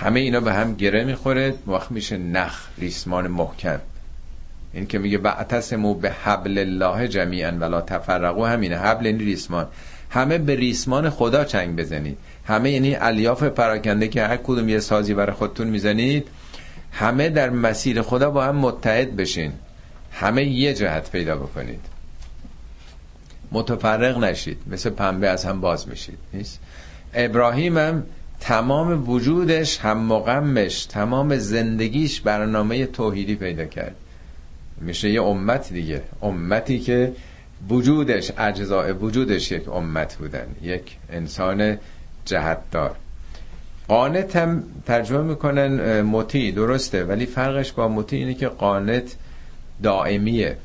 همه 0.00 0.20
اینا 0.20 0.40
به 0.40 0.52
هم 0.52 0.74
گره 0.74 1.04
می‌خوره. 1.04 1.54
وقت 1.66 1.90
میشه 1.90 2.16
نخ 2.16 2.66
ریسمان 2.78 3.28
محکم. 3.28 3.80
این 4.72 4.86
که 4.86 4.98
میگه 4.98 5.18
بعتسمو 5.18 5.94
به 5.94 6.10
حبل 6.10 6.58
الله 6.58 7.08
جمیعا 7.08 7.52
ولا 7.60 7.80
تفرقو 7.80 8.44
همینه. 8.44 8.76
حبل 8.76 9.06
این 9.06 9.18
ریسمان. 9.18 9.66
همه 10.10 10.38
به 10.38 10.56
ریسمان 10.56 11.10
خدا 11.10 11.44
چنگ 11.44 11.76
بزنید. 11.76 12.18
همه 12.46 12.70
یعنی 12.70 12.94
الیاف 12.94 13.42
پراکنده 13.42 14.08
که 14.08 14.26
هر 14.26 14.36
کدوم 14.36 14.68
یه 14.68 14.80
سازی 14.80 15.14
برای 15.14 15.32
خودتون 15.32 15.66
می‌زنید. 15.66 16.28
همه 16.92 17.28
در 17.28 17.50
مسیر 17.50 18.02
خدا 18.02 18.30
با 18.30 18.44
هم 18.44 18.56
متحد 18.56 19.16
بشین. 19.16 19.52
همه 20.12 20.44
یه 20.44 20.74
جهت 20.74 21.10
پیدا 21.10 21.36
بکنید. 21.36 21.80
متفرق 23.52 24.18
نشید. 24.18 24.58
مثل 24.66 24.90
پنبه 24.90 25.28
از 25.28 25.44
هم 25.44 25.60
باز 25.60 25.88
میشید 25.88 26.18
نیست؟ 26.32 26.60
ابراهیم 27.14 27.78
هم 27.78 28.02
تمام 28.40 29.10
وجودش 29.10 29.78
هم 29.78 29.98
مقمش 29.98 30.84
تمام 30.84 31.36
زندگیش 31.36 32.20
برنامه 32.20 32.86
توحیدی 32.86 33.34
پیدا 33.34 33.64
کرد. 33.64 33.96
میشه 34.80 35.10
یه 35.10 35.22
امت 35.22 35.72
دیگه. 35.72 36.02
امتی 36.22 36.78
که 36.78 37.12
وجودش 37.68 38.32
اجزاء 38.38 38.92
وجودش 38.92 39.52
یک 39.52 39.68
امت 39.68 40.16
بودن. 40.16 40.46
یک 40.62 40.96
انسان 41.10 41.78
جهتدار. 42.24 42.96
قانت 43.88 44.36
هم 44.36 44.62
ترجمه 44.86 45.22
می‌کنن 45.22 46.00
مطیع. 46.02 46.52
درسته. 46.54 47.04
ولی 47.04 47.26
فرقش 47.26 47.72
با 47.72 47.88
مطیع 47.88 48.18
اینه 48.18 48.34
که 48.34 48.48
قانت 48.48 49.16
دائمیه 49.82 50.56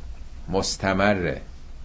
مستمره. 0.50 1.42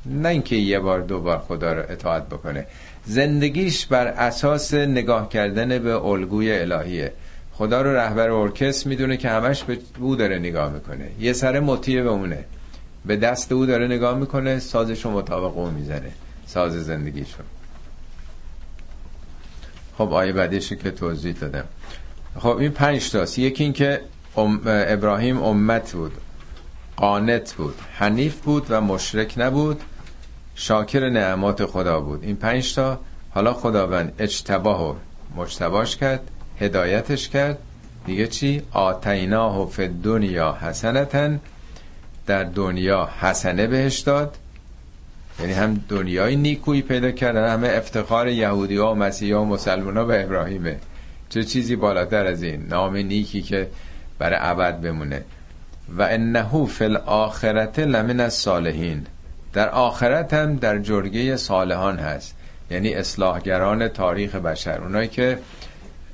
نه 0.07 0.28
اینکه 0.28 0.57
یه 0.57 0.78
بار 0.78 1.01
دو 1.01 1.20
بار 1.20 1.38
خدا 1.38 1.72
رو 1.72 1.82
اطاعت 1.88 2.26
بکنه. 2.26 2.66
زندگیش 3.05 3.86
بر 3.86 4.07
اساس 4.07 4.74
نگاه 4.74 5.28
کردن 5.28 5.78
به 5.78 6.05
الگوی 6.05 6.53
الهیه. 6.53 7.12
خدا 7.53 7.82
رو 7.82 7.96
رهبر 7.96 8.30
ارکست 8.30 8.86
می‌دونه 8.86 9.16
که 9.16 9.28
همش 9.28 9.62
به 9.64 9.78
او 9.98 10.16
داره 10.16 10.38
نگاه 10.38 10.72
می‌کنه. 10.72 11.11
یه 11.20 11.32
سر 11.32 11.61
مطیع 11.61 12.03
به 12.03 12.09
اونه. 12.09 12.44
به 13.07 13.16
دست 13.16 13.53
او 13.53 13.66
داره 13.66 13.86
نگاه 13.86 14.18
می‌کنه 14.18 14.59
سازش 14.59 15.05
رو 15.05 15.11
مطابق 15.11 15.59
او 15.59 15.70
می‌زنه. 15.70 16.12
ساز 16.46 16.72
زندگیشو 16.72 17.42
خب 19.98 20.12
آیه 20.12 20.32
بعدیشو 20.32 20.74
که 20.74 20.90
توضیح 20.90 21.34
دادم. 21.40 21.64
خب 22.38 22.57
این 22.57 22.70
پنج 22.70 23.11
تاست. 23.11 23.38
یکی 23.38 23.64
این 23.64 23.72
که 23.72 24.01
ابراهیم 24.66 25.42
امت 25.42 25.92
بود. 25.92 26.12
قانت 26.96 27.53
بود. 27.53 27.74
حنیف 27.92 28.40
بود 28.40 28.66
و 28.68 28.80
مشرک 28.80 29.34
نبود. 29.36 29.80
شاکر 30.61 31.08
نعمات 31.08 31.66
خدا 31.66 32.00
بود. 32.00 32.24
این 32.24 32.36
پنج 32.36 32.74
تا 32.74 33.00
حالا 33.30 33.52
خداوند 33.52 34.12
اجتباه 34.18 34.90
و 34.90 34.94
مجتباش 35.36 35.96
کرد 35.96 36.20
هدایتش 36.58 37.28
کرد. 37.28 37.58
دیگه 38.06 38.26
چی؟ 38.26 38.62
آتیناه 38.72 39.70
فی 39.70 39.88
دنیا 39.88 40.58
حسنتن. 40.61 41.40
در 42.26 42.44
دنیا 42.44 43.08
حسنه 43.20 43.66
بهش 43.66 43.98
داد. 43.98 44.36
یعنی 45.40 45.52
هم 45.52 45.84
دنیای 45.88 46.36
نیکویی 46.36 46.82
پیدا 46.82 47.11
کردن 47.11 47.52
همه 47.52 47.68
افتخار 47.68 48.28
یهودی 48.28 48.76
ها 48.76 48.92
و 48.92 48.94
مسیحی 48.94 49.32
ها 49.32 49.42
و 49.42 49.44
مسلمان 49.44 49.96
ها 49.96 50.04
به 50.04 50.24
ابراهیمه. 50.24 50.78
چه 51.28 51.44
چیزی 51.44 51.76
بالاتر 51.76 52.26
از 52.26 52.42
این؟ 52.42 52.66
نام 52.66 52.96
نیکی 52.96 53.42
که 53.42 53.68
برای 54.18 54.38
عبد 54.38 54.80
بمونه. 54.80 55.24
و 55.98 56.02
انه 56.02 56.66
فی 56.66 56.84
الاخرت 56.84 57.78
لمن 57.78 58.20
الصالحین. 58.20 59.06
در 59.53 59.68
آخرت 59.68 60.34
هم 60.34 60.57
در 60.57 60.78
جرگه 60.78 61.36
صالحان 61.36 61.98
هست. 61.98 62.36
یعنی 62.70 62.94
اصلاحگران 62.94 63.88
تاریخ 63.88 64.34
بشر 64.34 64.80
اونایی 64.80 65.09
که 65.09 65.38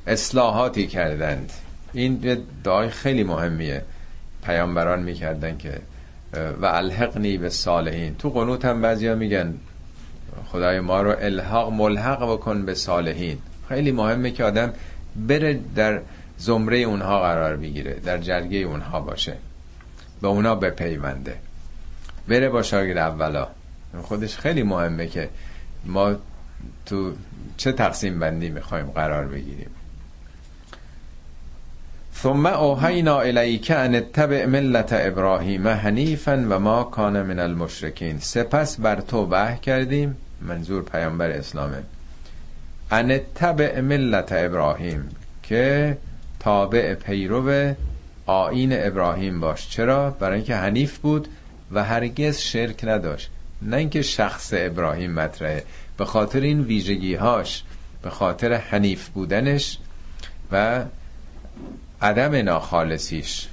اصلاحاتی 0.06 0.86
کردند. 0.86 1.52
این 1.92 2.44
دعای 2.64 2.88
خیلی 2.90 3.24
مهمیه. 3.24 3.82
پیامبران 4.44 5.02
می‌کردن 5.02 5.56
که 5.56 5.78
و 6.60 6.66
الحقنی 6.66 7.38
به 7.38 7.50
صالحین. 7.50 8.14
تو 8.14 8.30
قنوت 8.30 8.64
هم 8.64 8.82
بعضی 8.82 9.06
ها 9.08 9.14
میگن 9.14 9.54
خدای 10.46 10.80
ما 10.80 11.02
رو 11.02 11.14
الحاق 11.18 11.72
ملحق 11.72 12.32
بکن 12.32 12.66
به 12.66 12.74
صالحین. 12.74 13.38
خیلی 13.68 13.92
مهمه 13.92 14.30
که 14.30 14.44
آدم 14.44 14.72
بره 15.16 15.60
در 15.76 16.00
زمره 16.38 16.78
اونها 16.78 17.20
قرار 17.20 17.56
بگیره 17.56 17.94
در 18.04 18.18
جرگه 18.18 18.58
اونها 18.58 19.00
باشه 19.00 19.36
به 20.22 20.28
اونا 20.28 20.54
بپیونده. 20.54 21.36
بره 22.28 22.48
با 22.48 22.62
شاگرد 22.62 22.98
اولا. 22.98 23.48
خودش 24.02 24.38
خیلی 24.38 24.62
مهمه 24.62 25.06
که 25.06 25.28
ما 25.84 26.14
تو 26.86 27.12
چه 27.56 27.72
تقسیم 27.72 28.18
بندی 28.18 28.48
می‌خوایم 28.48 28.86
قرار 28.86 29.24
بگیریم. 29.24 29.70
ثم 32.22 32.46
اوحینا 32.46 33.20
الیک 33.20 33.72
ان 33.76 33.94
اتبع 33.94 34.46
ملت 34.46 34.88
ابراهیم 34.92 35.68
حنیفا 35.68 36.46
و 36.50 36.58
ما 36.58 36.84
کان 36.84 37.22
من 37.22 37.38
المشرکین. 37.38 38.18
سپس 38.18 38.80
بر 38.80 39.00
تو 39.00 39.28
وحی 39.30 39.58
کردیم 39.58 40.16
منظور 40.40 40.82
پیامبر 40.82 41.30
اسلامه. 41.30 41.82
ان 42.90 43.10
اتبع 43.10 43.80
ملت 43.80 44.32
ابراهیم 44.32 45.08
که 45.42 45.96
تابع 46.40 46.94
پیرو 46.94 47.74
آین 48.26 48.70
ابراهیم 48.72 49.40
باش. 49.40 49.70
چرا؟ 49.70 50.10
برای 50.10 50.36
اینکه 50.36 50.56
حنیف 50.56 50.98
بود 50.98 51.28
و 51.72 51.84
هرگز 51.84 52.38
شرک 52.38 52.84
نداشت. 52.84 53.30
نه 53.62 53.76
اینکه 53.76 54.02
شخص 54.02 54.50
ابراهیم 54.56 55.12
مطرحه. 55.12 55.64
به 55.96 56.04
خاطر 56.04 56.40
این 56.40 56.60
ویژگی 56.60 57.14
هاش 57.14 57.62
به 58.02 58.10
خاطر 58.10 58.52
حنیف 58.52 59.08
بودنش 59.08 59.78
و 60.52 60.84
عدم 62.02 62.34
ناخالصیش 62.34 63.48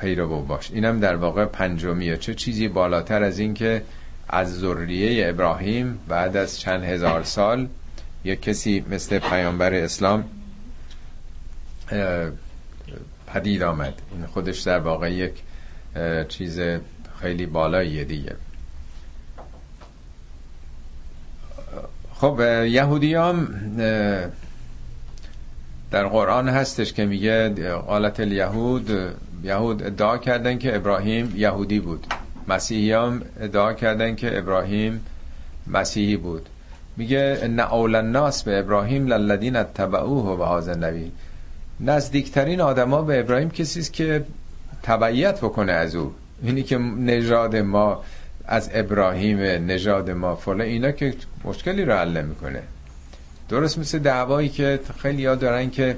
پیرو 0.00 0.42
باش. 0.42 0.70
اینم 0.70 1.00
در 1.00 1.16
واقع 1.16 1.44
پنجمیه 1.44 2.16
چه 2.16 2.34
چیزی 2.34 2.68
بالاتر 2.68 3.22
از 3.22 3.38
این 3.38 3.54
که 3.54 3.82
از 4.28 4.60
ذریه 4.60 5.28
ابراهیم 5.28 5.98
بعد 6.08 6.36
از 6.36 6.60
چند 6.60 6.84
هزار 6.84 7.22
سال 7.22 7.68
یک 8.24 8.42
کسی 8.42 8.84
مثل 8.90 9.18
پیامبر 9.18 9.74
اسلام 9.74 10.24
پدید 13.26 13.62
آمد. 13.62 14.02
این 14.12 14.26
خودش 14.26 14.60
در 14.60 14.78
واقع 14.78 15.12
یک 15.12 15.32
چیز 16.28 16.60
خیلی 17.20 17.46
بالاییه 17.46 18.04
دیگه. 18.04 18.36
خب 22.14 22.40
یهودیام 22.66 23.48
در 25.90 26.06
قرآن 26.06 26.48
هستش 26.48 26.92
که 26.92 27.04
میگه 27.04 27.48
قالت 27.74 28.20
الیهود 28.20 28.90
یهود 29.44 29.82
ادعا 29.82 30.18
کردن 30.18 30.58
که 30.58 30.76
ابراهیم 30.76 31.32
یهودی 31.36 31.80
بود. 31.80 32.06
مسیحیام 32.48 33.22
ادعا 33.40 33.72
کردن 33.72 34.14
که 34.14 34.38
ابراهیم 34.38 35.00
مسیحی 35.66 36.16
بود. 36.16 36.48
میگه 36.96 37.38
ان 37.42 37.60
اول 37.60 37.94
الناس 37.94 38.42
به 38.42 38.58
ابراهیم 38.58 39.06
للذین 39.06 39.56
اتبعوه 39.56 40.38
و 40.38 40.56
هذا 40.56 40.72
النبی. 40.72 41.12
نزدیکترین 41.80 42.60
آدما 42.60 43.02
به 43.02 43.20
ابراهیم 43.20 43.50
کسی 43.50 43.80
است 43.80 43.92
که 43.92 44.24
تبعیت 44.82 45.38
بکنه 45.38 45.72
از 45.72 45.94
او. 45.94 46.14
اینی 46.42 46.62
که 46.62 46.78
نژاد 46.78 47.56
ما 47.56 48.04
از 48.44 48.70
ابراهیم 48.74 49.38
نژاد 49.40 50.10
ما 50.10 50.36
فلا 50.36 50.64
اینا 50.64 50.90
که 50.90 51.14
مشکلی 51.44 51.84
رو 51.84 51.92
حل 51.92 52.22
می‌کنه 52.24 52.62
درست 53.48 53.78
مثل 53.78 53.98
دعوایی 53.98 54.48
که 54.48 54.80
خیلی 54.98 55.26
ها 55.26 55.34
دارن 55.34 55.70
که 55.70 55.96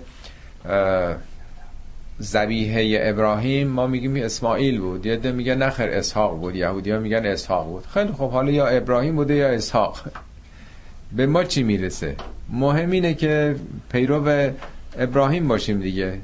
زبیحه 2.18 2.98
ابراهیم 3.02 3.68
ما 3.68 3.86
میگیم 3.86 4.16
اسماعیل 4.16 4.80
بود. 4.80 5.06
یه 5.06 5.16
ده 5.16 5.32
میگه 5.32 5.54
نخر 5.54 5.88
اسحاق 5.88 6.40
بود. 6.40 6.56
یهودی 6.56 6.90
ها 6.90 6.98
میگن 6.98 7.26
اسحاق 7.26 7.66
بود. 7.66 7.86
خیلی 7.94 8.12
خب 8.12 8.30
حالا 8.30 8.50
یا 8.50 8.66
ابراهیم 8.66 9.16
بوده 9.16 9.34
یا 9.34 9.48
اسحاق. 9.48 10.00
به 11.16 11.26
ما 11.26 11.44
چی 11.44 11.62
می‌رسه؟ 11.62 12.16
مهم 12.52 12.90
اینه 12.90 13.14
که 13.14 13.56
پیرو 13.92 14.50
ابراهیم 14.98 15.48
باشیم 15.48 15.80
دیگه. 15.80 16.18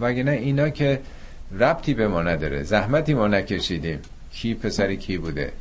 وگه 0.00 0.30
اینا 0.30 0.68
که 0.68 1.00
ربطی 1.52 1.94
به 1.94 2.08
ما 2.08 2.22
نداره. 2.22 2.62
زحمتی 2.62 3.14
ما 3.14 3.28
نکشیدیم. 3.28 3.98
کی 4.32 4.54
پسری 4.54 4.96
کی 4.96 5.18
بوده؟ 5.18 5.52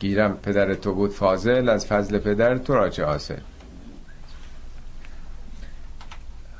گیرم 0.00 0.36
پدر 0.42 0.74
تو 0.74 0.94
بود 0.94 1.10
فاضل 1.10 1.68
از 1.68 1.86
فضل 1.86 2.18
پدر 2.18 2.58
تو 2.58 2.74
را 2.74 2.88
چه 2.88 3.04
حاصل. 3.04 3.40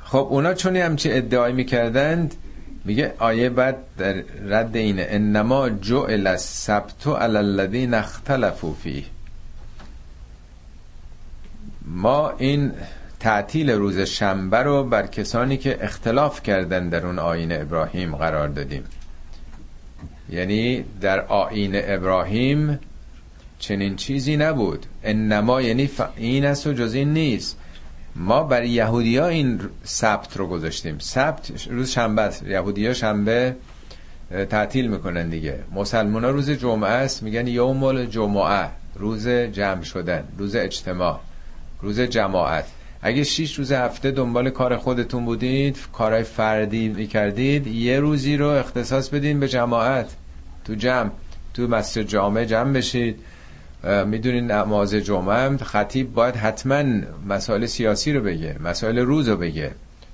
خب 0.03 0.27
اونا 0.29 0.53
چون 0.53 0.75
همچی 0.75 1.11
ادعای 1.11 1.53
می‌کردند 1.53 2.35
میگه 2.85 3.13
آیه 3.19 3.49
بعد 3.49 3.77
در 3.97 4.13
رد 4.45 4.75
اینه 4.75 5.07
انما 5.09 5.69
جعل 5.69 6.27
السبت 6.27 7.07
علی 7.07 7.37
الذین 7.37 7.93
اختلفوا 7.93 8.73
فیه. 8.73 9.03
ما 11.85 12.29
این 12.29 12.71
تعطیل 13.19 13.69
روز 13.69 13.99
شنبه 13.99 14.57
رو 14.57 14.83
بر 14.83 15.07
کسانی 15.07 15.57
که 15.57 15.77
اختلاف 15.81 16.43
کردن 16.43 16.89
در 16.89 17.05
اون 17.05 17.19
آین 17.19 17.61
ابراهیم 17.61 18.15
قرار 18.15 18.47
دادیم. 18.47 18.83
یعنی 20.29 20.85
در 21.01 21.19
آین 21.19 21.71
ابراهیم 21.73 22.79
چنین 23.59 23.95
چیزی 23.95 24.37
نبود. 24.37 24.85
انما 25.03 25.61
یعنی 25.61 25.87
ف... 25.87 26.01
این 26.15 26.45
است 26.45 26.67
و 26.67 26.73
جز 26.73 26.93
این 26.93 27.13
نیست. 27.13 27.57
ما 28.15 28.43
برای 28.43 28.69
یهودی 28.69 29.19
این 29.19 29.61
سبت 29.83 30.37
رو 30.37 30.47
گذاشتیم. 30.47 30.99
سبت 30.99 31.67
روز 31.69 31.89
شنبه 31.89 32.21
است. 32.21 32.43
یهودی 32.43 32.95
شنبه 32.95 33.55
تعطیل 34.49 34.87
می‌کنن 34.87 35.29
دیگه. 35.29 35.59
مسلمان 35.71 36.25
روز 36.25 36.49
جمعه 36.49 36.89
است. 36.89 37.23
میگن 37.23 37.47
یوم 37.47 37.83
الجمعه 37.83 38.69
روز 38.95 39.27
جمع 39.27 39.83
شدن 39.83 40.23
روز 40.37 40.55
اجتماع 40.55 41.19
روز 41.81 41.99
جماعت. 41.99 42.65
اگه 43.01 43.23
شیش 43.23 43.55
روز 43.55 43.71
هفته 43.71 44.11
دنبال 44.11 44.49
کار 44.49 44.77
خودتون 44.77 45.25
بودید 45.25 45.77
کارهای 45.93 46.23
فردی 46.23 46.89
می‌کردید 46.89 47.67
یه 47.67 47.99
روزی 47.99 48.37
رو 48.37 48.47
اختصاص 48.47 49.09
بدین 49.09 49.39
به 49.39 49.47
جماعت 49.47 50.15
تو 50.65 50.75
جمع 50.75 51.09
تو 51.53 51.67
مسجد 51.67 52.01
جامعه 52.01 52.45
جمع 52.45 52.73
بشید. 52.73 53.19
می‌دونین 54.05 54.51
نماز 54.51 54.93
جمعه 54.93 55.35
هم 55.35 55.57
خطیب 55.57 56.13
باید 56.13 56.35
حتما 56.35 56.83
مسائل 57.27 57.65
سیاسی 57.65 58.13
رو 58.13 58.21
بگه 58.21 58.55
مسائل 58.63 58.99
روز 58.99 59.27
رو 59.27 59.37
بگه. 59.37 59.71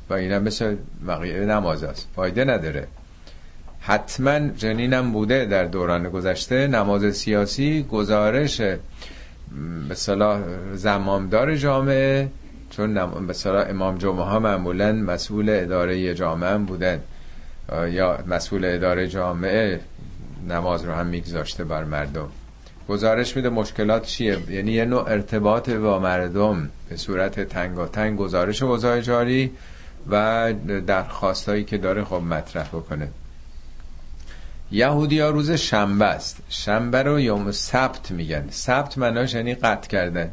و 0.10 0.14
اینم 0.14 0.44
مثل 0.44 0.76
بقیه 1.08 1.40
نماز 1.40 1.84
است 1.84 2.08
فایده 2.16 2.46
نداره. 2.46 2.88
حتما 3.80 4.40
جنینم 4.40 5.12
بوده 5.12 5.46
در 5.46 5.64
دوران 5.66 6.10
گذشته. 6.10 6.68
نماز 6.68 7.16
سیاسی 7.16 7.84
گزارش 7.84 8.62
مثلا 9.90 10.42
زمامدار 10.74 11.56
جامعه 11.56 12.28
چون 12.70 13.04
مثلا 13.04 13.64
امام 13.64 13.98
جمعه 13.98 14.24
ها 14.24 14.40
معمولا 14.40 14.92
مسئول 14.92 15.50
اداره 15.50 16.14
جامعه 16.14 16.58
بودن. 16.58 17.00
یا 17.90 18.20
مسئول 18.28 18.66
اداره 18.66 19.08
جامعه 19.08 19.80
نماز 20.50 20.86
رو 20.86 20.94
هم 20.94 21.06
میگذاشته 21.06 21.64
بر 21.64 21.84
مردم. 21.84 22.30
گزارش 22.90 23.36
میده 23.36 23.50
مشکلات 23.50 24.06
چیه؟ 24.06 24.38
یعنی 24.50 24.72
یه 24.72 24.86
نوع 24.86 25.10
ارتباط 25.10 25.70
با 25.70 26.00
مردم 26.00 26.70
به 26.90 26.98
صورت 26.98 27.40
تنگ 27.92 28.18
گزارش 28.18 28.64
وضای 28.64 29.02
جاری 29.02 29.52
و 30.10 30.54
درخواستایی 30.88 31.64
که 31.64 31.78
داره 31.78 32.04
خب 32.04 32.16
مطرح 32.16 32.68
بکنه. 32.68 33.08
یهودی 34.72 35.20
ها 35.20 35.30
روز 35.30 35.52
شنبه 35.52 36.06
است. 36.06 36.38
شنبه 36.50 37.04
رو 37.04 37.20
یوم 37.20 37.52
سبت 37.52 38.12
میگن. 38.12 38.48
سبت 38.50 38.98
مناش 38.98 39.34
یعنی 39.34 39.56
قطع 39.56 39.88
کردن. 39.88 40.32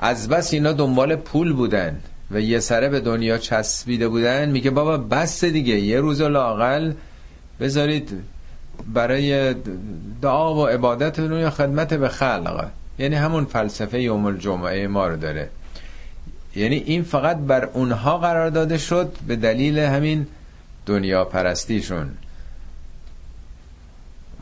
از 0.00 0.28
بس 0.28 0.52
اینا 0.52 0.72
دنبال 0.72 1.16
پول 1.16 1.52
بودن 1.52 2.00
و 2.30 2.40
یه 2.40 2.60
سره 2.60 2.88
به 2.88 3.00
دنیا 3.00 3.38
چسبیده 3.38 4.08
بودن 4.08 4.48
میگه 4.48 4.70
بابا 4.70 4.96
بس 4.96 5.44
دیگه 5.44 5.80
یه 5.80 6.00
روز 6.00 6.22
لاقل 6.22 6.92
بذارید 7.60 8.22
برای 8.94 9.54
دعا 10.22 10.54
و 10.54 10.66
عبادت 10.66 11.18
یا 11.18 11.50
خدمت 11.50 11.94
به 11.94 12.08
خلق. 12.08 12.68
یعنی 12.98 13.14
همون 13.14 13.44
فلسفه 13.44 14.02
یوم 14.02 14.26
الجمعه 14.26 14.86
ما 14.86 15.08
رو 15.08 15.16
داره. 15.16 15.50
یعنی 16.56 16.76
این 16.76 17.02
فقط 17.02 17.36
بر 17.36 17.64
اونها 17.64 18.18
قرار 18.18 18.50
داده 18.50 18.78
شد 18.78 19.12
به 19.26 19.36
دلیل 19.36 19.78
همین 19.78 20.26
دنیا 20.86 21.24
پرستیشون 21.24 22.10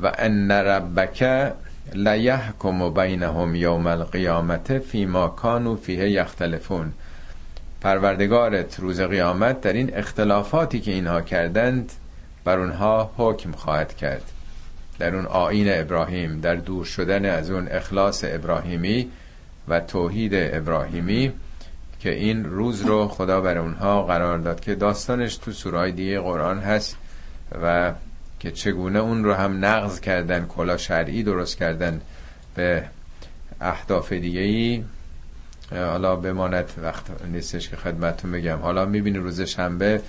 و 0.02 0.12
ان 0.18 0.50
ربک 0.50 1.52
لیحکم 1.94 2.90
بینهم 2.94 3.54
یوم 3.54 3.86
القیامت 3.86 4.78
فیما 4.78 5.28
کانوا 5.28 5.76
فیه 5.76 6.10
یختلفون. 6.10 6.92
پروردگارت 7.80 8.80
روز 8.80 9.00
قیامت 9.00 9.60
در 9.60 9.72
این 9.72 9.96
اختلافاتی 9.96 10.80
که 10.80 10.90
اینها 10.90 11.20
کردند 11.20 11.92
بر 12.44 12.58
اونها 12.58 13.10
حکم 13.16 13.52
خواهد 13.52 13.96
کرد. 13.96 14.22
در 14.98 15.16
اون 15.16 15.26
آین 15.26 15.66
ابراهیم 15.70 16.40
در 16.40 16.54
دور 16.54 16.84
شدن 16.84 17.24
از 17.24 17.50
اون 17.50 17.68
اخلاص 17.68 18.24
ابراهیمی 18.26 19.10
و 19.68 19.80
توحید 19.80 20.32
ابراهیمی 20.34 21.32
که 22.00 22.14
این 22.14 22.44
روز 22.44 22.82
رو 22.82 23.08
خدا 23.08 23.40
بر 23.40 23.58
اونها 23.58 24.02
قرار 24.02 24.38
داد 24.38 24.60
که 24.60 24.74
داستانش 24.74 25.36
تو 25.36 25.52
سورای 25.52 25.92
دیگه 25.92 26.20
قرآن 26.20 26.58
هست 26.58 26.96
و 27.62 27.92
که 28.40 28.50
چگونه 28.50 28.98
اون 28.98 29.24
رو 29.24 29.34
هم 29.34 29.64
نقض 29.64 30.00
کردن 30.00 30.46
کلا 30.46 30.76
شرعی 30.76 31.22
درست 31.22 31.56
کردن 31.56 32.00
به 32.54 32.84
اهداف 33.60 34.12
دیگه 34.12 34.40
ای 34.40 34.84
حالا 35.70 36.16
بماند 36.16 36.70
وقت 36.82 37.04
نیستش 37.32 37.68
که 37.68 37.76
خدمتتون 37.76 38.32
بگم. 38.32 38.56
حالا 38.56 38.86
می‌بینی 38.86 39.18
روز 39.18 39.40
شنبه 39.40 40.00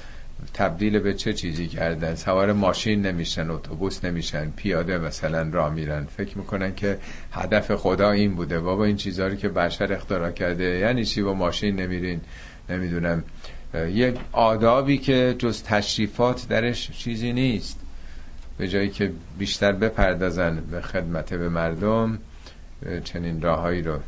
تبدیل 0.54 1.00
به 1.00 1.14
چه 1.14 1.34
چیزی 1.34 1.68
کردن؟ 1.68 2.16
سوار 2.16 2.54
ماشین 2.54 3.06
نمیشن 3.06 3.50
اتوبوس 3.50 4.06
نمیشن 4.06 4.50
پیاده 4.56 4.98
مثلا 4.98 5.50
راه 5.52 5.74
میرن. 5.74 6.06
فکر 6.18 6.38
می‌کنن 6.38 6.76
که 6.76 6.98
هدف 7.32 7.76
خدا 7.76 8.12
این 8.12 8.36
بوده. 8.36 8.60
بابا 8.60 8.86
این 8.86 8.96
چیزهایی 8.96 9.38
که 9.38 9.50
بشر 9.50 9.94
اختراع 9.94 10.32
کرده 10.32 10.64
یعنی 10.64 11.06
چی؟ 11.06 11.22
با 11.22 11.34
ماشین 11.34 11.76
نمیرین. 11.76 12.22
نمی‌دونم. 12.70 13.24
یه 13.94 14.14
آدابی 14.32 14.98
که 14.98 15.36
جز 15.40 15.64
تشریفات 15.64 16.48
درش 16.48 16.92
چیزی 16.92 17.34
نیست. 17.34 17.79
به 18.60 18.68
جایی 18.68 18.90
که 18.90 19.12
بیشتر 19.38 19.72
بپردازن 19.72 20.64
به 20.72 20.82
خدمت 20.82 21.34
به 21.34 21.50
مردم 21.50 22.20
چنین 23.04 23.42
راههایی 23.42 23.82
رو 23.82 24.00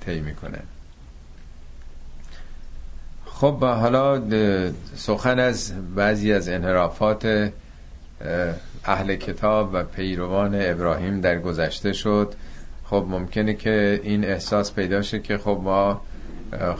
طی 0.00 0.20
می‌کنن. 0.20 0.62
خب 3.26 3.64
حالا 3.64 4.22
سخن 4.96 5.38
از 5.38 5.72
بعضی 5.94 6.32
از 6.32 6.48
انحرافات 6.48 7.52
اهل 8.84 9.16
کتاب 9.16 9.70
و 9.72 9.84
پیروان 9.84 10.54
ابراهیم 10.54 11.20
در 11.20 11.38
گذشته 11.38 11.92
شد. 11.92 12.34
خب 12.84 13.06
ممکنه 13.08 13.54
که 13.54 14.00
این 14.02 14.24
احساس 14.24 14.74
پیدا 14.74 15.02
شه 15.02 15.18
که 15.18 15.38
خب 15.38 15.60
ما 15.62 16.00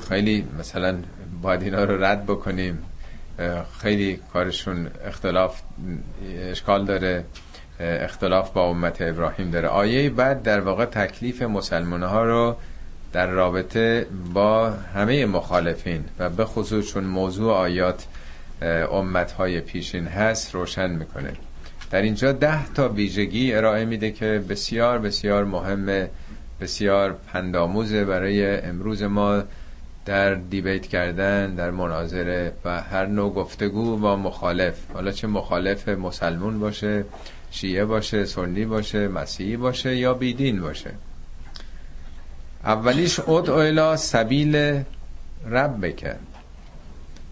خیلی 0.08 0.46
مثلا 0.58 0.98
باید 1.42 1.62
اینا 1.62 1.84
رو 1.84 2.04
رد 2.04 2.24
بکنیم. 2.24 2.78
خیلی 3.82 4.20
کارشون 4.32 4.90
اختلاف 5.04 5.62
اشکال 6.50 6.84
داره 6.84 7.24
اختلاف 7.80 8.50
با 8.50 8.64
امت 8.64 9.02
ابراهیم 9.02 9.50
داره. 9.50 9.68
آیه 9.68 10.10
بعد 10.10 10.42
در 10.42 10.60
واقع 10.60 10.84
تکلیف 10.84 11.42
مسلمان 11.42 12.02
ها 12.02 12.24
رو 12.24 12.56
در 13.12 13.26
رابطه 13.26 14.06
با 14.34 14.70
همه 14.70 15.26
مخالفین 15.26 16.04
و 16.18 16.30
به 16.30 16.44
خصوص 16.44 16.92
چون 16.92 17.04
موضوع 17.04 17.54
آیات 17.54 18.06
امت 18.92 19.32
های 19.32 19.60
پیشین 19.60 20.06
هست 20.06 20.54
روشن 20.54 20.90
می‌کنه. 20.90 21.32
در 21.90 22.02
اینجا 22.02 22.32
ده 22.32 22.72
تا 22.72 22.88
ویژگی 22.88 23.54
ارائه 23.54 23.84
میده 23.84 24.10
که 24.10 24.44
بسیار 24.48 24.98
بسیار 24.98 25.44
مهمه 25.44 26.10
بسیار 26.60 27.16
پنداموزه 27.32 28.04
برای 28.04 28.60
امروز 28.60 29.02
ما. 29.02 29.42
در 30.06 30.34
دیبیت 30.34 30.86
کردن 30.86 31.54
در 31.54 31.70
مناظره 31.70 32.52
و 32.64 32.82
هر 32.82 33.06
نوع 33.06 33.34
گفتگو 33.34 33.96
با 33.96 34.16
مخالف. 34.16 34.90
حالا 34.92 35.10
چه 35.12 35.26
مخالف 35.26 35.88
مسلمون 35.88 36.60
باشه 36.60 37.04
شیعه 37.50 37.84
باشه 37.84 38.24
سنی 38.24 38.64
باشه 38.64 39.08
مسیحی 39.08 39.56
باشه 39.56 39.96
یا 39.96 40.14
بیدین 40.14 40.60
باشه. 40.60 40.90
اولیش 42.64 43.20
ادعو 43.20 43.54
الى 43.54 43.96
سبیل 43.96 44.82
رب 45.46 45.86
بکن 45.86 46.18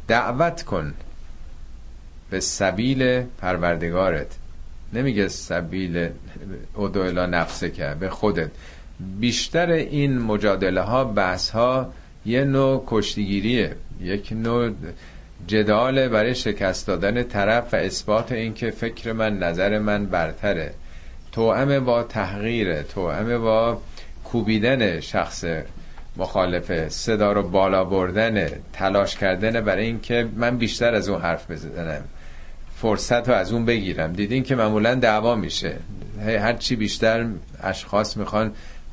دعوت 0.09 0.63
کن 0.63 0.95
به 2.31 2.41
سبیل 2.41 3.23
پروردگارت. 3.23 4.37
نمیگه 4.93 5.29
سبیل 5.29 6.09
ادعو 6.79 7.03
الى 7.03 7.27
نفسه 7.27 7.71
که 7.71 7.97
به 8.01 8.11
خودت. 8.11 8.51
بیشتر 9.21 9.71
این 9.71 10.19
مجادله 10.19 10.81
ها 10.81 11.05
بحث 11.05 11.51
ها 11.51 11.93
یه 12.27 12.45
نوع 12.45 12.85
کشتیگیریه. 12.87 13.77
یک 14.01 14.33
نوع 14.33 14.71
جدال 15.47 16.09
برای 16.09 16.35
شکست 16.35 16.87
دادن 16.87 17.23
طرف 17.23 17.75
و 17.75 17.77
اثبات 17.77 18.33
اینکه 18.33 18.71
فکر 18.71 19.13
من 19.13 19.39
نظر 19.39 19.79
من 19.79 20.07
برتره. 20.07 20.75
توأم 21.33 21.85
با 21.85 22.03
تحقیره. 22.03 22.83
توأم 22.83 23.39
با 23.39 23.81
کوبیدن 24.25 25.01
شخص 25.01 25.45
مخالفه 26.17 26.89
صدا 26.89 27.33
رو 27.33 27.43
بالا 27.43 27.85
بردن 27.85 28.49
تلاش 28.73 29.17
کردن 29.17 29.61
برای 29.61 29.87
اینکه 29.87 30.29
من 30.37 30.59
بیشتر 30.59 30.95
از 30.95 31.09
اون 31.09 31.21
حرف 31.21 31.51
بزنم. 31.51 32.05
فرصت 32.77 33.29
رو 33.29 33.35
از 33.35 33.53
اون 33.53 33.65
بگیرم. 33.65 34.13
دیدین 34.13 34.43
که 34.43 34.55
معمولا 34.55 34.95
دعوا 34.95 35.35
میشه. 35.35 35.77
هر 36.27 36.53
چی 36.53 36.77
بیشتر 36.77 37.27
اشخاص 37.63 38.17
می‌خوان 38.17 38.53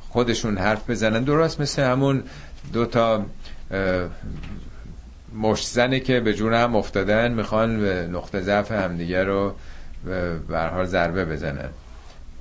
خودشون 0.09 0.57
حرف 0.57 0.89
بزنن. 0.89 1.23
درست 1.23 1.61
مثل 1.61 1.83
همون 1.83 2.23
دو 2.73 2.85
تا 2.85 3.25
مشت 5.35 5.67
زنی 5.67 5.99
که 5.99 6.19
به 6.19 6.33
جون 6.33 6.53
هم 6.53 6.75
افتادن 6.75 7.31
می‌خوان 7.31 7.79
به 7.79 8.07
نقطه 8.11 8.41
ضعف 8.41 8.71
همدیگه 8.71 9.23
رو 9.23 9.53
به 10.47 10.59
حال 10.59 10.85
ضربه 10.85 11.25
بزنن. 11.25 11.69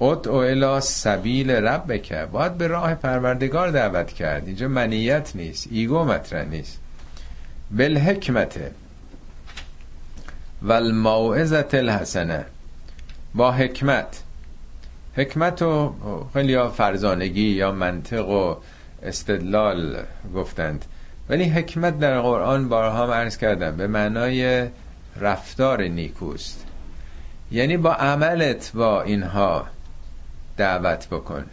اد 0.01 0.29
او 0.29 0.37
الا 0.37 0.81
سبیل 0.81 1.51
رب 1.51 2.03
که 2.03 2.27
باید 2.33 2.59
به 2.59 2.67
راه 2.67 2.95
پروردگار 2.95 3.71
دعوت 3.71 4.13
کرد. 4.13 4.47
اینجا 4.47 4.69
منیت 4.69 5.33
نیست 5.35 5.69
ایگو 5.71 6.05
مطرح 6.05 6.45
نیست. 6.45 6.81
بالحکمت 7.71 8.61
و 10.63 10.73
الموعظت 10.73 11.75
الحسنه 11.75 12.45
با 13.35 13.53
حکمت. 13.53 14.23
حکمت 15.17 15.63
و 15.63 15.95
خیلی 16.33 16.69
فرزانگی 16.69 17.49
یا 17.49 17.73
منطق 17.73 18.29
و 18.29 18.57
استدلال 19.05 20.03
گفتند. 20.35 20.85
ولی 21.29 21.45
حکمت 21.45 21.99
در 21.99 22.21
قرآن 22.21 22.69
بارها 22.69 23.15
عرض 23.15 23.37
کردم 23.37 23.77
به 23.77 23.87
معنای 23.87 24.69
رفتار 25.17 25.83
نیکوست. 25.83 26.67
یعنی 27.51 27.77
با 27.77 27.93
عملت 27.93 28.73
با 28.75 29.03
اینها 29.03 29.67
دعوت 30.57 31.09
بکن. 31.09 31.45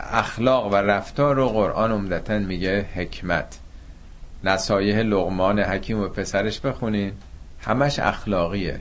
اخلاق 0.00 0.72
و 0.72 0.76
رفتار 0.76 1.36
رو 1.36 1.48
قرآن 1.48 1.92
عمدتا 1.92 2.38
میگه 2.38 2.86
حکمت. 2.94 3.58
نصایح 4.44 4.98
لغمان 4.98 5.60
حکیم 5.60 6.00
و 6.00 6.08
پسرش 6.08 6.60
بخونین 6.60 7.12
همش 7.60 7.98
اخلاقیه. 7.98 8.80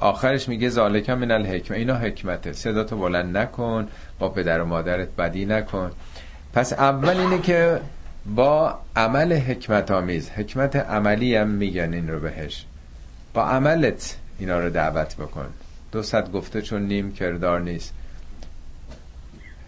آخرش 0.00 0.48
میگه 0.48 0.68
ذالک 0.68 1.10
من 1.10 1.30
الحکمه. 1.30 1.76
اینا 1.76 1.94
حکمته. 1.94 2.52
صدا 2.52 2.84
تو 2.84 2.96
بلند 2.96 3.36
نکن 3.36 3.88
با 4.18 4.28
پدر 4.28 4.60
و 4.60 4.64
مادرت 4.64 5.08
بدی 5.16 5.46
نکن. 5.46 5.90
پس 6.54 6.72
اول 6.72 7.16
اینه 7.16 7.38
که 7.38 7.80
با 8.26 8.78
عمل 8.96 9.32
حکمت 9.32 9.90
آمیز 9.90 10.30
حکمت 10.30 10.76
عملی 10.76 11.34
هم 11.34 11.48
میگن 11.48 11.94
این 11.94 12.10
رو 12.10 12.20
بهش. 12.20 12.64
با 13.34 13.44
عملت 13.44 14.16
اینا 14.38 14.60
رو 14.60 14.70
دعوت 14.70 15.16
بکن. 15.16 15.46
دو 15.92 16.02
صد 16.02 16.32
گفته 16.32 16.62
چون 16.62 16.82
نیم 16.82 17.12
کردار 17.12 17.60
نیست. 17.60 17.94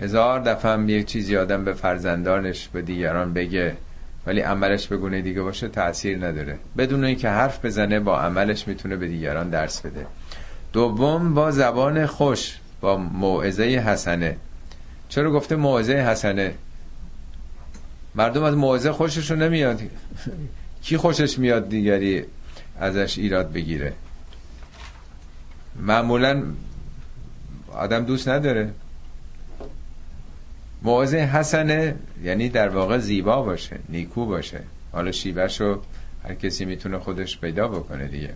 هزار 0.01 0.41
دفعه 0.41 0.73
هم 0.73 0.89
یک 0.89 1.07
چیزی 1.07 1.37
آدم 1.37 1.65
به 1.65 1.73
فرزندانش 1.73 2.69
به 2.69 2.83
دیگران 2.83 3.33
بگه 3.33 3.77
ولی 4.27 4.41
عملش 4.41 4.87
به 4.87 4.97
گونه 4.97 5.21
دیگه 5.21 5.43
باشه 5.43 5.69
تاثیر 5.69 6.27
نداره. 6.27 6.59
بدون 6.79 7.05
اینکه 7.05 7.29
حرف 7.29 7.65
بزنه 7.65 8.01
با 8.01 8.21
عملش 8.21 8.69
می‌تونه 8.69 8.97
به 8.97 9.09
دیگران 9.09 9.51
درس 9.51 9.81
بده. 9.81 10.07
دوم 10.73 11.35
با 11.35 11.51
زبان 11.51 12.07
خوش 12.07 12.59
با 12.81 12.97
موعظه 12.97 13.63
حسنه. 13.63 14.37
چرا 15.09 15.31
گفته 15.31 15.57
موعظه 15.57 15.93
حسنه؟ 15.93 16.55
مردم 18.15 18.43
از 18.43 18.55
موعظه 18.55 18.93
خوششون 18.93 19.43
نمیاد. 19.43 19.81
کی 20.83 20.97
خوشش 20.97 21.39
میاد 21.39 21.69
دیگری 21.69 22.25
ازش 22.81 23.19
ایراد 23.19 23.53
بگیره؟ 23.53 23.93
معمولا 25.77 26.43
آدم 27.73 28.05
دوست 28.05 28.29
نداره. 28.29 28.71
موعظه 30.83 31.17
حسنه 31.17 31.97
یعنی 32.23 32.49
در 32.49 32.69
واقع 32.69 32.99
زیبا 32.99 33.43
باشه 33.43 33.79
نیکو 33.89 34.27
باشه. 34.27 34.61
حالا 34.93 35.13
شیبهشو 35.13 35.81
هر 36.25 36.35
کسی 36.35 36.65
می‌تونه 36.65 36.99
خودش 36.99 37.39
پیدا 37.39 37.69
بکنه 37.69 38.07
دیگه. 38.07 38.35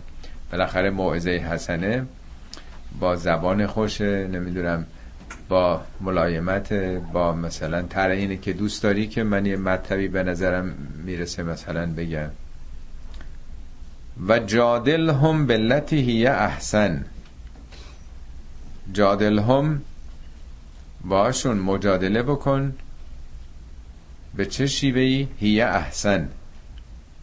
بالاخره 0.51 0.89
موعظه 0.89 1.31
حسنه 1.31 2.05
با 2.99 3.15
زبان 3.15 3.67
خوش 3.67 4.01
نمی‌دونم 4.01 4.85
با 5.49 5.81
ملایمت 6.01 6.73
با 7.13 7.33
مثلا 7.33 7.81
تر 7.81 8.35
که 8.35 8.53
دوست 8.53 8.83
داری 8.83 9.07
که 9.07 9.23
من 9.23 9.45
یه 9.45 9.57
مطلبی 9.57 10.07
به 10.07 10.23
نظرم 10.23 10.65
می‌رسه 11.05 11.43
مثلا 11.43 11.85
بگم. 11.85 12.29
و 14.27 14.39
جادل 14.39 15.09
هم 15.09 15.47
بلتی 15.47 16.01
هی 16.01 16.27
احسن. 16.27 17.05
جادل 18.93 19.39
هم 19.39 19.81
باشون 21.03 21.57
مجادله 21.57 22.23
بکن 22.23 22.75
به 24.35 24.45
چه 24.45 24.67
شیوهی 24.67 25.27
هی 25.39 25.61
احسن. 25.61 26.29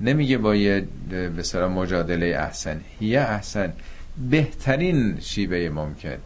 نمیگه 0.00 0.38
با 0.38 0.54
یه 0.54 0.86
به 1.10 1.68
مجادله 1.68 2.26
احسن. 2.26 2.80
هی 3.00 3.16
احسن. 3.16 3.72
بهترین 4.16 5.20
شیوه 5.20 5.68
ممکن. 5.68 6.18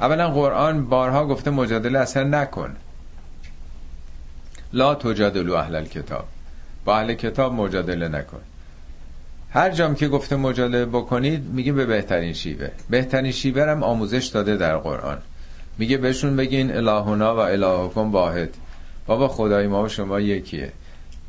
اولا 0.00 0.30
قرآن 0.30 0.86
بارها 0.86 1.26
گفته 1.26 1.50
مجادله 1.50 1.98
اصلا 1.98 2.24
نکن. 2.24 2.76
لا 4.72 4.94
تجادلو 4.94 5.54
اهل 5.54 5.84
کتاب 5.84 6.24
با 6.84 6.98
اهل 6.98 7.14
کتاب 7.14 7.52
مجادله 7.52 8.08
نکن. 8.08 8.40
هر 9.50 9.70
جام 9.70 9.94
که 9.94 10.08
گفته 10.08 10.36
مجادله 10.36 10.84
بکنید 10.84 11.44
میگه 11.44 11.72
به 11.72 11.86
بهترین 11.86 12.32
شیوه. 12.32 12.68
بهترین 12.90 13.32
شیوه 13.32 13.62
هم 13.62 13.82
آموزش 13.82 14.26
داده 14.26 14.56
در 14.56 14.76
قرآن. 14.76 15.18
میگه 15.78 15.96
بهشون 15.96 16.36
بگین 16.36 16.76
الهونا 16.76 17.36
و 17.36 17.38
الهکم 17.38 18.12
واحد. 18.12 18.54
بابا 19.06 19.28
خدای 19.28 19.66
ما 19.66 19.82
و 19.82 19.88
شما 19.88 20.20
یکیه. 20.20 20.72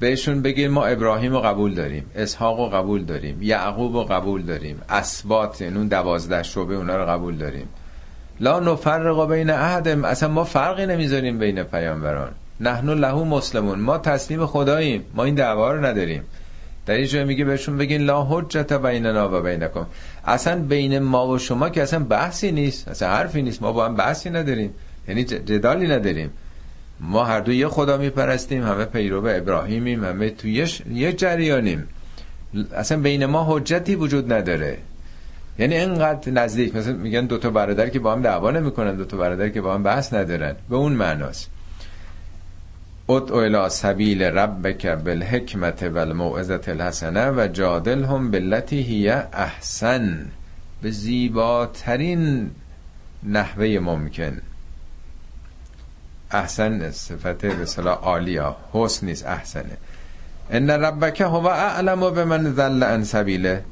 بهشون 0.03 0.41
بگین 0.41 0.67
ما 0.67 0.85
ابراهیم 0.85 1.31
رو 1.31 1.39
قبول 1.39 1.73
داریم 1.73 2.05
اسحاق 2.15 2.59
رو 2.59 2.65
قبول 2.65 3.03
داریم 3.05 3.41
یعقوب 3.41 3.95
رو 3.95 4.03
قبول 4.03 4.41
داریم 4.41 4.81
اسبات 4.89 5.61
یعنی 5.61 5.77
اون 5.77 5.87
دوازده 5.87 6.43
شعبه 6.43 6.75
اونا 6.75 6.97
رو 6.97 7.05
قبول 7.05 7.37
داریم. 7.37 7.69
لا 8.39 8.59
نفرق 8.59 9.29
بین 9.29 9.49
احدم 9.49 10.05
اصلا 10.05 10.29
ما 10.29 10.43
فرقی 10.43 10.85
نمی‌ذاریم 10.85 11.39
بین 11.39 11.63
پیامبران. 11.63 12.31
نحن 12.59 12.89
له 12.89 13.23
مسلمون 13.23 13.79
ما 13.79 13.97
تسلیم 13.97 14.45
خداییم 14.45 15.05
ما 15.13 15.23
این 15.23 15.35
دعوا 15.35 15.71
رو 15.71 15.85
نداریم. 15.85 16.23
در 16.85 16.93
این 16.93 17.05
جای 17.05 17.23
میگه 17.23 17.45
بهشون 17.45 17.77
بگین 17.77 18.01
لا 18.01 18.23
حجت 18.23 18.73
بیننا 18.73 19.39
و 19.39 19.41
بینکم. 19.41 19.85
اصلا 20.25 20.61
بین 20.61 20.99
ما 20.99 21.27
و 21.27 21.37
شما 21.37 21.69
که 21.69 21.83
اصلا 21.83 21.99
بحثی 21.99 22.51
نیست 22.51 22.87
اصلا 22.87 23.09
حرفی 23.09 23.41
نیست 23.41 23.61
ما 23.61 23.71
با 23.71 23.85
هم 23.85 23.95
بحثی 23.95 24.29
نداریم 24.29 24.73
یعنی 25.07 25.23
جدالی 25.23 25.87
نداریم. 25.87 26.29
ما 27.03 27.23
هر 27.23 27.39
دو 27.39 27.53
یه 27.53 27.67
خدا 27.67 27.97
میپرستیم 27.97 28.63
همه 28.63 28.85
پیرو 28.85 29.25
ابراهیمیم 29.27 30.03
همه 30.03 30.29
توی 30.29 30.67
یه 30.91 31.13
جریانیم. 31.13 31.87
اصلا 32.75 32.97
بین 32.97 33.25
ما 33.25 33.45
حجتی 33.49 33.95
وجود 33.95 34.33
نداره. 34.33 34.77
یعنی 35.59 35.75
اینقدر 35.75 36.31
نزدیک 36.31 36.75
مثلا 36.75 36.93
میگن 36.93 37.25
دو 37.25 37.37
تا 37.37 37.49
برادر 37.49 37.89
که 37.89 37.99
با 37.99 38.13
هم 38.13 38.21
دعوا 38.21 38.51
نمی‌کنن 38.51 38.95
دو 38.95 39.05
تا 39.05 39.17
برادر 39.17 39.49
که 39.49 39.61
با 39.61 39.73
هم 39.73 39.83
بحث 39.83 40.13
ندارن. 40.13 40.55
به 40.69 40.75
اون 40.75 40.93
معناست. 40.93 41.49
ادعو 43.09 43.35
الى 43.37 43.69
سبیل 43.69 44.23
ربک 44.23 44.85
بالحکمت 44.85 45.83
و 45.83 45.97
الموعظت 45.97 46.69
الحسنه 46.69 47.31
و 47.31 47.47
جادل 47.47 48.03
هم 48.03 48.31
بلتی 48.31 48.81
هی 48.81 49.09
احسن. 49.09 50.25
به 50.81 50.91
زیباترین 50.91 52.51
نحوه 53.23 53.79
ممکن. 53.79 54.41
احسن 56.33 56.91
صفت 56.91 57.45
به 57.45 57.65
صلاح 57.65 57.97
عالیا 57.97 58.55
حسن 58.73 59.05
نیست 59.07 59.25
احسنه. 59.25 59.77
ان 60.51 60.69
ربک 60.69 61.21
هو 61.21 61.47
اعلم 61.47 62.09
به 62.09 62.25
من 62.25 62.53
ذل 62.53 62.83
عن 62.83 63.03
سبیله. 63.03 63.63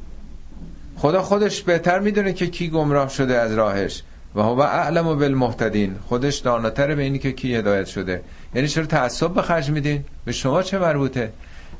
خدا 0.97 1.21
خودش 1.21 1.61
بهتر 1.61 1.99
می‌دونه 1.99 2.33
که 2.33 2.47
کی 2.47 2.69
گمراه 2.69 3.09
شده 3.09 3.37
از 3.37 3.53
راهش. 3.53 4.03
و 4.35 4.41
هو 4.41 4.59
اعلم 4.59 5.19
بالمهتدین. 5.19 5.95
خودش 6.09 6.37
داناتر 6.37 6.95
به 6.95 7.03
اینی 7.03 7.19
که 7.19 7.31
کی 7.31 7.55
هدایت 7.55 7.85
شده. 7.85 8.21
یعنی 8.55 8.67
چرا 8.67 8.85
تعصب 8.85 9.33
به 9.33 9.41
خرج 9.41 9.69
میدین؟ 9.69 10.03
به 10.25 10.31
شما 10.31 10.63
چه 10.63 10.79
مربوطه؟ 10.79 11.31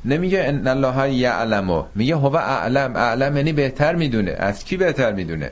نمیگه 0.06 0.44
ان 0.46 0.68
الله 0.68 1.14
یعلم. 1.14 1.86
میگه 1.96 2.16
هو 2.16 2.36
اعلم. 2.36 2.96
اعلم 2.96 3.38
یعنی 3.38 3.54
بهتر 3.54 3.96
می‌دونه. 3.96 4.32
از 4.32 4.66
کی 4.66 4.78
بهتر 4.78 5.12
می‌دونه؟ 5.12 5.52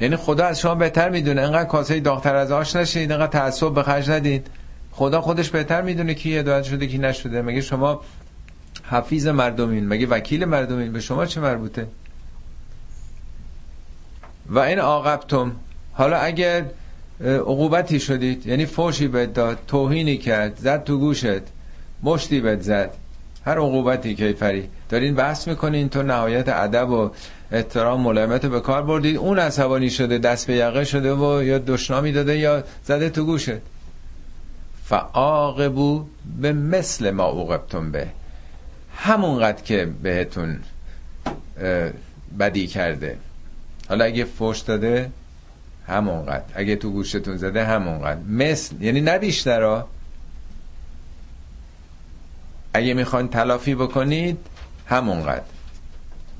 یعنی 0.00 0.16
خدا 0.16 0.44
از 0.44 0.60
شما 0.60 0.74
بهتر 0.74 1.08
می‌دونه. 1.08 1.42
انقدر 1.42 1.68
کاسه 1.68 2.00
داغتر 2.00 2.36
از 2.36 2.52
آش 2.52 2.76
نشید 2.76 3.12
انقدر 3.12 3.26
تعصب 3.26 3.74
به 3.74 3.82
خرج 3.82 4.10
ندید 4.10 4.46
خدا 4.92 5.20
خودش 5.20 5.50
بهتر 5.50 5.82
می‌دونه 5.82 6.14
کی 6.14 6.36
هدایت 6.38 6.64
شده 6.64 6.86
کی 6.86 6.98
نشده. 6.98 7.42
مگه 7.42 7.60
شما 7.60 8.00
حفیظ 8.90 9.26
مردمین؟ 9.26 9.88
مگه 9.88 10.06
وکیل 10.06 10.44
مردمین؟ 10.44 10.92
به 10.92 11.00
شما 11.00 11.26
چه 11.26 11.40
مربوطه؟ 11.40 11.86
و 14.48 14.58
این 14.58 14.78
عاقبتم 14.78 15.52
حالا 15.92 16.16
اگر 16.16 16.64
عقوبتی 17.20 18.00
شدید 18.00 18.46
یعنی 18.46 18.66
فوشی 18.66 19.08
بهت 19.08 19.34
داد 19.34 19.58
توهینی 19.66 20.16
کرد 20.16 20.56
زد 20.56 20.84
تو 20.84 20.98
گوشت 20.98 21.42
مشتی 22.02 22.40
بهت 22.40 22.60
زد 22.60 22.90
هر 23.44 23.58
عقوبتی 23.58 24.14
که 24.14 24.32
فری 24.32 24.68
دارین 24.88 25.14
بحث 25.14 25.48
می‌کنین 25.48 25.88
تو 25.88 26.02
نهایت 26.02 26.48
ادب 26.48 26.90
و 26.90 27.10
احترام 27.52 28.00
ملایمت 28.00 28.46
به 28.46 28.60
کار 28.60 28.82
بردید 28.82 29.16
اون 29.16 29.38
عصبانی 29.38 29.90
شده 29.90 30.18
دست 30.18 30.46
به 30.46 30.54
یقه 30.54 30.84
شده 30.84 31.14
و 31.14 31.42
یا 31.42 31.58
دشنامی 31.58 32.12
داده 32.12 32.38
یا 32.38 32.64
زده 32.84 33.10
تو 33.10 33.24
گوشت. 33.24 33.50
فعاقبو 34.84 36.06
به 36.40 36.52
مثل 36.52 37.10
ما 37.10 37.24
عوقبتم 37.24 37.92
به. 37.92 38.08
همونقدر 38.96 39.62
که 39.62 39.92
بهتون 40.02 40.60
بدی 42.38 42.66
کرده. 42.66 43.18
حالا 43.88 44.04
اگه 44.04 44.24
فوش 44.24 44.60
داده 44.60 45.10
همونقدر. 45.86 46.44
اگه 46.54 46.76
تو 46.76 46.90
گوشتون 46.90 47.36
زده 47.36 47.64
همونقدر. 47.64 48.20
مثل 48.20 48.82
یعنی 48.82 49.00
نه 49.00 49.18
بیشتر 49.18 49.82
اگه 52.74 52.94
می‌خواین 52.94 53.28
تلافی 53.28 53.74
بکنید 53.74 54.38
همونقدر. 54.86 55.55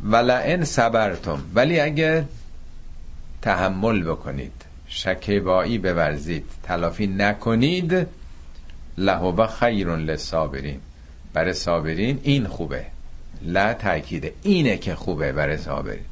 ولئن 0.05 0.65
صبرتم 0.65 1.45
ولی 1.55 1.81
اگه 1.81 2.25
تحمل 3.43 4.03
بکنید 4.03 4.53
شکیبایی 4.89 5.79
بورزید 5.79 6.45
تلافی 6.63 7.07
نکنید 7.07 8.07
لهو 8.99 9.47
خیر 9.47 9.97
للصابرین. 9.97 10.81
برای 11.33 11.53
صابرین 11.53 12.21
این 12.23 12.47
خوبه. 12.47 12.87
لا 13.43 13.75
تاکیده 13.75 14.33
اینه 14.43 14.77
که 14.77 14.95
خوبه 14.95 15.33
برای 15.33 15.57
صابرین. 15.57 16.05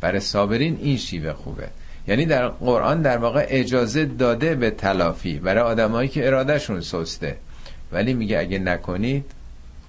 برای 0.00 0.20
صابرین 0.20 0.78
این 0.82 0.96
شیوه 0.96 1.32
خوبه. 1.32 1.68
یعنی 2.08 2.26
در 2.26 2.48
قرآن 2.48 3.02
در 3.02 3.18
واقع 3.18 3.46
اجازه 3.48 4.04
داده 4.04 4.54
به 4.54 4.70
تلافی. 4.70 5.38
برای 5.38 5.62
آدمایی 5.62 6.08
که 6.08 6.26
ارادهشون 6.26 6.80
سسته. 6.80 7.36
ولی 7.92 8.14
میگه 8.14 8.38
اگه 8.38 8.58
نکنید 8.58 9.24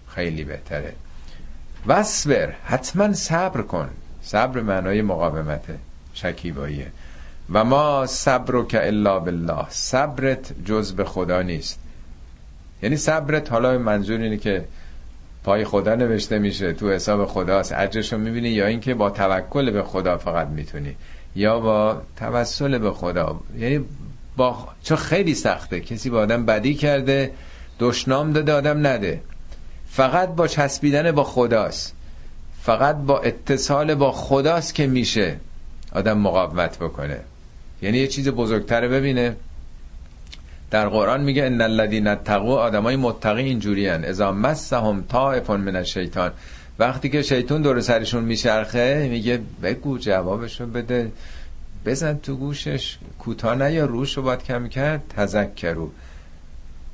خیلی 0.07 0.43
بهتره. 0.43 0.93
وصبر 1.87 2.53
حتما 2.65 3.13
صبر 3.13 3.61
کن. 3.61 3.89
صبر 4.21 4.61
معنای 4.61 5.01
مقاومته 5.01 5.75
شکیباییه 6.13 6.87
و 7.53 7.63
ما 7.63 8.05
صبر 8.05 8.65
که 8.65 8.87
الا 8.87 9.19
بالله. 9.19 9.65
صبرت 9.69 10.53
جز 10.65 10.93
به 10.93 11.03
خدا 11.03 11.41
نیست. 11.41 11.79
یعنی 12.83 12.97
صبرت 12.97 13.51
حالا 13.51 13.77
منظور 13.77 14.19
اینه 14.19 14.37
که 14.37 14.65
پای 15.43 15.65
خدا 15.65 15.95
نوشته 15.95 16.39
میشه 16.39 16.73
تو 16.73 16.91
حساب 16.91 17.25
خداست. 17.25 17.73
اجرشو 17.73 18.17
می‌بینی 18.17 18.49
یا 18.49 18.67
اینکه 18.67 18.93
با 18.93 19.09
توکل 19.09 19.71
به 19.71 19.83
خدا 19.83 20.17
فقط 20.17 20.47
می‌تونی 20.47 20.95
یا 21.35 21.59
با 21.59 22.01
توسل 22.17 22.77
به 22.77 22.91
خدا. 22.91 23.39
یعنی 23.57 23.85
با 24.37 24.67
چون 24.83 24.97
خیلی 24.97 25.35
سخته. 25.35 25.79
کسی 25.79 26.09
با 26.09 26.19
آدم 26.19 26.45
بدی 26.45 26.73
کرده 26.73 27.31
دشنام 27.79 28.33
داده 28.33 28.53
آدم 28.53 28.87
نده. 28.87 29.21
فقط 29.91 30.29
با 30.29 30.47
چسبیدن 30.47 31.11
با 31.11 31.23
خداست. 31.23 31.95
فقط 32.61 32.95
با 32.95 33.19
اتصال 33.19 33.95
با 33.95 34.11
خداست 34.11 34.75
که 34.75 34.87
میشه 34.87 35.39
آدم 35.91 36.17
مقاومت 36.17 36.77
بکنه. 36.77 37.19
یعنی 37.81 37.97
یه 37.97 38.07
چیز 38.07 38.29
بزرگتره 38.29 38.87
ببینه. 38.87 39.35
در 40.71 40.89
قرآن 40.89 41.21
میگه 41.21 41.45
ان 41.45 41.61
الذين 41.61 42.07
اتقوا 42.07 42.61
آدمای 42.61 42.95
متقی 42.95 43.43
اینجوری 43.43 43.89
ان 43.89 44.05
اذا 44.05 44.31
مسهم 44.31 45.03
طائف 45.09 45.49
من 45.49 45.75
الشیطان. 45.75 46.31
وقتی 46.79 47.09
که 47.09 47.21
شیطون 47.21 47.61
دور 47.61 47.81
سرشون 47.81 48.23
میچرخه 48.23 49.07
میگه 49.11 49.39
بگو 49.63 49.97
جوابشو 49.97 50.65
بده. 50.65 51.11
بزن 51.85 52.17
تو 52.17 52.35
گوشش. 52.35 52.97
کوتاه 53.19 53.71
یا 53.71 53.85
روش 53.85 54.17
رو 54.17 54.23
باید 54.23 54.43
کم 54.43 54.67
کرد. 54.67 55.01
تذکرو 55.17 55.91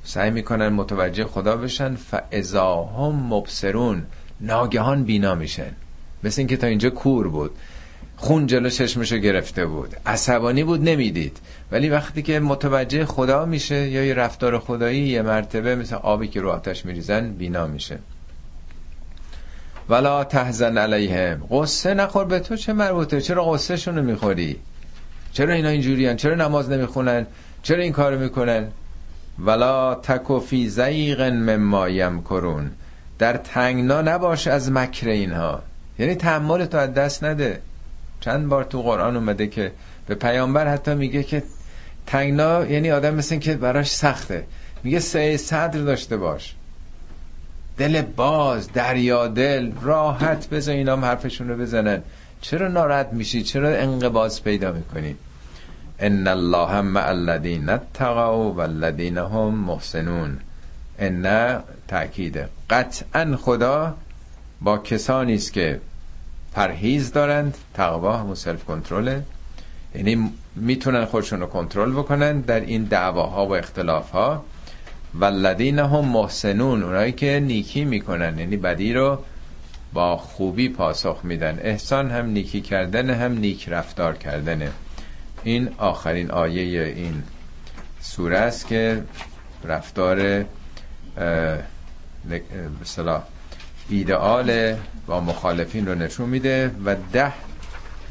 سعی 0.06 0.30
می‌کنن 0.30 0.68
متوجه 0.68 1.24
خدا 1.24 1.56
بشن 1.56 1.94
فاذا 1.94 2.84
هم 2.84 3.34
مبصرون. 3.34 4.02
ناگهان 4.40 5.04
بینا 5.04 5.34
میشن. 5.34 5.72
مثل 6.24 6.40
اینکه 6.40 6.56
تا 6.56 6.66
اینجا 6.66 6.90
کور 6.90 7.28
بود. 7.28 7.50
خون 8.16 8.46
جلو 8.46 8.70
چشمشو 8.70 9.16
گرفته 9.16 9.66
بود. 9.66 9.96
عصبانی 10.06 10.64
بود 10.64 10.82
نمی‌دید. 10.82 11.38
ولی 11.72 11.88
وقتی 11.88 12.22
که 12.22 12.40
متوجه 12.40 13.04
خدا 13.04 13.44
میشه 13.44 13.88
یا 13.88 14.04
یه 14.04 14.14
رفتار 14.14 14.58
خدایی 14.58 15.08
یه 15.08 15.22
مرتبه 15.22 15.76
مثل 15.76 15.94
آبی 15.94 16.28
که 16.28 16.40
رو 16.40 16.50
آتش 16.50 16.84
میریزن 16.84 17.30
بینا 17.30 17.66
میشه. 17.66 17.98
ولا 19.88 20.24
تحزن 20.24 20.78
علیهم 20.78 21.46
قصه 21.50 21.94
نخور 21.94 22.24
به 22.24 22.38
تو 22.38 22.56
چه 22.56 22.72
مربوطه؟ 22.72 23.20
چرا 23.20 23.52
قصه 23.52 23.76
شونو 23.76 24.02
می‌خوری؟ 24.02 24.56
چرا 25.32 25.54
اینا 25.54 25.68
اینجوریان؟ 25.68 26.16
چرا 26.16 26.34
نماز 26.34 26.70
نمی‌خونن؟ 26.70 27.26
چرا 27.62 27.82
این 27.82 27.92
کارو 27.92 28.18
می‌کنن؟ 28.18 28.68
ولا 29.38 29.94
تکو 29.94 30.40
فی 30.40 30.68
زیغ 30.68 31.20
مما 31.20 32.20
کرون 32.20 32.70
در 33.18 33.36
تنگنا 33.36 34.02
نباش 34.02 34.46
از 34.46 34.72
مکر 34.72 35.08
اینها. 35.08 35.62
یعنی 35.98 36.14
تحمل 36.14 36.64
تو 36.64 36.78
از 36.78 36.94
دست 36.94 37.24
نده. 37.24 37.60
چند 38.20 38.48
بار 38.48 38.64
تو 38.64 38.82
قرآن 38.82 39.16
اومده 39.16 39.46
که 39.46 39.72
به 40.06 40.14
پیامبر 40.14 40.68
حتی 40.68 40.94
میگه 40.94 41.22
که 41.22 41.42
تنگنا 42.06 42.66
یعنی 42.66 42.90
آدم 42.90 43.14
مثل 43.14 43.36
که 43.38 43.54
براش 43.54 43.90
سخته. 43.90 44.44
میگه 44.82 45.00
سه 45.00 45.36
صدر 45.36 45.80
داشته 45.80 46.16
باش. 46.16 46.54
دل 47.78 48.02
باز 48.02 48.72
دریا 48.72 49.26
دل 49.26 49.72
راحت 49.82 50.48
بذار 50.48 50.74
اینا 50.74 50.92
هم 50.92 51.04
حرفشون 51.04 51.48
رو 51.48 51.56
بزنن. 51.56 52.02
چرا 52.40 52.68
ناراحت 52.68 53.08
میشی؟ 53.12 53.42
چرا 53.42 53.68
انقباز 53.68 54.44
پیدا 54.44 54.72
می‌کنی؟ 54.72 55.16
ان 56.00 56.28
الله 56.28 56.80
مع 56.80 57.08
الذین 57.08 57.68
اتقوا 57.68 58.52
والذین 58.52 59.18
هم 59.18 59.54
محسنون. 59.54 60.38
ان 60.98 61.60
تاکیده 61.88 62.48
قطعا 62.70 63.36
خدا 63.36 63.94
با 64.60 64.78
کسانی 64.78 65.34
است 65.34 65.52
که 65.52 65.80
پرهیز 66.52 67.12
دارند 67.12 67.58
تقوا 67.74 68.16
هم 68.16 68.34
سلف 68.34 68.64
کنترله 68.64 69.22
یعنی 69.94 70.32
می‌تونن 70.56 71.04
خودشون 71.04 71.40
رو 71.40 71.46
کنترل 71.46 71.92
بکنن 71.92 72.40
در 72.40 72.60
این 72.60 72.84
دعواها 72.84 73.46
و 73.46 73.56
اختلافها. 73.56 74.44
والذین 75.14 75.78
هم 75.78 76.04
محسنون. 76.04 76.82
اونایی 76.82 77.12
که 77.12 77.40
نیکی 77.40 77.84
می‌کنن 77.84 78.38
یعنی 78.38 78.56
بدی 78.56 78.92
رو 78.92 79.18
با 79.92 80.16
خوبی 80.16 80.68
پاسخ 80.68 81.20
میدن. 81.22 81.58
احسان 81.62 82.10
هم 82.10 82.26
نیکی 82.26 82.60
کردن 82.60 83.10
هم 83.10 83.32
نیک 83.32 83.68
رفتار 83.68 84.16
کردنه. 84.16 84.70
این 85.46 85.68
آخرین 85.78 86.30
آیه 86.30 86.82
این 86.82 87.22
سوره 88.00 88.38
است 88.38 88.66
که 88.66 89.02
رفتار 89.64 90.44
مثلا 92.80 93.22
ایدئال 93.88 94.76
با 95.06 95.20
مخالفین 95.20 95.86
رو 95.86 95.94
نشون 95.94 96.28
میده 96.28 96.70
و 96.84 96.96
ده 97.12 97.32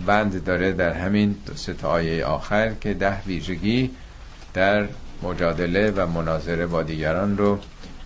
بند 0.06 0.44
داره 0.44 0.72
در 0.72 0.94
همین 0.94 1.36
دو 1.46 1.74
تا 1.74 1.90
آیه 1.90 2.26
آخر 2.26 2.74
که 2.82 2.94
ده 2.94 3.22
ویژگی 3.22 3.92
در 4.54 4.88
مجادله 5.24 5.92
و 5.92 6.08
مناظره 6.08 6.66
با 6.66 6.84
دیگران 6.84 7.38
رو 7.38 7.60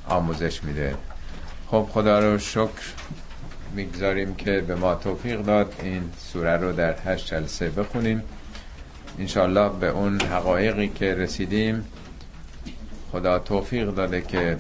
آموزش 0.08 0.64
میده. 0.64 0.96
خب 1.68 1.88
خدا 1.92 2.20
رو 2.20 2.40
شکر 2.40 2.94
می‌گذاریم 3.76 4.36
که 4.36 4.62
به 4.68 4.76
ما 4.76 4.96
توفیق 4.96 5.42
داد 5.42 5.74
این 5.84 6.04
سوره 6.18 6.58
رو 6.58 6.72
در 6.72 6.96
هشت 7.06 7.28
جلسه 7.28 7.70
بخونیم. 7.70 8.24
انشالله 9.20 9.70
به 9.80 9.88
اون 9.88 10.22
حقایقی 10.22 10.88
که 10.88 11.16
رسیدیم 11.16 11.86
خدا 13.12 13.40
توفیق 13.40 13.90
داده 13.90 14.22
که 14.22 14.58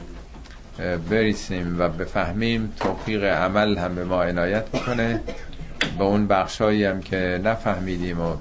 بریسیم 1.09 1.75
و 1.79 1.89
بفهمیم 1.89 2.73
توفیق 2.79 3.23
عمل 3.23 3.77
هم 3.77 3.95
به 3.95 4.03
ما 4.03 4.23
عنایت 4.23 4.65
بکنه. 4.65 5.21
به 5.97 6.03
اون 6.03 6.27
بخشایی 6.27 6.85
هم 6.85 7.01
که 7.01 7.41
نفهمیدیم 7.43 8.21
و 8.21 8.35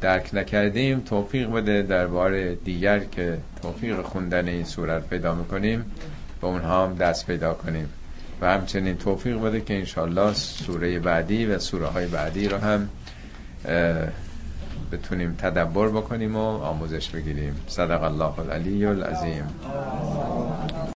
درک 0.00 0.30
نکردیم 0.32 1.00
توفیق 1.00 1.50
بده. 1.50 1.82
در 1.82 2.06
بار 2.06 2.54
دیگر 2.54 2.98
که 2.98 3.38
توفیق 3.62 4.02
خوندن 4.02 4.48
این 4.48 4.64
صورت 4.64 5.08
پیدا 5.08 5.34
می‌کنیم 5.34 5.84
به 6.40 6.46
اونها 6.46 6.86
هم 6.86 6.94
دست 6.94 7.26
پیدا 7.26 7.54
کنیم. 7.54 7.88
و 8.40 8.54
همچنین 8.54 8.96
توفیق 8.96 9.40
بده 9.40 9.60
که 9.60 9.74
انشالله 9.74 10.32
سوره 10.34 10.98
بعدی 10.98 11.46
و 11.46 11.58
سوره 11.58 11.86
های 11.86 12.06
بعدی 12.06 12.48
رو 12.48 12.56
هم 12.56 12.88
بتونیم 14.94 15.34
تدبر 15.38 15.88
بکنیم 15.88 16.36
و 16.36 16.62
آموزش 16.62 17.10
بگیریم. 17.10 17.54
صدق 17.66 18.02
الله 18.02 18.38
العلی 18.38 18.86
العظیم. 18.86 19.44